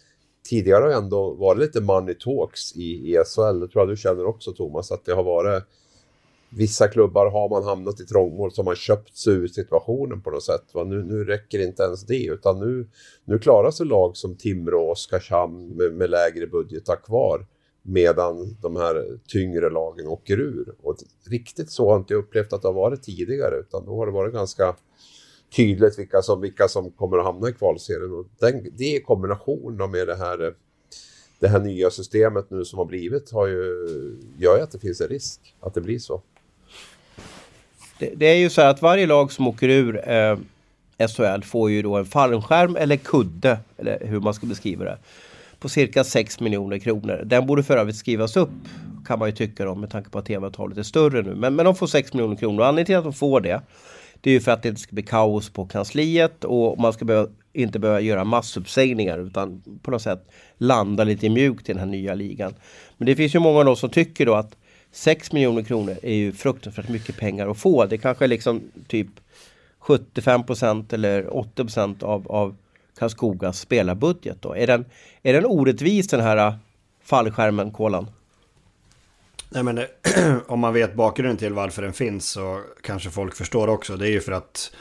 tidigare 0.49 0.83
har 0.85 0.91
ändå 0.91 1.31
varit 1.31 1.59
lite 1.59 1.81
money 1.81 2.15
talks 2.15 2.77
i, 2.77 2.83
i 2.83 3.25
SHL. 3.25 3.61
Det 3.61 3.69
tror 3.69 3.83
jag 3.83 3.89
du 3.89 3.97
känner 3.97 4.27
också 4.27 4.53
Thomas, 4.53 4.93
att 4.93 5.05
det 5.05 5.13
har 5.13 5.23
varit 5.23 5.65
vissa 6.49 6.89
klubbar 6.89 7.31
har 7.31 7.49
man 7.49 7.65
hamnat 7.65 8.01
i 8.01 8.07
trångmål 8.07 8.53
som 8.53 8.67
har 8.67 8.75
köpt 8.75 9.17
sig 9.17 9.33
ur 9.33 9.49
situationen 9.49 10.23
på 10.23 10.31
något 10.31 10.43
sätt. 10.43 10.65
Va? 10.73 10.85
Nu, 10.85 11.03
nu 11.03 11.25
räcker 11.25 11.59
inte 11.59 11.83
ens 11.83 12.07
det 12.07 12.25
utan 12.25 12.61
nu, 12.61 12.89
nu 13.25 13.39
klarar 13.39 13.71
sig 13.71 13.87
lag 13.87 14.17
som 14.17 14.37
Timrå 14.37 14.85
och 14.85 14.91
Oskarshamn 14.91 15.69
med, 15.69 15.93
med 15.93 16.11
lägre 16.11 16.47
budgetar 16.47 16.97
kvar 16.97 17.47
medan 17.89 18.57
de 18.63 18.77
här 18.77 19.19
tyngre 19.27 19.71
lagen 19.71 20.07
åker 20.07 20.41
ur. 20.41 20.75
Och 20.83 20.97
riktigt 21.31 21.71
så 21.71 21.85
har 21.85 21.93
jag 21.93 22.01
inte 22.01 22.15
upplevt 22.15 22.53
att 22.53 22.63
det 22.63 22.69
har 22.69 22.73
varit 22.73 23.03
tidigare 23.03 23.57
utan 23.57 23.87
då 23.87 23.97
har 23.97 24.07
det 24.07 24.13
varit 24.13 24.35
ganska 24.35 24.77
tydligt 25.57 25.99
vilka 25.99 26.23
som, 26.23 26.41
vilka 26.41 26.69
som 26.69 26.91
kommer 26.91 27.19
att 27.19 27.25
hamna 27.25 27.49
i 27.49 27.53
kvalserien. 27.53 28.13
Och 28.13 28.27
den, 28.39 28.67
det 28.77 28.85
i 28.85 29.01
kombination 29.01 29.91
med 29.91 30.07
det 30.07 30.17
här, 30.17 30.55
det 31.39 31.49
här 31.49 31.61
nya 31.61 31.91
systemet 31.91 32.51
nu 32.51 32.65
som 32.65 32.79
har 32.79 32.87
blivit 32.87 33.33
har 33.33 33.47
ju, 33.47 33.89
gör 34.39 34.57
ju 34.57 34.63
att 34.63 34.71
det 34.71 34.79
finns 34.79 35.01
en 35.01 35.09
risk 35.09 35.55
att 35.61 35.75
det 35.75 35.81
blir 35.81 35.99
så. 35.99 36.23
Det, 37.99 38.13
det, 38.17 38.27
är 38.27 38.37
ju 38.37 38.51
så 38.51 38.61
här 38.61 38.71
att 38.71 38.83
varje 38.83 39.07
lag 39.07 39.33
som 39.33 39.49
åker 39.49 39.69
ur 39.69 40.11
eh, 40.11 40.39
SHL 41.09 41.43
får 41.43 41.71
ju 41.71 41.83
då 41.83 41.97
en 41.97 42.07
fallskärm 42.07 42.77
eller 42.77 42.97
kudde, 42.97 43.59
eller 43.77 44.07
hur 44.07 44.21
man 44.21 44.35
ska 44.35 44.47
beskriva 44.47 44.85
det, 44.85 44.99
på 45.67 45.71
cirka 45.71 46.05
6 46.05 46.41
miljoner 46.41 46.79
kronor. 46.79 47.23
Den 47.25 47.47
borde 47.47 47.63
för 47.63 47.77
övrigt 47.77 47.97
skrivas 47.97 48.37
upp 48.37 48.51
kan 49.07 49.19
man 49.19 49.29
ju 49.29 49.35
tycka 49.35 49.71
om 49.71 49.81
med 49.81 49.91
tanke 49.91 50.11
på 50.11 50.19
att 50.19 50.27
tv-avtalet 50.27 50.79
är 50.79 50.83
större 50.83 51.23
nu. 51.23 51.35
Men, 51.35 51.55
men 51.55 51.65
de 51.65 51.75
får 51.75 51.87
6 51.87 52.15
miljoner 52.15 52.37
kronor 52.37 52.61
och 52.61 52.67
anledningen 52.67 52.87
till 52.87 52.97
att 52.97 53.05
de 53.05 53.13
får 53.13 53.41
det 53.41 53.61
det 54.21 54.31
är 54.31 54.35
ju 54.35 54.41
för 54.41 54.53
att 54.53 54.63
det 54.63 54.69
inte 54.69 54.81
ska 54.81 54.95
bli 54.95 55.03
kaos 55.03 55.51
på 55.51 55.67
kansliet 55.67 56.45
och 56.45 56.79
man 56.79 56.93
ska 56.93 57.05
behöva, 57.05 57.29
inte 57.53 57.79
behöva 57.79 58.01
göra 58.01 58.25
massuppsägningar 58.25 59.19
utan 59.19 59.63
på 59.83 59.91
något 59.91 60.03
sätt 60.03 60.31
landa 60.59 61.05
lite 61.05 61.29
mjukt 61.29 61.69
i 61.69 61.73
den 61.73 61.79
här 61.79 61.87
nya 61.87 62.15
ligan. 62.15 62.55
Men 62.97 63.07
det 63.07 63.17
finns 63.17 63.35
ju 63.35 63.39
många 63.39 63.65
då 63.65 63.77
som 63.77 63.91
tycker 63.91 64.27
då 64.27 64.35
att 64.35 64.57
6 64.93 65.33
miljoner 65.33 65.63
kronor 65.63 65.97
är 66.03 66.15
ju 66.15 66.33
fruktansvärt 66.33 66.89
mycket 66.89 67.17
pengar 67.17 67.49
att 67.49 67.59
få. 67.59 67.87
Det 67.87 67.99
kanske 67.99 68.25
är 68.25 68.29
liksom 68.29 68.63
typ 68.89 69.09
75% 69.81 70.95
eller 70.95 71.37
80 71.37 72.05
av, 72.05 72.33
av 72.33 72.57
Karlskogas 72.99 73.61
spelarbudget. 73.61 74.43
Då. 74.43 74.57
Är, 74.57 74.67
den, 74.67 74.85
är 75.23 75.33
den 75.33 75.47
orättvis 75.47 76.09
den 76.09 76.21
här 76.21 76.37
äh, 76.37 76.55
fallskärmen, 77.05 77.71
Kolan? 77.71 78.07
Nej 79.51 79.63
men 79.63 79.81
om 80.47 80.61
man 80.61 80.73
vet 80.73 80.95
bakgrunden 80.95 81.37
till 81.37 81.53
varför 81.53 81.83
den 81.83 81.93
finns 81.93 82.29
så 82.29 82.61
kanske 82.83 83.11
folk 83.11 83.35
förstår 83.35 83.69
också. 83.69 83.97
Det 83.97 84.09
är 84.09 84.13
ju 84.13 84.21
för 84.21 84.33
att 84.33 84.75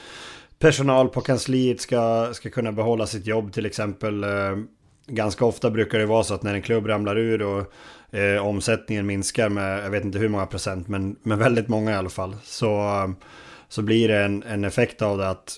personal 0.60 1.10
på 1.10 1.22
kansliet 1.22 1.82
ska, 1.82 2.30
ska 2.34 2.50
kunna 2.50 2.72
behålla 2.72 3.08
sitt 3.08 3.28
jobb 3.28 3.54
till 3.54 3.66
exempel. 3.66 4.24
Äh, 4.24 4.30
ganska 5.08 5.46
ofta 5.46 5.70
brukar 5.70 6.00
det 6.00 6.06
vara 6.06 6.24
så 6.24 6.34
att 6.34 6.44
när 6.44 6.54
en 6.54 6.62
klubb 6.62 6.88
ramlar 6.88 7.18
ur 7.18 7.42
och 7.42 7.74
eh, 8.16 8.48
omsättningen 8.48 9.06
minskar 9.06 9.50
med, 9.50 9.86
jag 9.86 9.90
vet 9.90 10.06
inte 10.06 10.20
hur 10.20 10.30
många 10.30 10.46
procent, 10.46 10.88
men, 10.88 11.16
men 11.24 11.40
väldigt 11.40 11.68
många 11.68 11.92
i 11.92 11.96
alla 11.96 12.10
fall. 12.10 12.36
Så, 12.44 13.14
så 13.70 13.82
blir 13.82 14.08
det 14.08 14.24
en, 14.24 14.44
en 14.44 14.64
effekt 14.64 15.02
av 15.02 15.18
det 15.18 15.30
att, 15.30 15.56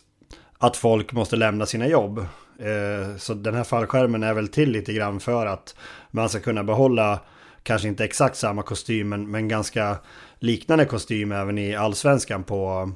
att 0.58 0.78
folk 0.78 1.14
måste 1.14 1.36
lämna 1.36 1.66
sina 1.66 1.88
jobb. 1.88 2.26
Eh, 2.60 3.18
så 3.18 3.34
den 3.34 3.56
här 3.56 3.64
fallskärmen 3.64 4.24
är 4.24 4.34
väl 4.34 4.48
till 4.48 4.72
lite 4.72 4.94
grann 4.94 5.20
för 5.20 5.46
att 5.46 5.76
man 6.12 6.30
ska 6.30 6.40
kunna 6.40 6.64
behålla 6.64 7.20
kanske 7.64 7.88
inte 7.88 8.06
exakt 8.06 8.36
samma 8.36 8.64
kostym, 8.64 9.10
men, 9.10 9.32
men 9.32 9.48
ganska 9.48 9.98
liknande 10.40 10.86
kostym 10.86 11.32
även 11.32 11.58
i 11.58 11.76
allsvenskan 11.76 12.44
på 12.44 12.92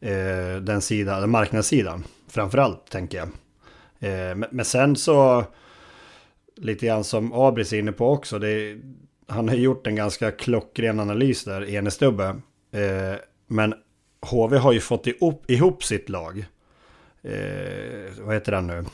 eh, 0.00 0.60
den 0.60 0.80
sidan, 0.80 1.20
den 1.20 1.30
marknadssidan. 1.30 2.04
Framförallt 2.28 2.90
tänker 2.90 3.18
jag. 3.18 3.28
Eh, 3.98 4.34
men, 4.36 4.48
men, 4.50 4.64
sen 4.64 4.96
så, 4.96 5.44
lite 6.56 6.86
grann 6.86 7.04
som 7.04 7.32
Abris 7.32 7.72
är 7.72 7.78
inne 7.78 7.92
på 7.92 8.10
också, 8.10 8.38
det, 8.38 8.76
han 9.26 9.48
har 9.48 9.56
gjort 9.56 9.86
en 9.86 9.96
ganska 9.96 10.30
klockren 10.30 11.00
analys 11.00 11.44
där, 11.44 11.70
Enestubbe. 11.70 12.24
Eh, 12.72 13.14
men 13.46 13.74
HV 14.20 14.56
har 14.56 14.72
ju 14.72 14.80
fått 14.80 15.06
ihop, 15.06 15.50
ihop 15.50 15.84
sitt 15.84 16.08
lag. 16.08 16.46
Eh, 17.26 18.24
vad 18.24 18.34
heter 18.34 18.52
den 18.52 18.66
nu? 18.66 18.84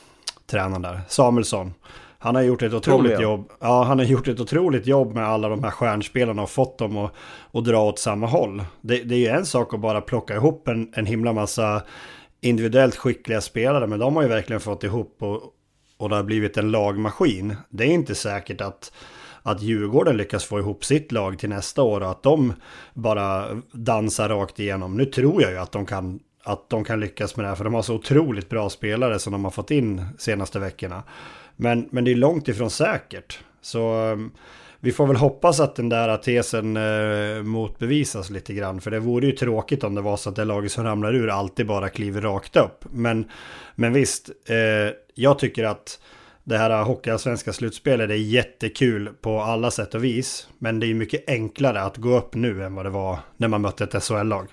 Tränaren 0.46 0.82
där, 0.82 1.00
Samuelsson. 1.08 1.74
Han 2.18 2.34
har 2.34 2.42
gjort 2.42 2.62
ett 2.62 2.72
otroligt 2.72 3.20
jobb. 3.20 3.50
Ja, 3.60 3.82
han 3.82 3.98
har 3.98 4.06
gjort 4.06 4.28
ett 4.28 4.40
otroligt 4.40 4.86
jobb 4.86 5.14
med 5.14 5.24
alla 5.28 5.48
de 5.48 5.64
här 5.64 5.70
stjärnspelarna 5.70 6.42
och 6.42 6.50
fått 6.50 6.78
dem 6.78 6.96
att, 6.96 7.12
att 7.52 7.64
dra 7.64 7.82
åt 7.82 7.98
samma 7.98 8.26
håll. 8.26 8.64
Det, 8.80 9.02
det 9.02 9.14
är 9.14 9.18
ju 9.18 9.26
en 9.26 9.46
sak 9.46 9.74
att 9.74 9.80
bara 9.80 10.00
plocka 10.00 10.34
ihop 10.34 10.68
en, 10.68 10.92
en 10.94 11.06
himla 11.06 11.32
massa 11.32 11.82
individuellt 12.40 12.96
skickliga 12.96 13.40
spelare, 13.40 13.86
men 13.86 13.98
de 13.98 14.16
har 14.16 14.22
ju 14.22 14.28
verkligen 14.28 14.60
fått 14.60 14.84
ihop 14.84 15.16
och, 15.18 15.40
och 15.96 16.08
det 16.08 16.16
har 16.16 16.22
blivit 16.22 16.56
en 16.56 16.70
lagmaskin. 16.70 17.56
Det 17.68 17.84
är 17.84 17.88
inte 17.88 18.14
säkert 18.14 18.60
att, 18.60 18.92
att 19.42 19.62
Djurgården 19.62 20.16
lyckas 20.16 20.44
få 20.44 20.58
ihop 20.58 20.84
sitt 20.84 21.12
lag 21.12 21.38
till 21.38 21.48
nästa 21.48 21.82
år 21.82 22.00
och 22.00 22.10
att 22.10 22.22
de 22.22 22.52
bara 22.94 23.46
dansar 23.72 24.28
rakt 24.28 24.60
igenom. 24.60 24.96
Nu 24.96 25.04
tror 25.04 25.42
jag 25.42 25.50
ju 25.50 25.58
att 25.58 25.72
de 25.72 25.86
kan 25.86 26.20
att 26.42 26.70
de 26.70 26.84
kan 26.84 27.00
lyckas 27.00 27.36
med 27.36 27.44
det 27.44 27.48
här, 27.48 27.56
för 27.56 27.64
de 27.64 27.74
har 27.74 27.82
så 27.82 27.94
otroligt 27.94 28.48
bra 28.48 28.70
spelare 28.70 29.18
som 29.18 29.32
de 29.32 29.44
har 29.44 29.50
fått 29.50 29.70
in 29.70 30.04
senaste 30.18 30.58
veckorna. 30.58 31.02
Men, 31.56 31.88
men 31.90 32.04
det 32.04 32.10
är 32.10 32.16
långt 32.16 32.48
ifrån 32.48 32.70
säkert. 32.70 33.38
Så 33.60 33.94
ehm, 33.94 34.30
vi 34.80 34.92
får 34.92 35.06
väl 35.06 35.16
hoppas 35.16 35.60
att 35.60 35.76
den 35.76 35.88
där 35.88 36.16
tesen 36.16 36.76
eh, 36.76 37.42
motbevisas 37.42 38.30
lite 38.30 38.54
grann. 38.54 38.80
För 38.80 38.90
det 38.90 38.98
vore 38.98 39.26
ju 39.26 39.32
tråkigt 39.32 39.84
om 39.84 39.94
det 39.94 40.00
var 40.00 40.16
så 40.16 40.30
att 40.30 40.36
det 40.36 40.44
laget 40.44 40.72
som 40.72 40.84
ramlar 40.84 41.14
ur 41.14 41.28
alltid 41.28 41.66
bara 41.66 41.88
kliver 41.88 42.20
rakt 42.20 42.56
upp. 42.56 42.84
Men, 42.90 43.30
men 43.74 43.92
visst, 43.92 44.30
eh, 44.48 44.94
jag 45.14 45.38
tycker 45.38 45.64
att 45.64 46.00
det 46.44 46.58
här 46.58 46.82
hockeyallsvenska 46.82 47.52
slutspelet 47.52 48.10
är 48.10 48.14
jättekul 48.14 49.08
på 49.20 49.40
alla 49.40 49.70
sätt 49.70 49.94
och 49.94 50.04
vis. 50.04 50.48
Men 50.58 50.80
det 50.80 50.86
är 50.86 50.94
mycket 50.94 51.28
enklare 51.28 51.82
att 51.82 51.96
gå 51.96 52.18
upp 52.18 52.34
nu 52.34 52.64
än 52.64 52.74
vad 52.74 52.86
det 52.86 52.90
var 52.90 53.18
när 53.36 53.48
man 53.48 53.60
mötte 53.60 53.84
ett 53.84 54.04
SHL-lag. 54.04 54.48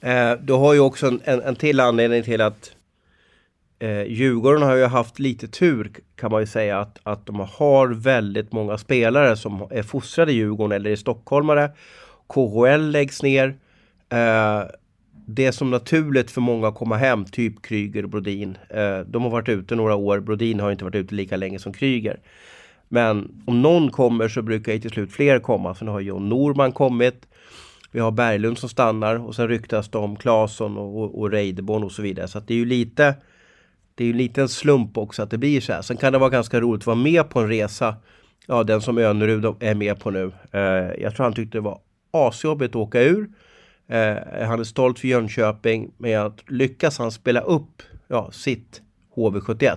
Eh, 0.00 0.32
du 0.32 0.52
har 0.52 0.74
ju 0.74 0.80
också 0.80 1.06
en, 1.06 1.20
en, 1.24 1.42
en 1.42 1.56
till 1.56 1.80
anledning 1.80 2.22
till 2.22 2.40
att 2.40 2.72
eh, 3.78 4.02
Djurgården 4.02 4.62
har 4.62 4.74
ju 4.74 4.84
haft 4.84 5.18
lite 5.18 5.48
tur 5.48 5.92
kan 6.16 6.30
man 6.30 6.40
ju 6.40 6.46
säga 6.46 6.78
att, 6.78 6.98
att 7.02 7.26
de 7.26 7.40
har 7.40 7.88
väldigt 7.88 8.52
många 8.52 8.78
spelare 8.78 9.36
som 9.36 9.68
är 9.70 9.82
fostrade 9.82 10.32
i 10.32 10.34
Djurgården 10.34 10.72
eller 10.72 10.90
i 10.90 10.96
stockholmare. 10.96 11.70
KHL 12.26 12.90
läggs 12.90 13.22
ner. 13.22 13.46
Eh, 14.08 14.62
det 15.26 15.46
är 15.46 15.52
som 15.52 15.70
naturligt 15.70 16.30
för 16.30 16.40
många 16.40 16.68
att 16.68 16.74
komma 16.74 16.96
hem, 16.96 17.24
typ 17.24 17.62
Kryger 17.62 18.02
och 18.02 18.10
Brodin. 18.10 18.58
Eh, 18.68 18.98
de 18.98 19.22
har 19.22 19.30
varit 19.30 19.48
ute 19.48 19.74
några 19.74 19.94
år, 19.94 20.20
Brodin 20.20 20.60
har 20.60 20.70
inte 20.70 20.84
varit 20.84 20.94
ute 20.94 21.14
lika 21.14 21.36
länge 21.36 21.58
som 21.58 21.72
Kryger. 21.72 22.20
Men 22.88 23.42
om 23.46 23.62
någon 23.62 23.90
kommer 23.90 24.28
så 24.28 24.42
brukar 24.42 24.72
ju 24.72 24.78
till 24.78 24.90
slut 24.90 25.12
fler 25.12 25.38
komma. 25.38 25.74
Sen 25.74 25.88
har 25.88 26.00
John 26.00 26.28
Norman 26.28 26.72
kommit. 26.72 27.26
Vi 27.90 28.00
har 28.00 28.10
Berglund 28.10 28.58
som 28.58 28.68
stannar 28.68 29.26
och 29.26 29.34
sen 29.34 29.48
ryktas 29.48 29.88
det 29.88 29.98
om 29.98 30.16
Claesson 30.16 30.76
och, 30.76 31.02
och, 31.02 31.20
och 31.20 31.30
Reideborn 31.30 31.84
och 31.84 31.92
så 31.92 32.02
vidare. 32.02 32.28
Så 32.28 32.40
det 32.40 32.54
är 32.54 32.58
ju 32.58 32.64
lite 32.64 33.14
det 33.94 34.04
är 34.04 34.06
ju 34.06 34.12
lite 34.12 34.42
en 34.42 34.48
slump 34.48 34.98
också 34.98 35.22
att 35.22 35.30
det 35.30 35.38
blir 35.38 35.60
så 35.60 35.72
här. 35.72 35.82
Sen 35.82 35.96
kan 35.96 36.12
det 36.12 36.18
vara 36.18 36.30
ganska 36.30 36.60
roligt 36.60 36.82
att 36.82 36.86
vara 36.86 36.96
med 36.96 37.30
på 37.30 37.40
en 37.40 37.48
resa. 37.48 37.96
Ja, 38.46 38.64
den 38.64 38.80
som 38.80 38.98
Önerud 38.98 39.44
är 39.60 39.74
med 39.74 40.00
på 40.00 40.10
nu. 40.10 40.32
Eh, 40.52 40.60
jag 41.02 41.14
tror 41.16 41.24
han 41.24 41.32
tyckte 41.32 41.58
det 41.58 41.62
var 41.62 41.80
asjobbigt 42.10 42.70
att 42.70 42.76
åka 42.76 43.02
ur. 43.02 43.30
Eh, 43.88 44.46
han 44.46 44.60
är 44.60 44.64
stolt 44.64 44.98
för 44.98 45.08
Jönköping, 45.08 45.90
men 45.98 46.26
att 46.26 46.50
lyckas 46.50 46.98
han 46.98 47.12
spela 47.12 47.40
upp 47.40 47.82
ja, 48.08 48.30
sitt 48.32 48.82
HV71 49.14 49.76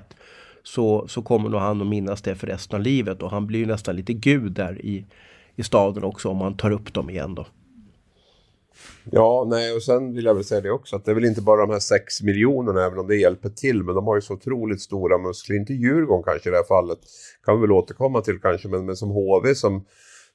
så, 0.64 1.08
så 1.08 1.22
kommer 1.22 1.50
nog 1.50 1.62
han 1.62 1.82
att 1.82 1.88
minnas 1.88 2.22
det 2.22 2.36
för 2.36 2.48
resten 2.48 2.76
av 2.76 2.82
livet 2.82 3.24
och 3.24 3.32
han 3.32 3.48
blir 3.48 3.60
ju 3.60 3.66
nästan 3.66 3.96
lite 3.96 4.14
gud 4.14 4.52
där 4.52 4.86
i, 4.86 5.06
i 5.56 5.64
staden 5.64 6.04
också 6.04 6.30
om 6.30 6.38
man 6.38 6.58
tar 6.58 6.72
upp 6.72 6.94
dem 6.94 7.10
igen 7.10 7.36
då. 7.36 7.46
Ja, 9.12 9.48
nej, 9.50 9.74
och 9.74 9.84
sen 9.84 10.14
vill 10.14 10.26
jag 10.26 10.36
väl 10.36 10.44
säga 10.44 10.62
det 10.62 10.72
också 10.72 10.96
att 10.96 11.06
det 11.06 11.12
är 11.12 11.16
väl 11.16 11.26
inte 11.26 11.42
bara 11.42 11.62
de 11.62 11.70
här 11.70 11.80
6 11.80 12.22
miljonerna, 12.22 12.86
även 12.86 13.00
om 13.00 13.08
det 13.08 13.16
hjälper 13.16 13.50
till, 13.50 13.84
men 13.84 13.96
de 13.96 14.08
har 14.08 14.16
ju 14.16 14.22
så 14.22 14.34
otroligt 14.34 14.82
stora 14.82 15.18
muskler. 15.18 15.56
Inte 15.56 15.74
Djurgården 15.74 16.24
kanske 16.24 16.50
i 16.50 16.52
det 16.52 16.58
här 16.58 16.64
fallet, 16.64 17.00
kan 17.46 17.56
vi 17.56 17.62
väl 17.62 17.72
återkomma 17.72 18.22
till 18.22 18.40
kanske, 18.40 18.68
men, 18.68 18.86
men 18.86 18.96
som 18.96 19.10
HV 19.10 19.56
som, 19.56 19.86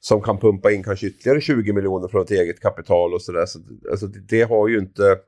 som 0.01 0.23
kan 0.23 0.39
pumpa 0.39 0.73
in 0.73 0.83
kanske 0.83 1.07
ytterligare 1.07 1.41
20 1.41 1.73
miljoner 1.73 2.09
från 2.09 2.23
ett 2.23 2.31
eget 2.31 2.61
kapital 2.61 3.15
och 3.15 3.23
sådär. 3.23 3.47
Så, 3.47 3.59
alltså, 3.91 4.07
det, 4.07 4.21
det 4.29 4.43
har 4.43 4.69
ju 4.69 4.79
inte 4.79 5.19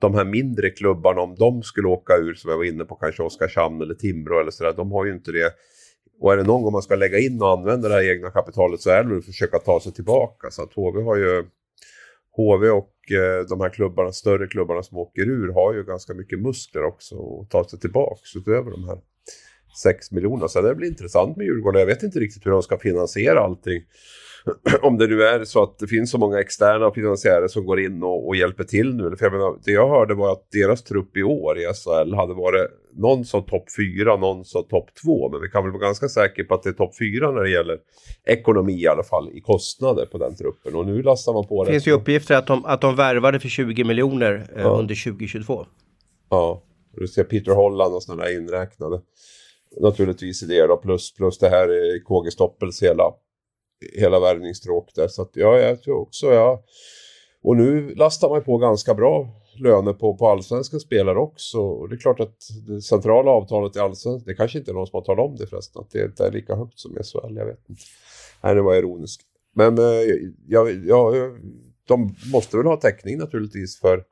de 0.00 0.14
här 0.14 0.24
mindre 0.24 0.70
klubbarna, 0.70 1.20
om 1.20 1.34
de 1.34 1.62
skulle 1.62 1.88
åka 1.88 2.16
ur, 2.16 2.34
som 2.34 2.50
jag 2.50 2.56
var 2.56 2.64
inne 2.64 2.84
på, 2.84 2.94
kanske 2.94 3.22
Oskarshamn 3.22 3.82
eller 3.82 3.94
Timrå 3.94 4.40
eller 4.40 4.50
sådär, 4.50 4.72
de 4.72 4.92
har 4.92 5.04
ju 5.04 5.12
inte 5.12 5.32
det. 5.32 5.52
Och 6.20 6.32
är 6.32 6.36
det 6.36 6.42
någon 6.42 6.62
gång 6.62 6.72
man 6.72 6.82
ska 6.82 6.94
lägga 6.94 7.18
in 7.18 7.42
och 7.42 7.50
använda 7.50 7.88
det 7.88 7.94
här 7.94 8.10
egna 8.10 8.30
kapitalet 8.30 8.80
så 8.80 8.90
är 8.90 9.02
det 9.02 9.08
väl 9.08 9.18
att 9.18 9.24
försöka 9.24 9.58
ta 9.58 9.80
sig 9.80 9.92
tillbaka. 9.92 10.50
Så 10.50 10.62
att 10.62 10.72
HV 10.72 11.02
har 11.02 11.16
ju 11.16 11.44
HV 12.36 12.70
och 12.70 13.12
eh, 13.12 13.46
de 13.48 13.60
här 13.60 13.70
klubbarna, 13.70 14.12
större 14.12 14.46
klubbarna 14.46 14.82
som 14.82 14.98
åker 14.98 15.22
ur 15.22 15.52
har 15.52 15.74
ju 15.74 15.84
ganska 15.84 16.14
mycket 16.14 16.38
muskler 16.38 16.84
också 16.84 17.40
att 17.40 17.50
ta 17.50 17.68
sig 17.68 17.78
tillbaks 17.78 18.36
utöver 18.36 18.70
de 18.70 18.84
här 18.84 18.98
6 19.82 20.12
miljonerna. 20.12 20.48
Så 20.48 20.60
det 20.60 20.74
blir 20.74 20.88
intressant 20.88 21.36
med 21.36 21.46
Djurgården. 21.46 21.80
Jag 21.80 21.86
vet 21.86 22.02
inte 22.02 22.20
riktigt 22.20 22.46
hur 22.46 22.50
de 22.50 22.62
ska 22.62 22.78
finansiera 22.78 23.40
allting. 23.40 23.82
Om 24.82 24.98
det 24.98 25.06
nu 25.06 25.22
är 25.22 25.44
så 25.44 25.62
att 25.62 25.78
det 25.78 25.86
finns 25.86 26.10
så 26.10 26.18
många 26.18 26.40
externa 26.40 26.90
finansiärer 26.90 27.48
som 27.48 27.66
går 27.66 27.80
in 27.80 28.02
och, 28.02 28.28
och 28.28 28.36
hjälper 28.36 28.64
till 28.64 28.94
nu. 28.94 29.16
För 29.16 29.24
jag 29.24 29.32
menar, 29.32 29.58
det 29.64 29.72
jag 29.72 29.88
hörde 29.88 30.14
var 30.14 30.32
att 30.32 30.50
deras 30.50 30.82
trupp 30.82 31.16
i 31.16 31.22
år 31.22 31.58
i 31.58 31.62
SHL 31.62 32.14
hade 32.14 32.34
varit 32.34 32.70
någon 32.92 33.24
som 33.24 33.42
topp 33.42 33.64
4, 33.76 34.16
någon 34.16 34.44
som 34.44 34.64
topp 34.64 34.88
2. 35.02 35.28
Men 35.28 35.40
vi 35.40 35.48
kan 35.48 35.62
väl 35.62 35.72
vara 35.72 35.82
ganska 35.82 36.08
säkra 36.08 36.44
på 36.44 36.54
att 36.54 36.62
det 36.62 36.68
är 36.68 36.72
topp 36.72 36.98
4 36.98 37.30
när 37.30 37.42
det 37.42 37.50
gäller 37.50 37.78
ekonomi 38.26 38.82
i 38.82 38.88
alla 38.88 39.02
fall, 39.02 39.30
i 39.32 39.40
kostnader 39.40 40.06
på 40.06 40.18
den 40.18 40.36
truppen. 40.36 40.74
Och 40.74 40.86
nu 40.86 41.02
lastar 41.02 41.32
man 41.32 41.46
på 41.46 41.64
det. 41.64 41.70
finns 41.70 41.86
ju 41.86 41.92
uppgifter 41.92 42.34
att 42.34 42.46
de, 42.46 42.64
att 42.64 42.80
de 42.80 42.96
värvade 42.96 43.40
för 43.40 43.48
20 43.48 43.84
miljoner 43.84 44.46
eh, 44.56 44.62
ja. 44.62 44.68
under 44.68 45.04
2022. 45.04 45.66
Ja, 46.30 46.62
du 46.96 47.08
ser 47.08 47.24
Peter 47.24 47.52
Holland 47.52 47.94
och 47.94 48.02
sådana 48.02 48.24
där 48.24 48.36
inräknade 48.36 49.00
naturligtvis 49.80 50.42
i 50.42 50.46
det 50.46 50.66
då, 50.66 50.76
plus, 50.76 51.14
plus 51.14 51.38
det 51.38 51.48
här 51.48 51.68
KG 52.04 52.30
Stoppels 52.30 52.82
hela, 52.82 53.02
hela 53.92 54.20
värvningsstråk 54.20 54.90
där. 54.94 55.08
Så 55.08 55.22
att 55.22 55.30
ja, 55.32 55.58
jag 55.58 55.82
tror 55.82 56.00
också, 56.00 56.26
ja. 56.26 56.64
Och 57.42 57.56
nu 57.56 57.94
lastar 57.94 58.28
man 58.28 58.44
på 58.44 58.58
ganska 58.58 58.94
bra 58.94 59.28
löner 59.56 59.92
på, 59.92 60.16
på 60.16 60.28
allsvenska 60.28 60.78
spelare 60.78 61.18
också. 61.18 61.58
Och 61.58 61.88
det 61.88 61.94
är 61.94 61.98
klart 61.98 62.20
att 62.20 62.36
det 62.66 62.80
centrala 62.82 63.30
avtalet 63.30 63.76
i 63.76 63.78
allsvenskan, 63.78 64.26
det 64.26 64.34
kanske 64.34 64.58
inte 64.58 64.70
är 64.70 64.74
någon 64.74 64.86
som 64.86 64.96
har 64.96 65.04
talat 65.04 65.30
om 65.30 65.36
det 65.36 65.46
förresten, 65.46 65.82
att 65.82 65.90
det 65.90 66.04
inte 66.04 66.26
är 66.26 66.32
lika 66.32 66.54
högt 66.54 66.78
som 66.78 66.98
i 66.98 67.02
SHL, 67.02 67.36
jag 67.36 67.46
vet 67.46 67.68
inte. 67.68 67.82
Nej, 68.42 68.54
det 68.54 68.62
var 68.62 68.74
ironiskt. 68.74 69.22
Men 69.54 69.78
eh, 69.78 69.84
jag, 69.84 70.70
jag, 70.70 71.16
jag, 71.16 71.32
de 71.88 72.14
måste 72.32 72.56
väl 72.56 72.66
ha 72.66 72.76
täckning 72.76 73.18
naturligtvis 73.18 73.80
för 73.80 74.04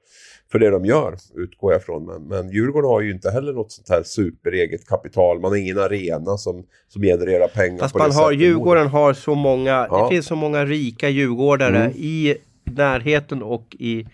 för 0.52 0.58
det 0.58 0.70
de 0.70 0.84
gör, 0.84 1.16
utgår 1.34 1.72
jag 1.72 1.80
ifrån. 1.80 2.06
Men, 2.06 2.22
men 2.22 2.50
Djurgården 2.50 2.90
har 2.90 3.00
ju 3.00 3.10
inte 3.10 3.30
heller 3.30 3.52
något 3.52 3.72
sånt 3.72 3.88
här 3.88 4.02
supereget 4.02 4.86
kapital. 4.86 5.40
Man 5.40 5.50
har 5.50 5.58
ingen 5.58 5.78
arena 5.78 6.36
som, 6.36 6.64
som 6.88 7.02
genererar 7.02 7.48
pengar 7.48 7.78
Fast 7.78 7.92
på 7.92 7.98
man 7.98 8.10
det 8.10 8.16
har, 8.16 8.32
Djurgården 8.32 8.86
har 8.86 9.12
så 9.12 9.34
många, 9.34 9.86
ja. 9.90 10.02
det 10.02 10.14
finns 10.14 10.26
så 10.26 10.36
många 10.36 10.64
rika 10.64 11.08
djurgårdare 11.08 11.78
mm. 11.78 11.92
i 11.96 12.36
närheten 12.64 13.42
och 13.42 13.76
i, 13.78 14.06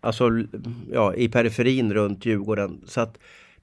alltså, 0.00 0.30
ja, 0.92 1.14
i 1.14 1.28
periferin 1.28 1.94
runt 1.94 2.26
Djurgården. 2.26 2.80
Så 2.86 3.00
att 3.00 3.18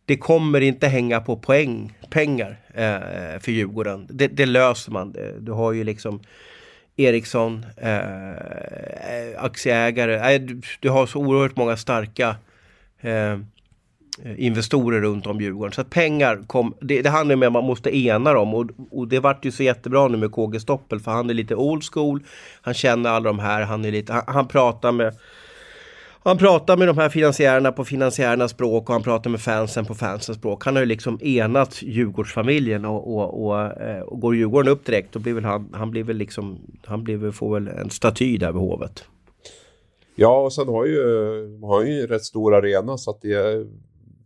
det 0.06 0.18
kommer 0.18 0.62
inte 0.62 0.88
hänga 0.88 1.22
på 1.22 1.38
poäng, 1.38 1.98
pengar 2.10 2.60
eh, 2.74 3.40
för 3.40 3.52
Djurgården. 3.52 4.08
Det, 4.10 4.28
det 4.28 4.46
löser 4.46 4.92
man. 4.92 5.16
Du 5.40 5.52
har 5.52 5.74
ju 5.74 5.84
liksom 5.84 6.20
Ericsson, 6.98 7.66
eh, 7.78 9.44
aktieägare. 9.44 10.38
du, 10.38 10.62
du, 10.80 10.90
har 10.90 11.06
så 11.06 11.20
oerhört 11.20 11.58
många 11.58 11.78
starka 11.78 12.36
eh, 13.02 13.38
investorer 14.38 15.02
runt 15.02 15.28
om 15.28 15.42
Djurgården. 15.42 15.74
Så 15.74 15.82
att 15.82 15.90
pengar 15.90 16.44
kom, 16.48 16.76
det, 16.82 17.02
det 17.02 17.10
handlar 17.10 17.36
om 17.36 17.44
att 17.44 17.52
man 17.52 17.64
måste 17.64 17.98
ena 17.98 18.34
dem 18.34 18.54
och, 18.54 18.70
och 18.92 19.08
det 19.08 19.20
vart 19.20 19.46
ju 19.46 19.52
så 19.52 19.64
jättebra 19.64 20.08
nu 20.08 20.18
med 20.18 20.32
KG 20.32 20.60
Stoppel 20.60 21.00
för 21.00 21.12
han 21.12 21.30
är 21.30 21.34
lite 21.34 21.56
old 21.56 21.84
school. 21.84 22.24
Han 22.62 22.74
känner 22.74 23.10
alla 23.10 23.30
de 23.30 23.40
här, 23.40 23.62
han 23.62 23.86
är 23.86 23.92
lite, 23.92 24.14
han, 24.14 24.24
han 24.28 24.48
pratar 24.48 24.92
med 24.92 25.14
han 26.26 26.38
pratar 26.38 26.78
med 26.78 26.88
de 26.88 26.98
här 26.98 27.10
finansiärerna 27.10 27.72
på 27.72 27.86
finansiärernas 27.86 28.52
språk 28.52 28.90
och 28.90 28.94
han 28.94 29.04
pratar 29.04 29.30
med 29.30 29.42
fansen 29.42 29.86
på 29.86 29.96
fansens 29.96 30.38
språk. 30.38 30.66
Han 30.66 30.76
har 30.76 30.82
ju 30.84 30.86
liksom 30.86 31.20
enat 31.22 31.82
Djurgårdsfamiljen 31.82 32.86
och, 32.86 33.16
och, 33.16 33.46
och, 33.46 33.82
eh, 33.82 34.02
och 34.02 34.20
går 34.20 34.36
Djurgården 34.36 34.72
upp 34.72 34.86
direkt 34.86 35.14
då 35.14 35.20
blir 35.20 35.34
väl 35.34 35.46
han, 35.46 35.70
han 35.74 35.92
blir 35.92 36.04
väl 36.04 36.18
liksom, 36.18 36.60
han 36.86 37.04
blir 37.04 37.18
väl, 37.18 37.32
får 37.32 37.54
väl 37.54 37.68
en 37.68 37.90
staty 37.90 38.38
där 38.38 38.52
vid 38.52 38.62
Hovet. 38.62 39.04
Ja, 40.16 40.42
och 40.42 40.54
sen 40.54 40.68
har 40.68 40.86
ju, 40.86 41.00
har 41.62 41.84
ju 41.84 42.02
en 42.02 42.08
rätt 42.08 42.24
stor 42.24 42.56
arena 42.56 42.98
så 42.98 43.12
att 43.12 43.22
det, 43.22 43.66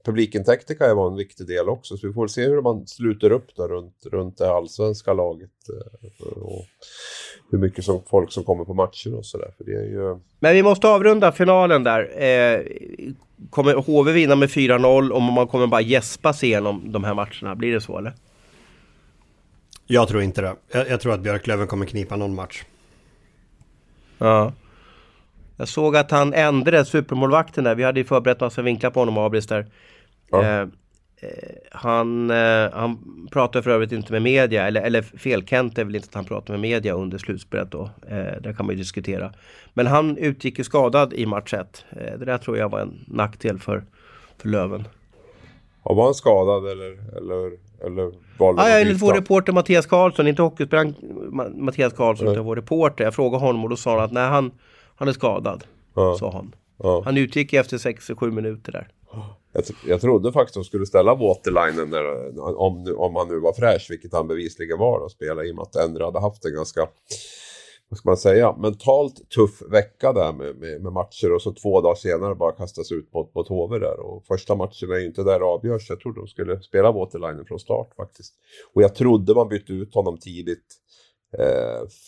publikintäkter 0.06 0.76
kan 0.76 0.88
ju 0.88 0.96
vara 0.96 1.12
en 1.12 1.18
viktig 1.18 1.48
del 1.48 1.70
också. 1.70 1.98
Så 1.98 2.08
vi 2.08 2.14
får 2.14 2.28
se 2.28 2.46
hur 2.46 2.62
man 2.62 2.88
sluter 2.88 3.32
upp 3.32 3.56
där 3.56 3.68
runt, 3.68 4.06
runt 4.12 4.38
det 4.38 4.52
allsvenska 4.52 5.14
laget. 5.14 5.52
Eh, 5.70 6.28
och 6.32 6.66
hur 7.52 7.58
mycket 7.58 7.86
som, 7.86 8.02
folk 8.10 8.32
som 8.32 8.44
kommer 8.44 8.66
på 8.66 8.74
matcher 8.74 9.16
och 9.16 9.26
sådär. 9.26 9.52
Ju... 9.68 10.20
Men 10.40 10.54
vi 10.54 10.64
måste 10.64 10.88
avrunda 10.88 11.32
finalen 11.32 11.84
där. 11.84 12.24
Eh, 12.24 12.62
kommer 13.50 13.74
HV 13.74 14.12
vinna 14.12 14.36
med 14.36 14.50
4-0 14.50 15.10
och 15.10 15.22
man 15.22 15.48
kommer 15.48 15.68
bara 15.68 15.82
gäspa 15.82 16.34
sig 16.34 16.50
igenom 16.50 16.92
de 16.92 17.04
här 17.04 17.14
matcherna? 17.14 17.56
Blir 17.56 17.74
det 17.74 17.82
så 17.82 17.98
eller? 17.98 18.14
Jag 19.86 20.08
tror 20.08 20.22
inte 20.22 20.42
det. 20.42 20.56
Jag, 20.72 20.90
jag 20.90 21.02
tror 21.02 21.14
att 21.14 21.22
Björklöven 21.22 21.68
kommer 21.68 21.86
knipa 21.86 22.16
någon 22.16 22.36
match. 22.36 22.64
Ja. 24.18 24.54
Jag 25.58 25.68
såg 25.68 25.96
att 25.96 26.12
han 26.12 26.34
ändrade 26.34 26.86
supermålvakten 26.86 27.64
där. 27.64 27.76
Vi 27.76 27.84
hade 27.84 28.00
ju 28.00 28.06
förberett 28.06 28.40
massa 28.40 28.62
vinklar 28.62 28.90
på 28.90 29.00
honom 29.00 29.18
och 29.18 29.26
Abris 29.26 29.48
där. 29.48 29.66
Ja. 30.32 30.44
Eh, 30.44 30.62
Eh, 30.62 30.68
han, 31.72 32.30
eh, 32.30 32.72
han 32.74 32.98
pratar 33.32 33.62
för 33.62 33.70
övrigt 33.72 33.92
inte 33.92 34.12
med 34.12 34.22
media, 34.22 34.68
eller, 34.68 34.82
eller 34.82 35.02
fel, 35.02 35.46
Kent 35.46 35.78
är 35.78 35.84
väl 35.86 35.96
inte 35.96 36.08
att 36.08 36.16
han 36.16 36.26
pratar 36.26 36.54
med 36.54 36.62
media 36.62 36.94
under 36.94 37.18
slutspelet 37.18 37.72
då. 37.72 37.90
Eh, 38.10 38.56
kan 38.56 38.66
man 38.66 38.70
ju 38.70 38.76
diskutera. 38.76 39.34
Men 39.74 39.88
han 39.88 40.18
utgick 40.18 40.58
ju 40.58 40.64
skadad 40.64 41.14
i 41.14 41.26
match 41.26 41.54
1. 41.54 41.86
Eh, 41.90 41.98
det 42.20 42.26
där 42.26 42.38
tror 42.38 42.58
jag 42.58 42.70
var 42.70 42.80
en 42.80 43.06
nackdel 43.08 43.60
för, 43.60 43.84
för 44.38 44.50
Löven. 44.50 44.88
Ja, 45.84 45.94
var 45.94 46.04
han 46.04 46.14
skadad 46.14 46.72
eller, 46.72 47.18
eller, 47.18 47.52
eller 47.86 48.12
var 48.38 48.54
det 48.54 48.70
ja, 48.70 48.80
enligt 48.80 49.02
vår 49.02 49.14
reporter 49.14 49.54
Mattias 49.54 49.86
Karlsson, 49.86 50.28
inte 50.28 50.42
hockeyspelaren 50.42 50.96
Mattias 51.54 51.94
Karlsson, 51.94 52.28
utan 52.28 52.46
vår 52.46 52.56
reporter. 52.56 53.04
Jag 53.04 53.16
frågade 53.16 53.46
honom 53.46 53.64
och 53.64 53.70
då 53.70 53.76
sa 53.76 53.96
han 53.96 54.06
att 54.06 54.12
nej, 54.12 54.28
han, 54.28 54.52
han 54.96 55.08
är 55.08 55.12
skadad. 55.12 55.64
Ja. 55.94 56.16
Sa 56.20 56.32
han. 56.32 56.56
Ja. 56.78 57.02
Han 57.06 57.18
utgick 57.18 57.54
efter 57.54 57.78
6-7 57.78 58.32
minuter 58.32 58.72
där. 58.72 58.88
Jag, 59.52 59.64
jag 59.88 60.02
trodde 60.02 60.32
faktiskt 60.32 60.56
de 60.56 60.64
skulle 60.64 60.86
ställa 60.86 61.16
Waterlinen 61.16 61.90
när, 61.90 62.40
om, 62.40 62.96
om 62.98 63.16
han 63.16 63.28
nu 63.28 63.40
var 63.40 63.54
fräsch, 63.54 63.88
vilket 63.90 64.14
han 64.14 64.28
bevisligen 64.28 64.78
var 64.78 65.00
och 65.00 65.12
spela 65.12 65.44
i 65.44 65.52
och 65.52 65.56
med 65.56 65.64
att 65.64 65.76
Endre 65.76 66.04
hade 66.04 66.20
haft 66.20 66.46
en 66.46 66.54
ganska, 66.54 66.90
vad 67.90 67.98
ska 67.98 68.10
man 68.10 68.18
säga, 68.18 68.56
mentalt 68.58 69.30
tuff 69.30 69.62
vecka 69.72 70.14
där 70.14 70.34
med, 70.34 70.56
med, 70.56 70.82
med, 70.82 70.94
matcher 70.94 71.34
och 71.34 71.42
så 71.42 71.54
två 71.54 71.82
dagar 71.82 71.96
senare 71.96 72.36
bara 72.36 72.52
kastas 72.52 72.92
ut 72.92 73.14
mot, 73.14 73.36
mot 73.36 73.48
HV 73.48 73.80
där. 73.80 74.00
Och 74.00 74.26
första 74.26 74.56
matchen 74.56 74.92
är 74.92 74.98
ju 74.98 75.06
inte 75.06 75.24
där 75.24 75.40
det 75.40 75.46
avgörs. 75.46 75.90
Jag 75.90 76.00
trodde 76.00 76.20
de 76.20 76.28
skulle 76.28 76.62
spela 76.62 76.92
Waterlinen 76.92 77.46
från 77.46 77.60
start 77.60 77.96
faktiskt. 77.96 78.34
Och 78.74 78.82
jag 78.82 78.96
trodde 78.96 79.36
man 79.36 79.50
bytte 79.50 79.74
ut 79.74 79.94
honom 79.94 80.18
tidigt 80.18 80.80
Eh, 80.80 80.99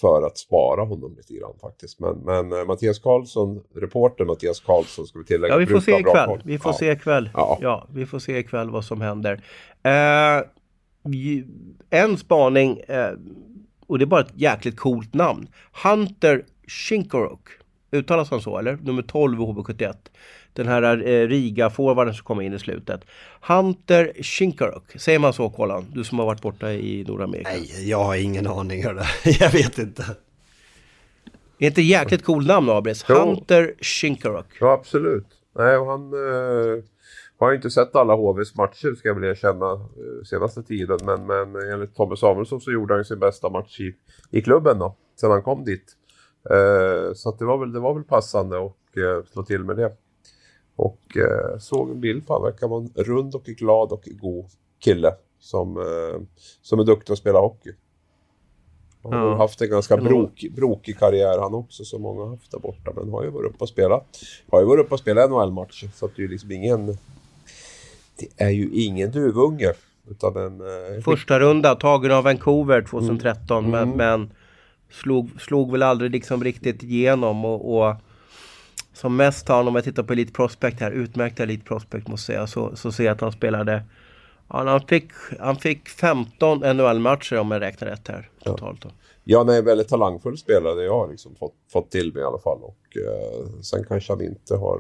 för 0.02 0.28
att 0.28 0.38
spara 0.38 0.84
honom 0.84 1.16
lite 1.18 1.34
grann 1.34 1.54
faktiskt. 1.62 2.00
Men, 2.00 2.18
men 2.18 2.54
uh, 2.54 2.66
Mattias 2.66 3.00
Karlsson, 3.00 3.64
reporter 3.76 4.26
Mattias 4.26 4.60
Karlsson 4.60 5.08
ska 5.08 5.20
vi 5.20 5.26
tillägga. 5.26 5.54
Ja, 5.54 5.58
vi 5.58 5.66
får 5.66 5.80
se 5.80 5.98
ikväll. 5.98 6.42
Vi 6.46 6.58
får 6.60 6.72
ja. 6.72 6.78
se 6.78 6.92
ikväll. 6.92 7.30
Ja. 7.34 7.58
ja. 7.62 7.88
vi 7.94 8.06
får 8.06 8.20
se 8.20 8.38
ikväll 8.38 8.70
vad 8.70 8.86
som 8.86 9.02
händer. 9.02 9.44
Uh, 9.88 10.44
en 11.90 12.18
spaning, 12.18 12.82
uh, 12.90 13.20
och 13.88 14.00
det 14.00 14.04
är 14.04 14.08
bara 14.08 14.22
ett 14.22 14.34
jäkligt 14.36 14.78
coolt 14.78 15.14
namn. 15.14 15.48
Hunter 15.84 16.46
Shinkaruk. 16.68 17.61
Uttalas 17.92 18.32
han 18.32 18.42
så 18.42 18.58
eller? 18.58 18.76
Nummer 18.76 19.02
12 19.02 19.40
i 19.40 19.44
HV71 19.44 19.96
den 20.54 20.68
här 20.68 21.08
eh, 21.08 21.28
Riga-forwarden 21.28 22.14
som 22.14 22.24
kommer 22.26 22.44
in 22.44 22.54
i 22.54 22.60
slutet. 22.60 23.02
Hunter 23.42 24.14
Shinkaruk, 24.24 25.02
säger 25.02 25.20
man 25.20 25.34
så 25.34 25.50
Kolan? 25.50 25.86
Du 25.94 26.04
som 26.04 26.20
har 26.20 26.26
varit 26.26 26.42
borta 26.42 26.74
i 26.74 27.04
Nordamerika. 27.08 27.50
Nej, 27.50 27.90
jag 27.90 28.04
har 28.04 28.16
ingen 28.16 28.48
aning. 28.48 28.84
jag 29.40 29.52
vet 29.52 29.78
inte. 29.78 30.04
Är 31.60 31.68
inte 31.68 31.82
jäkligt 31.82 32.26
cool 32.26 32.46
namn 32.46 32.70
Abris? 32.70 33.10
Hunter 33.10 33.74
Shinkaruk. 33.82 34.46
Ja, 34.60 34.74
absolut. 34.74 35.28
Nej, 35.56 35.78
och 35.78 35.86
han 35.86 36.14
eh, 36.14 36.84
har 37.40 37.54
inte 37.54 37.70
sett 37.70 37.96
alla 37.96 38.16
HVs 38.16 38.56
matcher 38.56 38.96
ska 38.96 39.08
jag 39.08 39.16
väl 39.16 39.24
erkänna 39.24 39.72
eh, 39.72 40.24
senaste 40.26 40.64
tiden. 40.64 41.00
Men, 41.04 41.26
men 41.26 41.72
enligt 41.74 41.96
Tommy 41.96 42.16
Samuelsson 42.16 42.62
så 42.62 42.72
gjorde 42.72 42.94
han 42.94 43.06
sin 43.06 43.20
bästa 43.20 43.50
match 43.50 43.80
i, 43.80 43.96
i 44.32 44.42
klubben 44.42 44.80
då, 44.80 44.96
sen 45.20 45.32
han 45.32 45.44
kom 45.44 45.66
dit. 45.66 45.98
Eh, 46.50 47.14
så 47.14 47.36
det, 47.40 47.46
var 47.46 47.58
väl, 47.58 47.74
det 47.74 47.80
var 47.80 47.94
väl 47.94 48.04
passande 48.04 48.58
att 48.58 48.98
eh, 48.98 49.32
slå 49.32 49.44
till 49.44 49.64
med 49.64 49.78
det. 49.78 49.92
Och 50.76 51.18
eh, 51.18 51.58
såg 51.60 51.90
en 51.90 52.02
bild 52.02 52.28
på 52.28 52.34
honom. 52.34 52.52
verkar 52.52 52.68
vara 52.68 52.82
en 52.82 53.04
rund 53.04 53.36
och 53.36 53.44
glad 53.44 53.92
och 53.92 54.08
god 54.12 54.46
kille. 54.80 55.14
Som, 55.40 55.86
som 56.62 56.80
är 56.80 56.84
duktig 56.84 57.14
att 57.14 57.20
spela 57.20 57.40
hockey. 57.40 57.72
Han 59.04 59.14
har 59.14 59.28
ja. 59.28 59.38
haft 59.38 59.62
en 59.62 59.70
ganska 59.70 59.98
brok, 59.98 60.46
brokig 60.56 61.00
karriär 61.00 61.40
han 61.40 61.54
också, 61.54 61.86
som 61.86 62.02
många 62.02 62.22
har 62.22 62.30
haft 62.30 62.52
där 62.52 62.60
borta. 62.60 62.92
Men 62.96 63.10
har 63.10 63.24
ju 63.24 63.30
varit 63.30 63.50
uppe 63.50 63.64
och 63.64 63.70
spelat. 63.70 64.06
Har 64.52 64.60
ju 64.60 64.66
varit 64.66 64.86
uppe 64.86 64.94
och 64.94 65.00
spelat 65.00 65.30
NHL-matcher. 65.30 65.90
Så 65.96 66.06
att 66.06 66.16
det 66.16 66.20
är 66.22 66.24
ju 66.24 66.30
liksom 66.30 66.52
ingen... 66.52 66.98
Det 68.16 68.28
är 68.38 68.50
ju 68.50 68.70
ingen 68.74 69.12
duvunge. 69.12 69.74
Utan 70.10 70.38
en... 70.38 70.62
Första 71.04 71.40
runda, 71.40 71.76
tagen 71.76 72.12
av 72.12 72.24
Vancouver 72.24 72.82
2013. 72.82 73.66
Mm. 73.66 73.72
Men, 73.72 73.84
mm. 73.84 73.98
men 73.98 74.32
slog, 74.92 75.42
slog 75.42 75.72
väl 75.72 75.84
aldrig 75.84 76.12
liksom 76.12 76.44
riktigt 76.44 76.84
igenom. 76.84 77.46
och, 77.46 77.78
och 77.78 77.96
som 78.94 79.16
mest 79.16 79.48
har 79.48 79.56
han, 79.56 79.68
om 79.68 79.76
jag 79.76 79.84
tittar 79.84 80.04
på 80.04 80.14
Elite 80.14 80.34
Prospect 80.34 80.80
här, 80.80 80.92
utmärkta 80.92 81.44
Elite 81.44 81.66
Prospect 81.66 82.08
måste 82.08 82.34
jag 82.34 82.50
säga, 82.50 82.70
så, 82.70 82.76
så 82.76 82.92
ser 82.92 83.04
jag 83.04 83.14
att 83.14 83.22
han 83.22 83.32
spelade 83.32 83.84
Ja, 84.54 84.64
han, 84.70 84.82
fick, 84.82 85.12
han 85.40 85.56
fick 85.56 85.90
15 85.90 86.60
NHL-matcher 86.60 87.38
om 87.38 87.52
jag 87.52 87.62
räknar 87.62 87.88
rätt 87.88 88.08
här 88.08 88.30
totalt. 88.44 88.82
Då. 88.82 88.90
Ja, 89.24 89.38
han 89.38 89.50
är 89.50 89.58
en 89.58 89.66
väldigt 89.66 89.88
talangfull 89.88 90.38
spelare, 90.38 90.76
det 90.76 90.84
jag 90.84 91.00
har 91.00 91.08
liksom 91.08 91.36
fått, 91.36 91.54
fått 91.74 91.92
till 91.92 92.14
mig 92.14 92.22
i 92.22 92.26
alla 92.26 92.40
fall. 92.40 92.60
Och 92.62 92.98
eh, 92.98 93.62
sen 93.62 93.84
kanske 93.88 94.14
han 94.14 94.22
inte 94.22 94.56
har, 94.56 94.80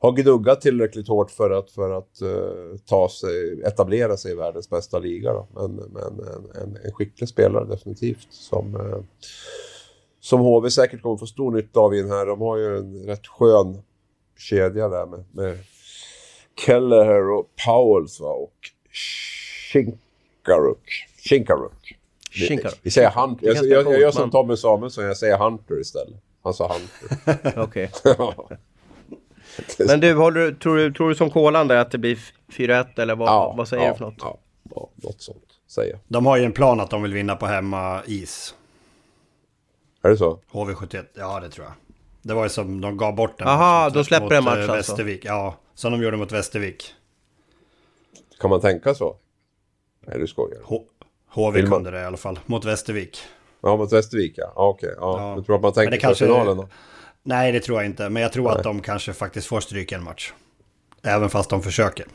har 0.00 0.12
gnuggat 0.12 0.60
tillräckligt 0.60 1.08
hårt 1.08 1.30
för 1.30 1.50
att, 1.50 1.70
för 1.70 1.98
att 1.98 2.20
eh, 2.22 2.78
ta 2.86 3.08
sig, 3.08 3.62
etablera 3.62 4.16
sig 4.16 4.32
i 4.32 4.34
världens 4.34 4.70
bästa 4.70 4.98
liga. 4.98 5.32
Då. 5.32 5.48
Men, 5.54 5.74
men 5.74 6.02
en, 6.04 6.62
en, 6.62 6.78
en 6.84 6.92
skicklig 6.92 7.28
spelare 7.28 7.64
definitivt. 7.64 8.26
Som, 8.30 8.74
eh, 8.74 8.98
som 10.20 10.40
HV 10.40 10.70
säkert 10.70 11.02
kommer 11.02 11.16
få 11.16 11.26
stor 11.26 11.50
nytta 11.50 11.80
av 11.80 11.94
in 11.94 12.10
här. 12.10 12.26
De 12.26 12.40
har 12.40 12.56
ju 12.56 12.76
en 12.76 13.06
rätt 13.06 13.26
skön 13.26 13.82
kedja 14.38 14.88
där 14.88 15.06
med, 15.06 15.24
med 15.32 15.58
Kelleher 16.66 17.30
och 17.30 17.50
Powells 17.66 18.20
va? 18.20 18.30
och 18.30 18.54
Shinkaruk. 19.72 21.06
Shinkaruk. 21.28 21.98
Shinkaruk. 22.30 22.80
Vi 22.82 22.90
säger 22.90 23.10
Hunter. 23.10 23.46
Jag, 23.46 23.54
ganska 23.54 23.74
jag, 23.74 23.86
jag 23.92 24.00
gör 24.00 24.10
som 24.10 24.30
Tommy 24.30 24.56
Samuelsson, 24.56 25.04
jag 25.04 25.16
säger 25.16 25.38
Hunter 25.38 25.80
istället. 25.80 26.20
Han 26.42 26.54
sa 26.54 26.72
Hunter. 26.72 27.62
Okej. 27.62 27.90
Men 29.78 30.00
du, 30.00 30.14
håller, 30.14 30.40
du- 30.40 30.54
tror, 30.54 30.76
du, 30.76 30.92
tror 30.92 31.08
du 31.08 31.14
som 31.14 31.30
Kolan 31.30 31.68
där 31.68 31.76
att 31.76 31.90
det 31.90 31.98
blir 31.98 32.18
4-1 32.48 33.00
eller 33.00 33.16
vad, 33.16 33.56
vad 33.56 33.68
säger 33.68 33.84
ja, 33.84 33.92
du 33.92 33.98
för 33.98 34.04
något? 34.04 34.14
Ja, 34.18 34.38
ja, 34.74 34.88
något 34.94 35.22
sånt 35.22 35.44
säger 35.68 35.90
jag. 35.90 36.00
De 36.08 36.26
har 36.26 36.36
ju 36.36 36.44
en 36.44 36.52
plan 36.52 36.80
att 36.80 36.90
de 36.90 37.02
vill 37.02 37.12
vinna 37.12 37.36
på 37.36 37.46
hemma 37.46 38.02
is. 38.06 38.54
Är 40.02 40.08
det 40.08 40.16
så? 40.16 40.40
HV71, 40.52 41.04
ja 41.14 41.40
det 41.40 41.50
tror 41.50 41.66
jag. 41.66 41.74
Det 42.22 42.34
var 42.34 42.42
ju 42.42 42.48
som 42.48 42.80
de 42.80 42.96
gav 42.96 43.14
bort 43.14 43.38
den. 43.38 43.48
Aha, 43.48 43.84
matchen 43.84 43.94
de 43.94 44.04
släpper 44.04 44.34
en 44.34 44.44
match 44.44 44.54
eh, 44.56 44.60
alltså. 44.60 44.92
Västervik, 44.92 45.24
ja. 45.24 45.54
Som 45.74 45.92
de 45.92 46.02
gjorde 46.02 46.16
mot 46.16 46.32
Västervik. 46.32 46.94
Kan 48.40 48.50
man 48.50 48.60
tänka 48.60 48.94
så? 48.94 49.16
Nej, 50.06 50.18
du 50.18 50.26
skojar. 50.26 50.60
H- 50.64 50.84
HV 51.28 51.54
Vill 51.60 51.68
man- 51.70 51.78
kunde 51.78 51.90
det 51.90 52.00
i 52.00 52.04
alla 52.04 52.16
fall. 52.16 52.38
Mot 52.46 52.64
Västervik. 52.64 53.18
Ja, 53.62 53.76
mot 53.76 53.92
Västervik 53.92 54.34
ja. 54.36 54.52
ja 54.56 54.68
Okej, 54.68 54.94
ja. 54.96 55.20
Ja. 55.30 55.36
Du 55.36 55.42
tror 55.44 55.56
att 55.56 55.62
man 55.62 55.72
tänker 55.72 55.96
på 55.96 56.00
kanske- 56.00 56.24
finalen 56.26 56.56
då? 56.56 56.68
Nej, 57.28 57.52
det 57.52 57.60
tror 57.60 57.78
jag 57.78 57.86
inte. 57.86 58.08
Men 58.08 58.22
jag 58.22 58.32
tror 58.32 58.50
att 58.52 58.62
de 58.62 58.80
kanske 58.82 59.12
faktiskt 59.12 59.46
får 59.46 59.60
stryka 59.60 59.96
en 59.96 60.04
match. 60.04 60.32
Även 61.02 61.30
fast 61.30 61.50
de 61.50 61.62
försöker. 61.62 62.06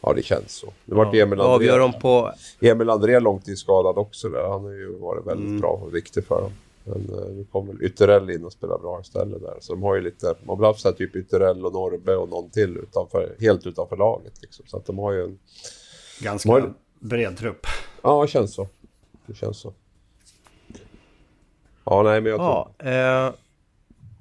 Ja, 0.00 0.12
det 0.12 0.22
känns 0.22 0.52
så. 0.52 0.72
Det 0.84 0.94
vart 0.94 1.14
Emil 1.14 1.40
André. 1.40 1.44
Avgör 1.54 1.78
de 1.78 1.92
på... 1.92 2.32
Emil 2.60 2.90
André 2.90 3.20
långtidsskadad 3.20 3.98
också 3.98 4.28
där. 4.28 4.48
Han 4.48 4.64
har 4.64 4.70
ju 4.70 4.98
varit 4.98 5.26
väldigt 5.26 5.46
Mm. 5.48 5.60
bra 5.60 5.68
och 5.70 5.94
viktig 5.94 6.24
för 6.26 6.40
dem. 6.40 6.52
Men 6.84 7.18
eh, 7.18 7.28
nu 7.30 7.46
kommer 7.52 7.84
Ytterell 7.84 8.30
in 8.30 8.44
och 8.44 8.52
spelar 8.52 8.78
bra 8.78 9.00
istället 9.00 9.42
där. 9.42 9.56
Så 9.60 9.72
de 9.74 9.82
har 9.82 9.94
ju 9.94 10.00
lite, 10.00 10.34
man 10.46 10.58
har 10.58 10.66
haft 10.66 10.80
så 10.80 10.88
här 10.88 10.94
typ 10.96 11.16
Ytterell 11.16 11.66
och 11.66 11.72
Norrbe 11.72 12.16
och 12.16 12.28
någon 12.28 12.50
till 12.50 12.76
utanför, 12.76 13.36
helt 13.40 13.66
utanför 13.66 13.96
laget 13.96 14.32
liksom. 14.42 14.66
Så 14.66 14.76
att 14.76 14.86
de 14.86 14.98
har 14.98 15.12
ju 15.12 15.24
en, 15.24 15.38
Ganska 16.20 16.54
det- 16.54 16.72
bred 17.00 17.36
trupp. 17.38 17.66
ja 18.02 18.22
det 18.22 18.28
känns 18.28 18.54
så. 18.54 18.68
Det 19.26 19.34
känns 19.34 19.58
så. 19.58 19.72
Ja, 21.84 22.02
nej 22.02 22.20
men 22.20 22.30
jag 22.30 22.38
tror... 22.40 22.68
Ja, 22.90 23.26
eh, 23.26 23.32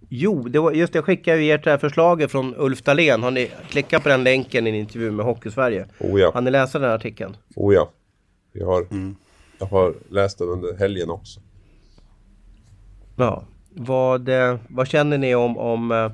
jo, 0.09 0.47
det 0.47 0.59
var, 0.59 0.71
just 0.71 0.93
det, 0.93 0.97
jag 0.97 1.05
skickade 1.05 1.41
ju 1.41 1.51
ert 1.51 1.63
det 1.63 1.69
här 1.69 1.77
förslaget 1.77 2.31
från 2.31 2.53
Ulf 2.57 2.81
Dahlén. 2.81 3.23
Har 3.23 3.31
ni 3.31 3.51
klickat 3.69 4.03
på 4.03 4.09
den 4.09 4.23
länken 4.23 4.67
i 4.67 4.69
en 4.69 4.75
intervju 4.75 5.11
med 5.11 5.25
Hockeysverige? 5.25 5.85
Oh 5.99 6.19
ja, 6.21 6.31
Har 6.33 6.41
ni 6.41 6.51
läst 6.51 6.73
den 6.73 6.81
här 6.83 6.95
artikeln? 6.95 7.37
oh 7.55 7.73
ja. 7.73 7.91
Vi 8.53 8.63
har, 8.63 8.81
Mm. 8.91 9.15
Jag 9.59 9.67
har 9.67 9.93
läst 10.09 10.37
den 10.37 10.47
under 10.49 10.77
helgen 10.77 11.09
också. 11.09 11.39
Ja. 13.15 13.43
Vad, 13.69 14.29
eh, 14.29 14.57
vad 14.69 14.87
känner 14.87 15.17
ni 15.17 15.35
om, 15.35 15.57
om, 15.57 15.91
eh, 15.91 16.11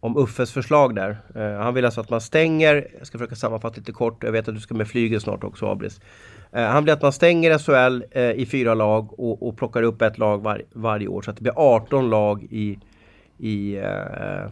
om 0.00 0.16
Uffes 0.16 0.52
förslag 0.52 0.94
där? 0.94 1.16
Eh, 1.34 1.62
han 1.62 1.74
vill 1.74 1.84
alltså 1.84 2.00
att 2.00 2.10
man 2.10 2.20
stänger, 2.20 2.88
jag 2.98 3.06
ska 3.06 3.18
försöka 3.18 3.36
sammanfatta 3.36 3.76
lite 3.76 3.92
kort, 3.92 4.24
jag 4.24 4.32
vet 4.32 4.48
att 4.48 4.54
du 4.54 4.60
ska 4.60 4.74
med 4.74 4.88
flyget 4.88 5.22
snart 5.22 5.44
också 5.44 5.66
Abris. 5.66 6.00
Eh, 6.52 6.64
han 6.64 6.84
vill 6.84 6.92
att 6.92 7.02
man 7.02 7.12
stänger 7.12 7.58
SHL 7.58 8.04
eh, 8.10 8.30
i 8.30 8.46
fyra 8.46 8.74
lag 8.74 9.20
och, 9.20 9.48
och 9.48 9.56
plockar 9.56 9.82
upp 9.82 10.02
ett 10.02 10.18
lag 10.18 10.42
var, 10.42 10.62
varje 10.72 11.08
år 11.08 11.22
så 11.22 11.30
att 11.30 11.36
det 11.36 11.42
blir 11.42 11.54
18 11.56 12.10
lag 12.10 12.42
i, 12.50 12.78
i, 13.38 13.76
eh, 13.76 14.50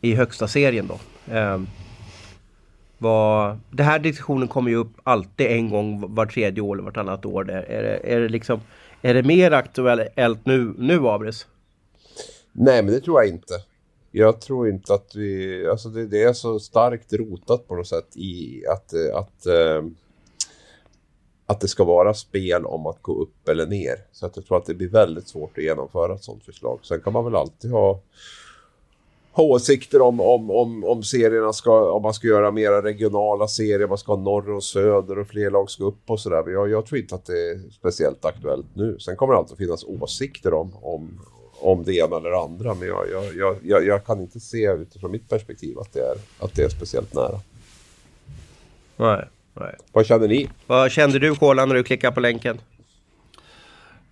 i 0.00 0.14
högsta 0.14 0.48
serien 0.48 0.86
då. 0.88 0.98
Ehm, 1.34 1.66
vad, 2.98 3.58
det 3.70 3.82
här 3.82 3.98
diskussionen 3.98 4.48
kommer 4.48 4.70
ju 4.70 4.76
upp 4.76 4.92
alltid 5.02 5.46
en 5.46 5.70
gång 5.70 6.14
var 6.14 6.26
tredje 6.26 6.62
år 6.62 6.74
eller 6.74 6.84
vartannat 6.84 7.24
år. 7.24 7.44
Där. 7.44 7.62
Är, 7.62 7.82
det, 7.82 8.14
är, 8.14 8.20
det 8.20 8.28
liksom, 8.28 8.60
är 9.02 9.14
det 9.14 9.22
mer 9.22 9.50
aktuellt 9.50 10.46
nu, 10.46 10.74
nu 10.78 11.08
Abris? 11.08 11.46
Nej, 12.52 12.82
men 12.82 12.94
det 12.94 13.00
tror 13.00 13.20
jag 13.20 13.28
inte. 13.28 13.54
Jag 14.10 14.40
tror 14.40 14.68
inte 14.68 14.94
att 14.94 15.12
vi... 15.14 15.66
Alltså 15.70 15.88
det, 15.88 16.06
det 16.06 16.22
är 16.22 16.32
så 16.32 16.60
starkt 16.60 17.12
rotat 17.12 17.68
på 17.68 17.76
något 17.76 17.86
sätt 17.86 18.16
i 18.16 18.62
att, 18.66 18.94
att, 19.14 19.46
att, 19.46 19.46
att 21.50 21.60
det 21.60 21.68
ska 21.68 21.84
vara 21.84 22.14
spel 22.14 22.66
om 22.66 22.86
att 22.86 23.02
gå 23.02 23.22
upp 23.22 23.48
eller 23.48 23.66
ner. 23.66 23.96
Så 24.12 24.26
att 24.26 24.36
jag 24.36 24.46
tror 24.46 24.58
att 24.58 24.66
det 24.66 24.74
blir 24.74 24.88
väldigt 24.88 25.28
svårt 25.28 25.58
att 25.58 25.64
genomföra 25.64 26.14
ett 26.14 26.24
sådant 26.24 26.44
förslag. 26.44 26.78
Sen 26.82 27.00
kan 27.00 27.12
man 27.12 27.24
väl 27.24 27.36
alltid 27.36 27.70
ha, 27.70 28.00
ha 29.32 29.44
åsikter 29.44 30.00
om, 30.00 30.20
om, 30.20 30.50
om, 30.50 30.84
om 30.84 31.02
serierna 31.02 31.52
ska... 31.52 31.92
Om 31.92 32.02
man 32.02 32.14
ska 32.14 32.26
göra 32.26 32.50
mera 32.50 32.82
regionala 32.82 33.48
serier, 33.48 33.88
man 33.88 33.98
ska 33.98 34.12
ha 34.14 34.22
norr 34.22 34.50
och 34.50 34.64
söder 34.64 35.18
och 35.18 35.26
fler 35.26 35.50
lag 35.50 35.70
ska 35.70 35.84
upp 35.84 36.10
och 36.10 36.20
sådär. 36.20 36.42
Men 36.44 36.54
jag, 36.54 36.70
jag 36.70 36.86
tror 36.86 37.00
inte 37.00 37.14
att 37.14 37.26
det 37.26 37.50
är 37.50 37.70
speciellt 37.70 38.24
aktuellt 38.24 38.66
nu. 38.74 38.98
Sen 38.98 39.16
kommer 39.16 39.32
det 39.32 39.38
alltid 39.38 39.58
finnas 39.58 39.84
åsikter 39.84 40.54
om, 40.54 40.72
om, 40.82 41.20
om 41.60 41.84
det 41.84 41.94
ena 41.94 42.16
eller 42.16 42.44
andra. 42.44 42.74
Men 42.74 42.88
jag, 42.88 43.10
jag, 43.10 43.34
jag, 43.36 43.56
jag, 43.62 43.86
jag 43.86 44.04
kan 44.04 44.20
inte 44.20 44.40
se 44.40 44.72
utifrån 44.72 45.10
mitt 45.10 45.28
perspektiv 45.28 45.78
att 45.78 45.92
det 45.92 46.00
är, 46.00 46.16
att 46.38 46.54
det 46.54 46.62
är 46.62 46.68
speciellt 46.68 47.14
nära. 47.14 47.40
Nej 48.96 49.28
nej. 49.60 49.76
Vad 49.92 50.06
känner 50.06 50.28
ni? 50.28 50.50
Vad 50.66 50.90
kände 50.90 51.18
du 51.18 51.34
Kolan 51.34 51.68
när 51.68 51.74
du 51.74 51.82
klickade 51.82 52.14
på 52.14 52.20
länken? 52.20 52.60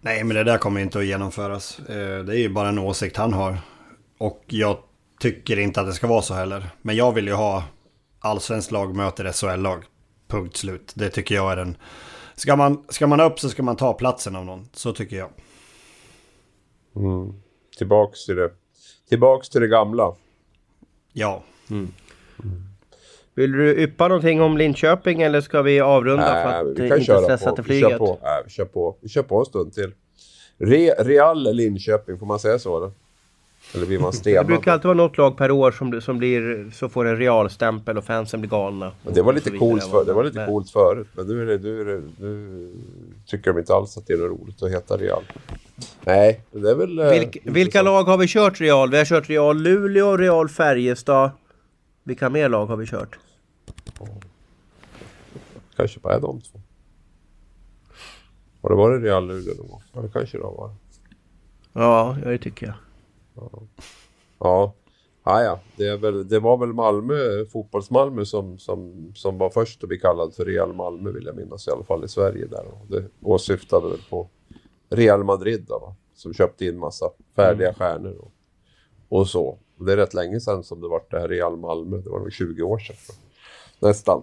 Nej, 0.01 0.25
men 0.25 0.37
det 0.37 0.45
där 0.45 0.59
kommer 0.59 0.81
inte 0.81 0.99
att 0.99 1.07
genomföras. 1.07 1.79
Eh, 1.79 2.25
Det 2.25 2.33
är 2.33 2.39
ju 2.39 2.49
bara 2.49 2.69
en 2.69 2.79
åsikt 2.79 3.17
han 3.17 3.33
har. 3.33 3.59
Och 4.19 4.45
jag 4.47 4.79
tycker 5.21 5.59
inte 5.59 5.81
att 5.81 5.87
det 5.87 5.93
ska 5.93 6.07
vara 6.07 6.23
så 6.23 6.35
heller. 6.35 6.67
Men 6.83 6.97
jag 6.97 7.13
vill 7.13 7.27
ju 7.27 7.33
ha 7.33 7.65
allsvenskt 8.21 8.73
lag 8.73 8.97
möter 8.97 9.33
SHL-lag. 9.33 9.85
Punkt 10.29 10.57
slut. 10.57 10.93
Det 10.97 11.11
tycker 11.11 11.35
jag 11.35 11.53
är 11.53 11.57
den... 11.57 11.77
Ska 12.35 12.57
man, 12.57 12.85
ska 12.89 13.07
man 13.07 13.21
upp 13.21 13.41
så 13.41 13.49
ska 13.49 13.63
man 13.63 13.77
ta 13.77 13.93
platsen 13.93 14.37
av 14.37 14.45
någon. 14.45 14.69
Så 14.73 14.93
tycker 14.93 15.17
jag. 15.17 15.31
Tillbaks 17.79 18.27
till 18.27 18.37
det, 18.37 18.51
tillbaks 19.09 19.49
till 19.49 19.61
det 19.61 19.69
gamla. 19.69 20.15
Ja. 21.13 21.43
Vill 23.39 23.53
du 23.53 23.83
yppa 23.83 24.09
någonting 24.09 24.41
om 24.43 24.59
Linköping 24.59 25.23
eller 25.23 25.41
ska 25.41 25.63
vi 25.63 25.81
avrunda 25.81 26.27
för 26.27 26.33
Nej, 26.45 26.61
att 26.61 26.67
vi 26.67 26.77
kan 26.77 26.85
inte 26.99 27.01
köra 27.05 27.21
stressa 27.23 27.51
på. 27.51 27.57
till 27.57 27.65
Vi 27.65 27.69
flyget? 27.69 27.91
kör 27.91 27.99
på. 27.99 28.19
Nej, 28.23 28.43
vi 28.45 28.51
kör 28.51 28.65
på. 28.65 28.97
Vi 29.01 29.09
kör 29.09 29.23
på 29.23 29.39
en 29.39 29.45
stund 29.45 29.73
till. 29.73 29.93
Re, 30.59 30.91
Real 30.99 31.55
Linköping, 31.57 32.19
får 32.19 32.27
man 32.27 32.39
säga 32.39 32.59
så? 32.59 32.77
Eller, 32.77 32.91
eller 33.75 33.87
blir 33.87 33.99
man 33.99 34.11
Det 34.11 34.17
stenad? 34.17 34.47
brukar 34.47 34.73
alltid 34.73 34.85
vara 34.85 34.97
något 34.97 35.19
lag 35.19 35.37
per 35.37 35.51
år 35.51 35.71
som, 35.71 36.01
som 36.01 36.19
blir, 36.19 36.71
så 36.75 36.89
får 36.89 37.05
en 37.05 37.17
realstämpel 37.17 37.99
och 37.99 38.05
fansen 38.05 38.41
blir 38.41 38.51
galna. 38.51 38.93
Men 39.05 39.15
Det 39.15 39.23
var 39.23 39.29
och 39.29 39.35
lite 39.35 39.51
coolt 39.51 39.85
för, 39.85 40.05
det 40.05 40.13
var 40.13 40.25
lite 40.25 40.37
Men- 40.39 40.49
coolt 40.49 40.71
förut, 40.71 41.07
men 41.13 41.27
nu, 41.27 41.43
är 41.43 41.47
det, 41.47 41.59
nu, 41.59 41.81
är 41.81 41.85
det, 41.85 42.03
nu 42.19 42.73
tycker 43.27 43.53
de 43.53 43.59
inte 43.59 43.75
alls 43.75 43.97
att 43.99 44.07
det 44.07 44.13
är 44.13 44.17
något 44.19 44.41
roligt 44.41 44.63
att 44.63 44.71
heta 44.71 44.97
Real. 44.97 45.23
Nej, 46.05 46.41
det 46.53 46.71
är 46.71 46.75
väl... 46.75 46.99
eh, 46.99 47.05
Vilka, 47.11 47.25
intressant. 47.27 47.57
vilka 47.57 47.83
lag 47.83 48.05
har 48.05 48.19
vi 48.19 48.27
kört 48.29 48.61
Real? 48.61 48.91
Vi 48.91 48.99
har 48.99 49.05
kört 49.05 49.31
Real 49.31 49.59
Luleå, 49.63 50.17
Real 50.17 50.49
Färjestad. 50.49 51.31
Vilka 52.05 52.31
mer 52.31 52.49
lag 52.49 52.67
har 52.67 52.77
vi 52.77 52.87
kört? 52.87 53.19
Kanske 55.77 56.01
bara 56.01 56.15
är 56.15 56.21
de 56.21 56.41
två. 56.41 56.59
Har 58.63 58.71
det 58.71 58.77
varit 58.77 59.03
Real 59.03 59.27
Luleå 59.27 59.55
någon 59.55 59.69
gång? 59.69 59.83
Ja, 59.93 60.01
det 60.01 60.09
kanske 60.09 60.39
det 60.39 60.45
har 60.45 60.57
varit. 60.57 61.01
Ja, 61.73 62.17
ja, 62.23 62.31
det 62.31 62.39
tycker 62.39 62.67
jag. 62.67 62.75
Ja, 64.39 64.75
ah, 65.23 65.43
ja. 65.43 65.61
Det, 65.77 65.97
väl, 65.97 66.29
det 66.29 66.41
var 66.41 66.57
väl 66.57 66.73
Malmö, 66.73 67.45
fotbolls-Malmö 67.45 68.25
som, 68.25 68.59
som, 68.59 69.13
som 69.15 69.39
var 69.39 69.51
först 69.51 69.83
att 69.83 69.89
bli 69.89 69.99
kallad 69.99 70.35
för 70.35 70.45
Real 70.45 70.75
Malmö 70.75 71.11
vill 71.11 71.27
jag 71.27 71.37
minnas 71.37 71.69
i 71.69 71.71
alla 71.71 71.85
fall 71.85 72.05
i 72.05 72.09
Sverige 72.09 72.47
där. 72.47 72.65
Och 72.67 72.87
det 72.89 73.05
åsyftade 73.23 73.89
väl 73.89 74.01
på 74.11 74.29
Real 74.91 75.25
Madrid 75.25 75.65
då, 75.69 75.79
va? 75.79 75.95
som 76.15 76.35
köpte 76.35 76.67
in 76.67 76.79
massa 76.79 77.11
färdiga 77.37 77.75
stjärnor 77.75 78.17
och, 78.19 78.33
och 79.09 79.29
så. 79.29 79.59
Och 79.79 79.85
det 79.85 79.93
är 79.93 79.97
rätt 79.97 80.15
länge 80.15 80.41
sedan 80.41 80.65
som 80.65 80.81
det 80.81 80.89
var 80.89 81.03
det 81.11 81.19
här 81.19 81.29
Real 81.29 81.57
Malmö, 81.57 81.97
det 81.97 82.11
var 82.11 82.19
nog 82.19 82.33
20 82.33 82.63
år 82.63 82.79
sedan. 82.79 82.97
Nästan. 83.81 84.23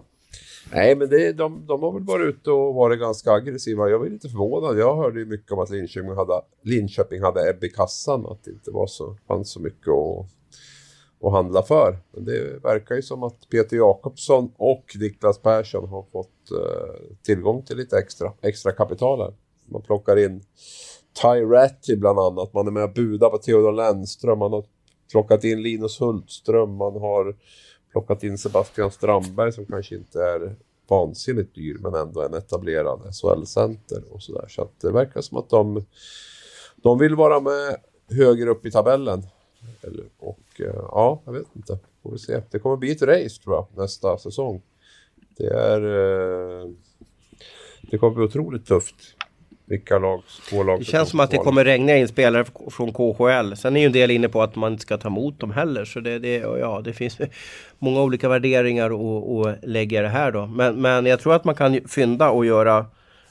Nej, 0.72 0.94
men 0.96 1.08
det, 1.08 1.32
de, 1.32 1.66
de 1.66 1.82
har 1.82 1.92
väl 1.92 2.02
varit 2.02 2.34
ute 2.34 2.50
och 2.50 2.74
varit 2.74 3.00
ganska 3.00 3.32
aggressiva. 3.32 3.88
Jag 3.88 3.98
var 3.98 4.06
lite 4.06 4.28
förvånad. 4.28 4.78
Jag 4.78 4.96
hörde 4.96 5.18
ju 5.18 5.26
mycket 5.26 5.52
om 5.52 5.58
att 5.58 5.70
Linköping 5.70 6.16
hade, 6.16 6.40
Linköping 6.62 7.22
hade 7.22 7.50
ebb 7.50 7.64
i 7.64 7.68
kassan. 7.68 8.26
Att 8.26 8.44
det 8.44 8.50
inte 8.50 8.70
var 8.70 8.86
så, 8.86 9.16
fanns 9.28 9.50
så 9.50 9.60
mycket 9.60 9.88
att, 9.88 10.26
att 11.22 11.32
handla 11.32 11.62
för. 11.62 11.98
Men 12.12 12.24
det 12.24 12.64
verkar 12.64 12.94
ju 12.94 13.02
som 13.02 13.22
att 13.22 13.48
Peter 13.50 13.76
Jakobsson 13.76 14.52
och 14.56 14.84
Niklas 15.00 15.38
Persson 15.42 15.88
har 15.88 16.02
fått 16.12 16.50
eh, 16.50 17.16
tillgång 17.22 17.62
till 17.62 17.76
lite 17.76 17.98
extra, 17.98 18.32
extra 18.42 18.72
kapital 18.72 19.20
här. 19.20 19.34
Man 19.66 19.82
plockar 19.82 20.16
in 20.16 20.42
Ty 21.86 21.96
bland 21.96 22.18
annat. 22.18 22.54
Man 22.54 22.66
är 22.66 22.70
med 22.70 22.84
och 22.84 22.92
budar 22.92 23.30
på 23.30 23.38
Theodor 23.38 23.72
Lennström. 23.72 24.38
Man 24.38 24.52
har 24.52 24.64
plockat 25.10 25.44
in 25.44 25.62
Linus 25.62 26.00
Hultström. 26.00 26.70
Man 26.74 27.00
har 27.00 27.36
plockat 27.96 28.22
in 28.22 28.38
Sebastian 28.38 28.90
Strandberg 28.90 29.52
som 29.52 29.66
kanske 29.66 29.94
inte 29.94 30.22
är 30.22 30.56
vansinnigt 30.88 31.54
dyr 31.54 31.78
men 31.80 31.94
ändå 31.94 32.22
en 32.22 32.34
etablerad 32.34 33.00
SHL-center 33.14 34.02
och 34.10 34.22
sådär. 34.22 34.46
Så 34.48 34.62
att 34.62 34.80
det 34.80 34.92
verkar 34.92 35.20
som 35.20 35.38
att 35.38 35.50
de, 35.50 35.84
de 36.76 36.98
vill 36.98 37.14
vara 37.14 37.40
med 37.40 37.76
högre 38.10 38.50
upp 38.50 38.66
i 38.66 38.70
tabellen. 38.70 39.22
Eller, 39.82 40.04
och 40.18 40.60
eh, 40.60 40.74
ja, 40.74 41.22
jag 41.24 41.32
vet 41.32 41.46
inte. 41.56 41.78
Får 42.02 42.12
vi 42.12 42.18
se. 42.18 42.42
Det 42.50 42.58
kommer 42.58 42.76
bli 42.76 42.90
ett 42.90 43.02
race 43.02 43.42
tror 43.42 43.54
jag 43.54 43.66
nästa 43.76 44.18
säsong. 44.18 44.62
Det 45.36 45.46
är... 45.46 45.80
Eh, 45.82 46.70
det 47.90 47.98
kommer 47.98 48.14
bli 48.14 48.24
otroligt 48.24 48.66
tufft. 48.66 49.15
Vilka 49.68 49.98
lag, 49.98 50.22
två 50.50 50.62
lag 50.62 50.78
Det 50.78 50.84
känns 50.84 51.08
som 51.08 51.20
att 51.20 51.30
det 51.30 51.36
kommer 51.36 51.64
regna 51.64 51.96
in 51.96 52.08
spelare 52.08 52.44
från 52.70 52.92
KHL. 52.92 53.56
Sen 53.56 53.76
är 53.76 53.80
ju 53.80 53.86
en 53.86 53.92
del 53.92 54.10
inne 54.10 54.28
på 54.28 54.42
att 54.42 54.56
man 54.56 54.72
inte 54.72 54.82
ska 54.82 54.98
ta 54.98 55.08
emot 55.08 55.40
dem 55.40 55.50
heller. 55.50 55.84
Så 55.84 56.00
det, 56.00 56.18
det, 56.18 56.36
ja, 56.36 56.80
det 56.84 56.92
finns 56.92 57.18
många 57.78 58.00
olika 58.02 58.28
värderingar 58.28 58.90
att 58.90 59.58
lägga 59.62 60.02
det 60.02 60.08
här 60.08 60.32
då. 60.32 60.46
Men, 60.46 60.82
men 60.82 61.06
jag 61.06 61.20
tror 61.20 61.34
att 61.34 61.44
man 61.44 61.54
kan 61.54 61.80
fynda 61.88 62.30
och 62.30 62.46
göra 62.46 62.86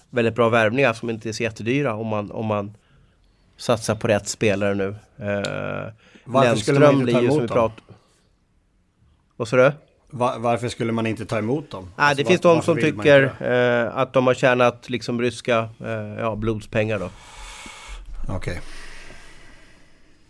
väldigt 0.09 0.35
bra 0.35 0.49
värvningar 0.49 0.93
som 0.93 1.09
inte 1.09 1.29
är 1.29 1.33
så 1.33 1.43
jättedyra 1.43 1.93
om 1.95 2.07
man, 2.07 2.31
om 2.31 2.45
man 2.45 2.77
satsar 3.57 3.95
på 3.95 4.07
rätt 4.07 4.27
spelare 4.27 4.75
nu. 4.75 4.87
Eh, 5.17 5.91
Varför 6.25 6.55
skulle 6.55 6.79
man 6.79 6.99
inte 6.99 7.11
ta 7.11 7.19
emot 7.19 7.47
dem? 7.47 7.71
Vad 9.35 9.47
sa 9.47 9.57
du? 9.57 9.71
Var, 10.17 10.39
varför 10.39 10.69
skulle 10.69 10.91
man 10.91 11.07
inte 11.07 11.25
ta 11.25 11.37
emot 11.37 11.71
dem? 11.71 11.89
Ah, 11.95 12.03
alltså, 12.03 12.23
det 12.23 12.27
finns 12.29 12.43
var, 12.43 12.55
de 12.55 12.61
som 12.61 12.77
tycker 12.77 13.23
eh, 13.39 13.97
att 13.97 14.13
de 14.13 14.27
har 14.27 14.33
tjänat 14.33 14.89
liksom 14.89 15.21
ryska 15.21 15.69
eh, 15.79 16.19
ja, 16.19 16.35
blodspengar 16.35 16.99
då. 16.99 17.09
Okej. 18.23 18.35
Okay. 18.35 18.57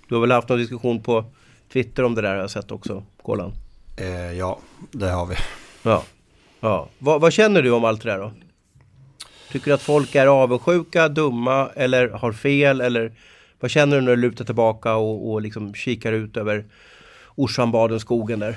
Du 0.07 0.15
har 0.15 0.21
väl 0.21 0.31
haft 0.31 0.49
någon 0.49 0.59
diskussion 0.59 1.03
på 1.03 1.25
Twitter 1.73 2.03
om 2.03 2.15
det 2.15 2.21
där 2.21 2.29
har 2.29 2.35
jag 2.35 2.51
sett 2.51 2.71
också, 2.71 3.03
Kolan? 3.21 3.53
Eh, 3.97 4.31
ja, 4.31 4.59
det 4.91 5.09
har 5.09 5.25
vi. 5.25 5.35
Ja. 5.83 6.03
ja. 6.59 6.89
Va, 6.99 7.17
vad 7.17 7.33
känner 7.33 7.61
du 7.61 7.71
om 7.71 7.85
allt 7.85 8.03
det 8.03 8.09
där 8.09 8.19
då? 8.19 8.31
Tycker 9.51 9.65
du 9.65 9.73
att 9.73 9.81
folk 9.81 10.15
är 10.15 10.27
avundsjuka, 10.27 11.07
dumma 11.07 11.69
eller 11.75 12.09
har 12.09 12.31
fel? 12.33 12.81
Eller 12.81 13.11
vad 13.59 13.71
känner 13.71 13.95
du 13.95 14.01
när 14.01 14.15
du 14.15 14.21
lutar 14.21 14.45
tillbaka 14.45 14.95
och, 14.95 15.31
och 15.31 15.41
liksom 15.41 15.73
kikar 15.73 16.13
ut 16.13 16.37
över 16.37 16.65
Orsambaden, 17.35 17.99
skogen 17.99 18.39
där? 18.39 18.55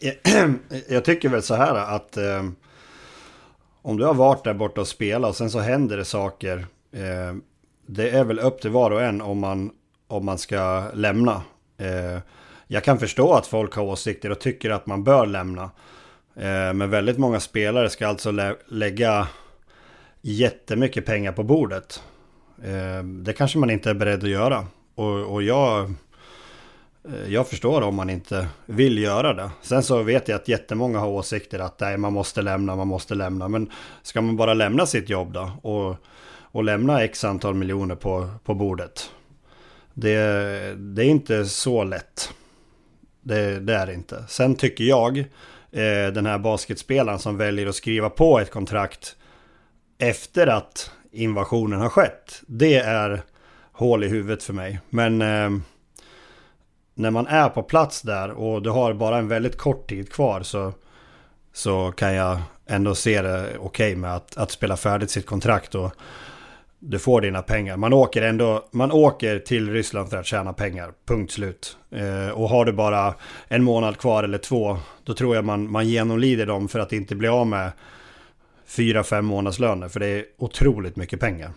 Eh, 0.00 0.48
jag 0.88 1.04
tycker 1.04 1.28
väl 1.28 1.42
så 1.42 1.54
här 1.54 1.74
att 1.74 2.16
eh, 2.16 2.44
om 3.82 3.96
du 3.96 4.04
har 4.04 4.14
varit 4.14 4.44
där 4.44 4.54
borta 4.54 4.80
och 4.80 4.88
spelat 4.88 5.30
och 5.30 5.36
sen 5.36 5.50
så 5.50 5.58
händer 5.58 5.96
det 5.96 6.04
saker. 6.04 6.66
Eh, 6.92 7.36
det 7.86 8.10
är 8.10 8.24
väl 8.24 8.38
upp 8.38 8.60
till 8.60 8.70
var 8.70 8.90
och 8.90 9.02
en 9.02 9.20
om 9.20 9.38
man, 9.38 9.70
om 10.08 10.24
man 10.24 10.38
ska 10.38 10.90
lämna. 10.94 11.42
Eh, 11.78 12.18
jag 12.66 12.84
kan 12.84 12.98
förstå 12.98 13.32
att 13.32 13.46
folk 13.46 13.74
har 13.74 13.82
åsikter 13.82 14.30
och 14.30 14.40
tycker 14.40 14.70
att 14.70 14.86
man 14.86 15.04
bör 15.04 15.26
lämna. 15.26 15.70
Eh, 16.36 16.72
men 16.74 16.90
väldigt 16.90 17.18
många 17.18 17.40
spelare 17.40 17.90
ska 17.90 18.08
alltså 18.08 18.30
lä 18.30 18.54
lägga 18.68 19.28
jättemycket 20.20 21.06
pengar 21.06 21.32
på 21.32 21.42
bordet. 21.42 22.02
Eh, 22.64 23.04
det 23.04 23.32
kanske 23.32 23.58
man 23.58 23.70
inte 23.70 23.90
är 23.90 23.94
beredd 23.94 24.24
att 24.24 24.30
göra. 24.30 24.66
Och, 24.94 25.32
och 25.32 25.42
jag 25.42 25.94
Eh, 27.12 27.32
jag 27.32 27.48
förstår 27.48 27.82
om 27.82 27.94
man 27.94 28.10
inte 28.10 28.48
vill 28.66 28.98
göra 28.98 29.34
det. 29.34 29.50
Sen 29.62 29.82
så 29.82 30.02
vet 30.02 30.28
jag 30.28 30.36
att 30.36 30.48
jättemånga 30.48 30.98
har 30.98 31.08
åsikter 31.08 31.58
att 31.58 31.80
nej, 31.80 31.96
man 31.96 32.12
måste 32.12 32.42
lämna, 32.42 32.76
man 32.76 32.88
måste 32.88 33.14
lämna. 33.14 33.48
Men 33.48 33.70
ska 34.02 34.20
man 34.20 34.36
bara 34.36 34.54
lämna 34.54 34.86
sitt 34.86 35.08
jobb 35.08 35.32
då 35.32 35.50
och, 35.62 35.96
och 36.42 36.64
lämna 36.64 37.02
x 37.02 37.24
antal 37.24 37.54
miljoner 37.54 37.94
på, 37.94 38.28
på 38.44 38.54
bordet? 38.54 39.10
Det, 39.94 40.14
det 40.76 41.04
är 41.04 41.08
inte 41.08 41.44
så 41.44 41.84
lätt. 41.84 42.32
Det, 43.22 43.60
det 43.60 43.74
är 43.74 43.86
det 43.86 43.94
inte. 43.94 44.24
Sen 44.28 44.54
tycker 44.54 44.84
jag, 44.84 45.18
eh, 45.18 46.12
den 46.14 46.26
här 46.26 46.38
basketspelaren 46.38 47.18
som 47.18 47.36
väljer 47.36 47.66
att 47.66 47.74
skriva 47.74 48.10
på 48.10 48.40
ett 48.40 48.50
kontrakt 48.50 49.16
efter 49.98 50.46
att 50.46 50.90
invasionen 51.12 51.80
har 51.80 51.88
skett. 51.88 52.42
Det 52.46 52.76
är 52.76 53.20
hål 53.72 54.04
i 54.04 54.08
huvudet 54.08 54.42
för 54.42 54.52
mig. 54.52 54.80
Men 54.90 55.22
eh, 55.22 55.50
när 56.98 57.10
man 57.10 57.26
är 57.26 57.48
på 57.48 57.62
plats 57.62 58.02
där 58.02 58.30
och 58.30 58.62
du 58.62 58.70
har 58.70 58.94
bara 58.94 59.18
en 59.18 59.28
väldigt 59.28 59.58
kort 59.58 59.88
tid 59.88 60.12
kvar 60.12 60.42
så, 60.42 60.72
så 61.52 61.92
kan 61.92 62.14
jag 62.14 62.38
ändå 62.66 62.94
se 62.94 63.22
det 63.22 63.44
okej 63.44 63.58
okay 63.58 63.96
med 63.96 64.14
att, 64.14 64.36
att 64.36 64.50
spela 64.50 64.76
färdigt 64.76 65.10
sitt 65.10 65.26
kontrakt 65.26 65.74
och 65.74 65.92
du 66.78 66.98
får 66.98 67.20
dina 67.20 67.42
pengar. 67.42 67.76
Man 67.76 67.92
åker 67.92 68.22
ändå, 68.22 68.68
man 68.70 68.92
åker 68.92 69.38
till 69.38 69.72
Ryssland 69.72 70.10
för 70.10 70.16
att 70.16 70.26
tjäna 70.26 70.52
pengar, 70.52 70.92
punkt 71.06 71.32
slut. 71.32 71.76
Eh, 71.90 72.28
och 72.28 72.48
har 72.48 72.64
du 72.64 72.72
bara 72.72 73.14
en 73.48 73.64
månad 73.64 73.98
kvar 73.98 74.24
eller 74.24 74.38
två, 74.38 74.78
då 75.04 75.14
tror 75.14 75.34
jag 75.34 75.44
man, 75.44 75.70
man 75.70 75.88
genomlider 75.88 76.46
dem 76.46 76.68
för 76.68 76.78
att 76.78 76.92
inte 76.92 77.14
bli 77.14 77.28
av 77.28 77.46
med 77.46 77.72
fyra, 78.66 79.04
fem 79.04 79.24
månadslöner. 79.24 79.88
För 79.88 80.00
det 80.00 80.06
är 80.06 80.24
otroligt 80.38 80.96
mycket 80.96 81.20
pengar. 81.20 81.50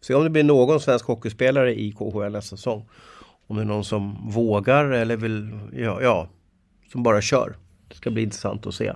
Se 0.00 0.14
om 0.14 0.24
det 0.24 0.30
blir 0.30 0.44
någon 0.44 0.80
svensk 0.80 1.06
hockeyspelare 1.06 1.74
i 1.74 1.92
KHL 1.92 2.32
nästa 2.32 2.56
säsong. 2.56 2.86
Om 3.46 3.56
det 3.56 3.62
är 3.62 3.66
någon 3.66 3.84
som 3.84 4.30
vågar 4.30 4.84
eller 4.84 5.16
vill, 5.16 5.58
ja, 5.72 6.02
ja 6.02 6.28
som 6.92 7.02
bara 7.02 7.20
kör. 7.20 7.56
Det 7.88 7.94
ska 7.94 8.10
bli 8.10 8.22
intressant 8.22 8.66
att 8.66 8.74
se. 8.74 8.92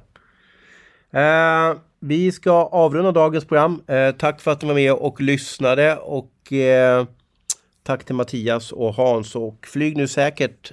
Eh, 1.11 1.75
vi 2.01 2.33
ska 2.33 2.53
avrunda 2.53 3.13
dagens 3.13 3.45
program. 3.45 3.83
Eh, 3.87 4.11
tack 4.11 4.41
för 4.41 4.51
att 4.51 4.63
ni 4.63 4.69
var 4.69 4.75
med 4.75 4.93
och 4.93 5.21
lyssnade 5.21 5.97
och 5.97 6.53
eh, 6.53 7.07
tack 7.83 8.05
till 8.05 8.15
Mattias 8.15 8.73
och 8.73 8.95
Hans 8.95 9.37
och 9.37 9.67
flyg 9.67 9.97
nu 9.97 10.09
säkert 10.09 10.73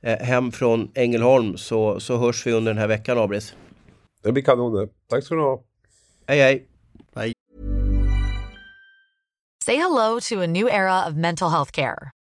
eh, 0.00 0.18
hem 0.18 0.52
från 0.52 0.90
Ängelholm 0.94 1.56
så, 1.56 2.00
så 2.00 2.16
hörs 2.16 2.46
vi 2.46 2.52
under 2.52 2.72
den 2.72 2.78
här 2.78 2.88
veckan 2.88 3.18
Abris. 3.18 3.54
Det 4.22 4.32
blir 4.32 4.42
kanon 4.42 4.88
Tack 5.08 5.24
ska 5.24 5.34
du 5.34 5.40
ha. 5.40 5.62
Hej 6.26 6.40
hej. 6.40 6.66
Hej. 7.14 7.32
Say 9.64 9.76
hello 9.76 10.20
to 10.20 10.40
a 10.40 10.46
new 10.46 10.68
era 10.68 11.08
of 11.08 11.14
mental 11.14 11.50
health 11.50 11.72
care. 11.72 12.13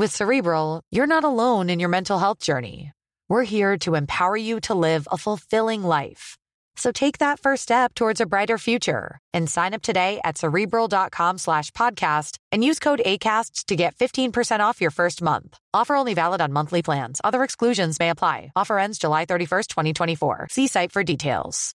With 0.00 0.16
Cerebral, 0.16 0.80
you're 0.90 1.06
not 1.14 1.24
alone 1.24 1.68
in 1.68 1.78
your 1.78 1.90
mental 1.90 2.18
health 2.18 2.38
journey. 2.38 2.92
We're 3.28 3.42
here 3.42 3.76
to 3.80 3.96
empower 3.96 4.34
you 4.34 4.58
to 4.60 4.72
live 4.72 5.06
a 5.12 5.18
fulfilling 5.18 5.82
life. 5.82 6.38
So 6.74 6.90
take 6.90 7.18
that 7.18 7.38
first 7.38 7.64
step 7.64 7.92
towards 7.94 8.18
a 8.18 8.26
brighter 8.26 8.56
future 8.56 9.18
and 9.34 9.46
sign 9.46 9.74
up 9.74 9.82
today 9.82 10.18
at 10.24 10.38
cerebral.com 10.38 11.36
slash 11.36 11.70
podcast 11.72 12.38
and 12.50 12.64
use 12.64 12.78
code 12.78 13.02
ACasts 13.04 13.66
to 13.66 13.76
get 13.76 13.94
15% 13.94 14.60
off 14.60 14.80
your 14.80 14.90
first 14.90 15.20
month. 15.20 15.58
Offer 15.74 15.96
only 15.96 16.14
valid 16.14 16.40
on 16.40 16.50
monthly 16.50 16.80
plans. 16.80 17.20
Other 17.22 17.42
exclusions 17.42 17.98
may 18.00 18.08
apply. 18.08 18.52
Offer 18.56 18.78
ends 18.78 18.96
July 18.96 19.26
31st, 19.26 19.66
2024. 19.66 20.46
See 20.50 20.66
site 20.66 20.92
for 20.92 21.04
details. 21.04 21.74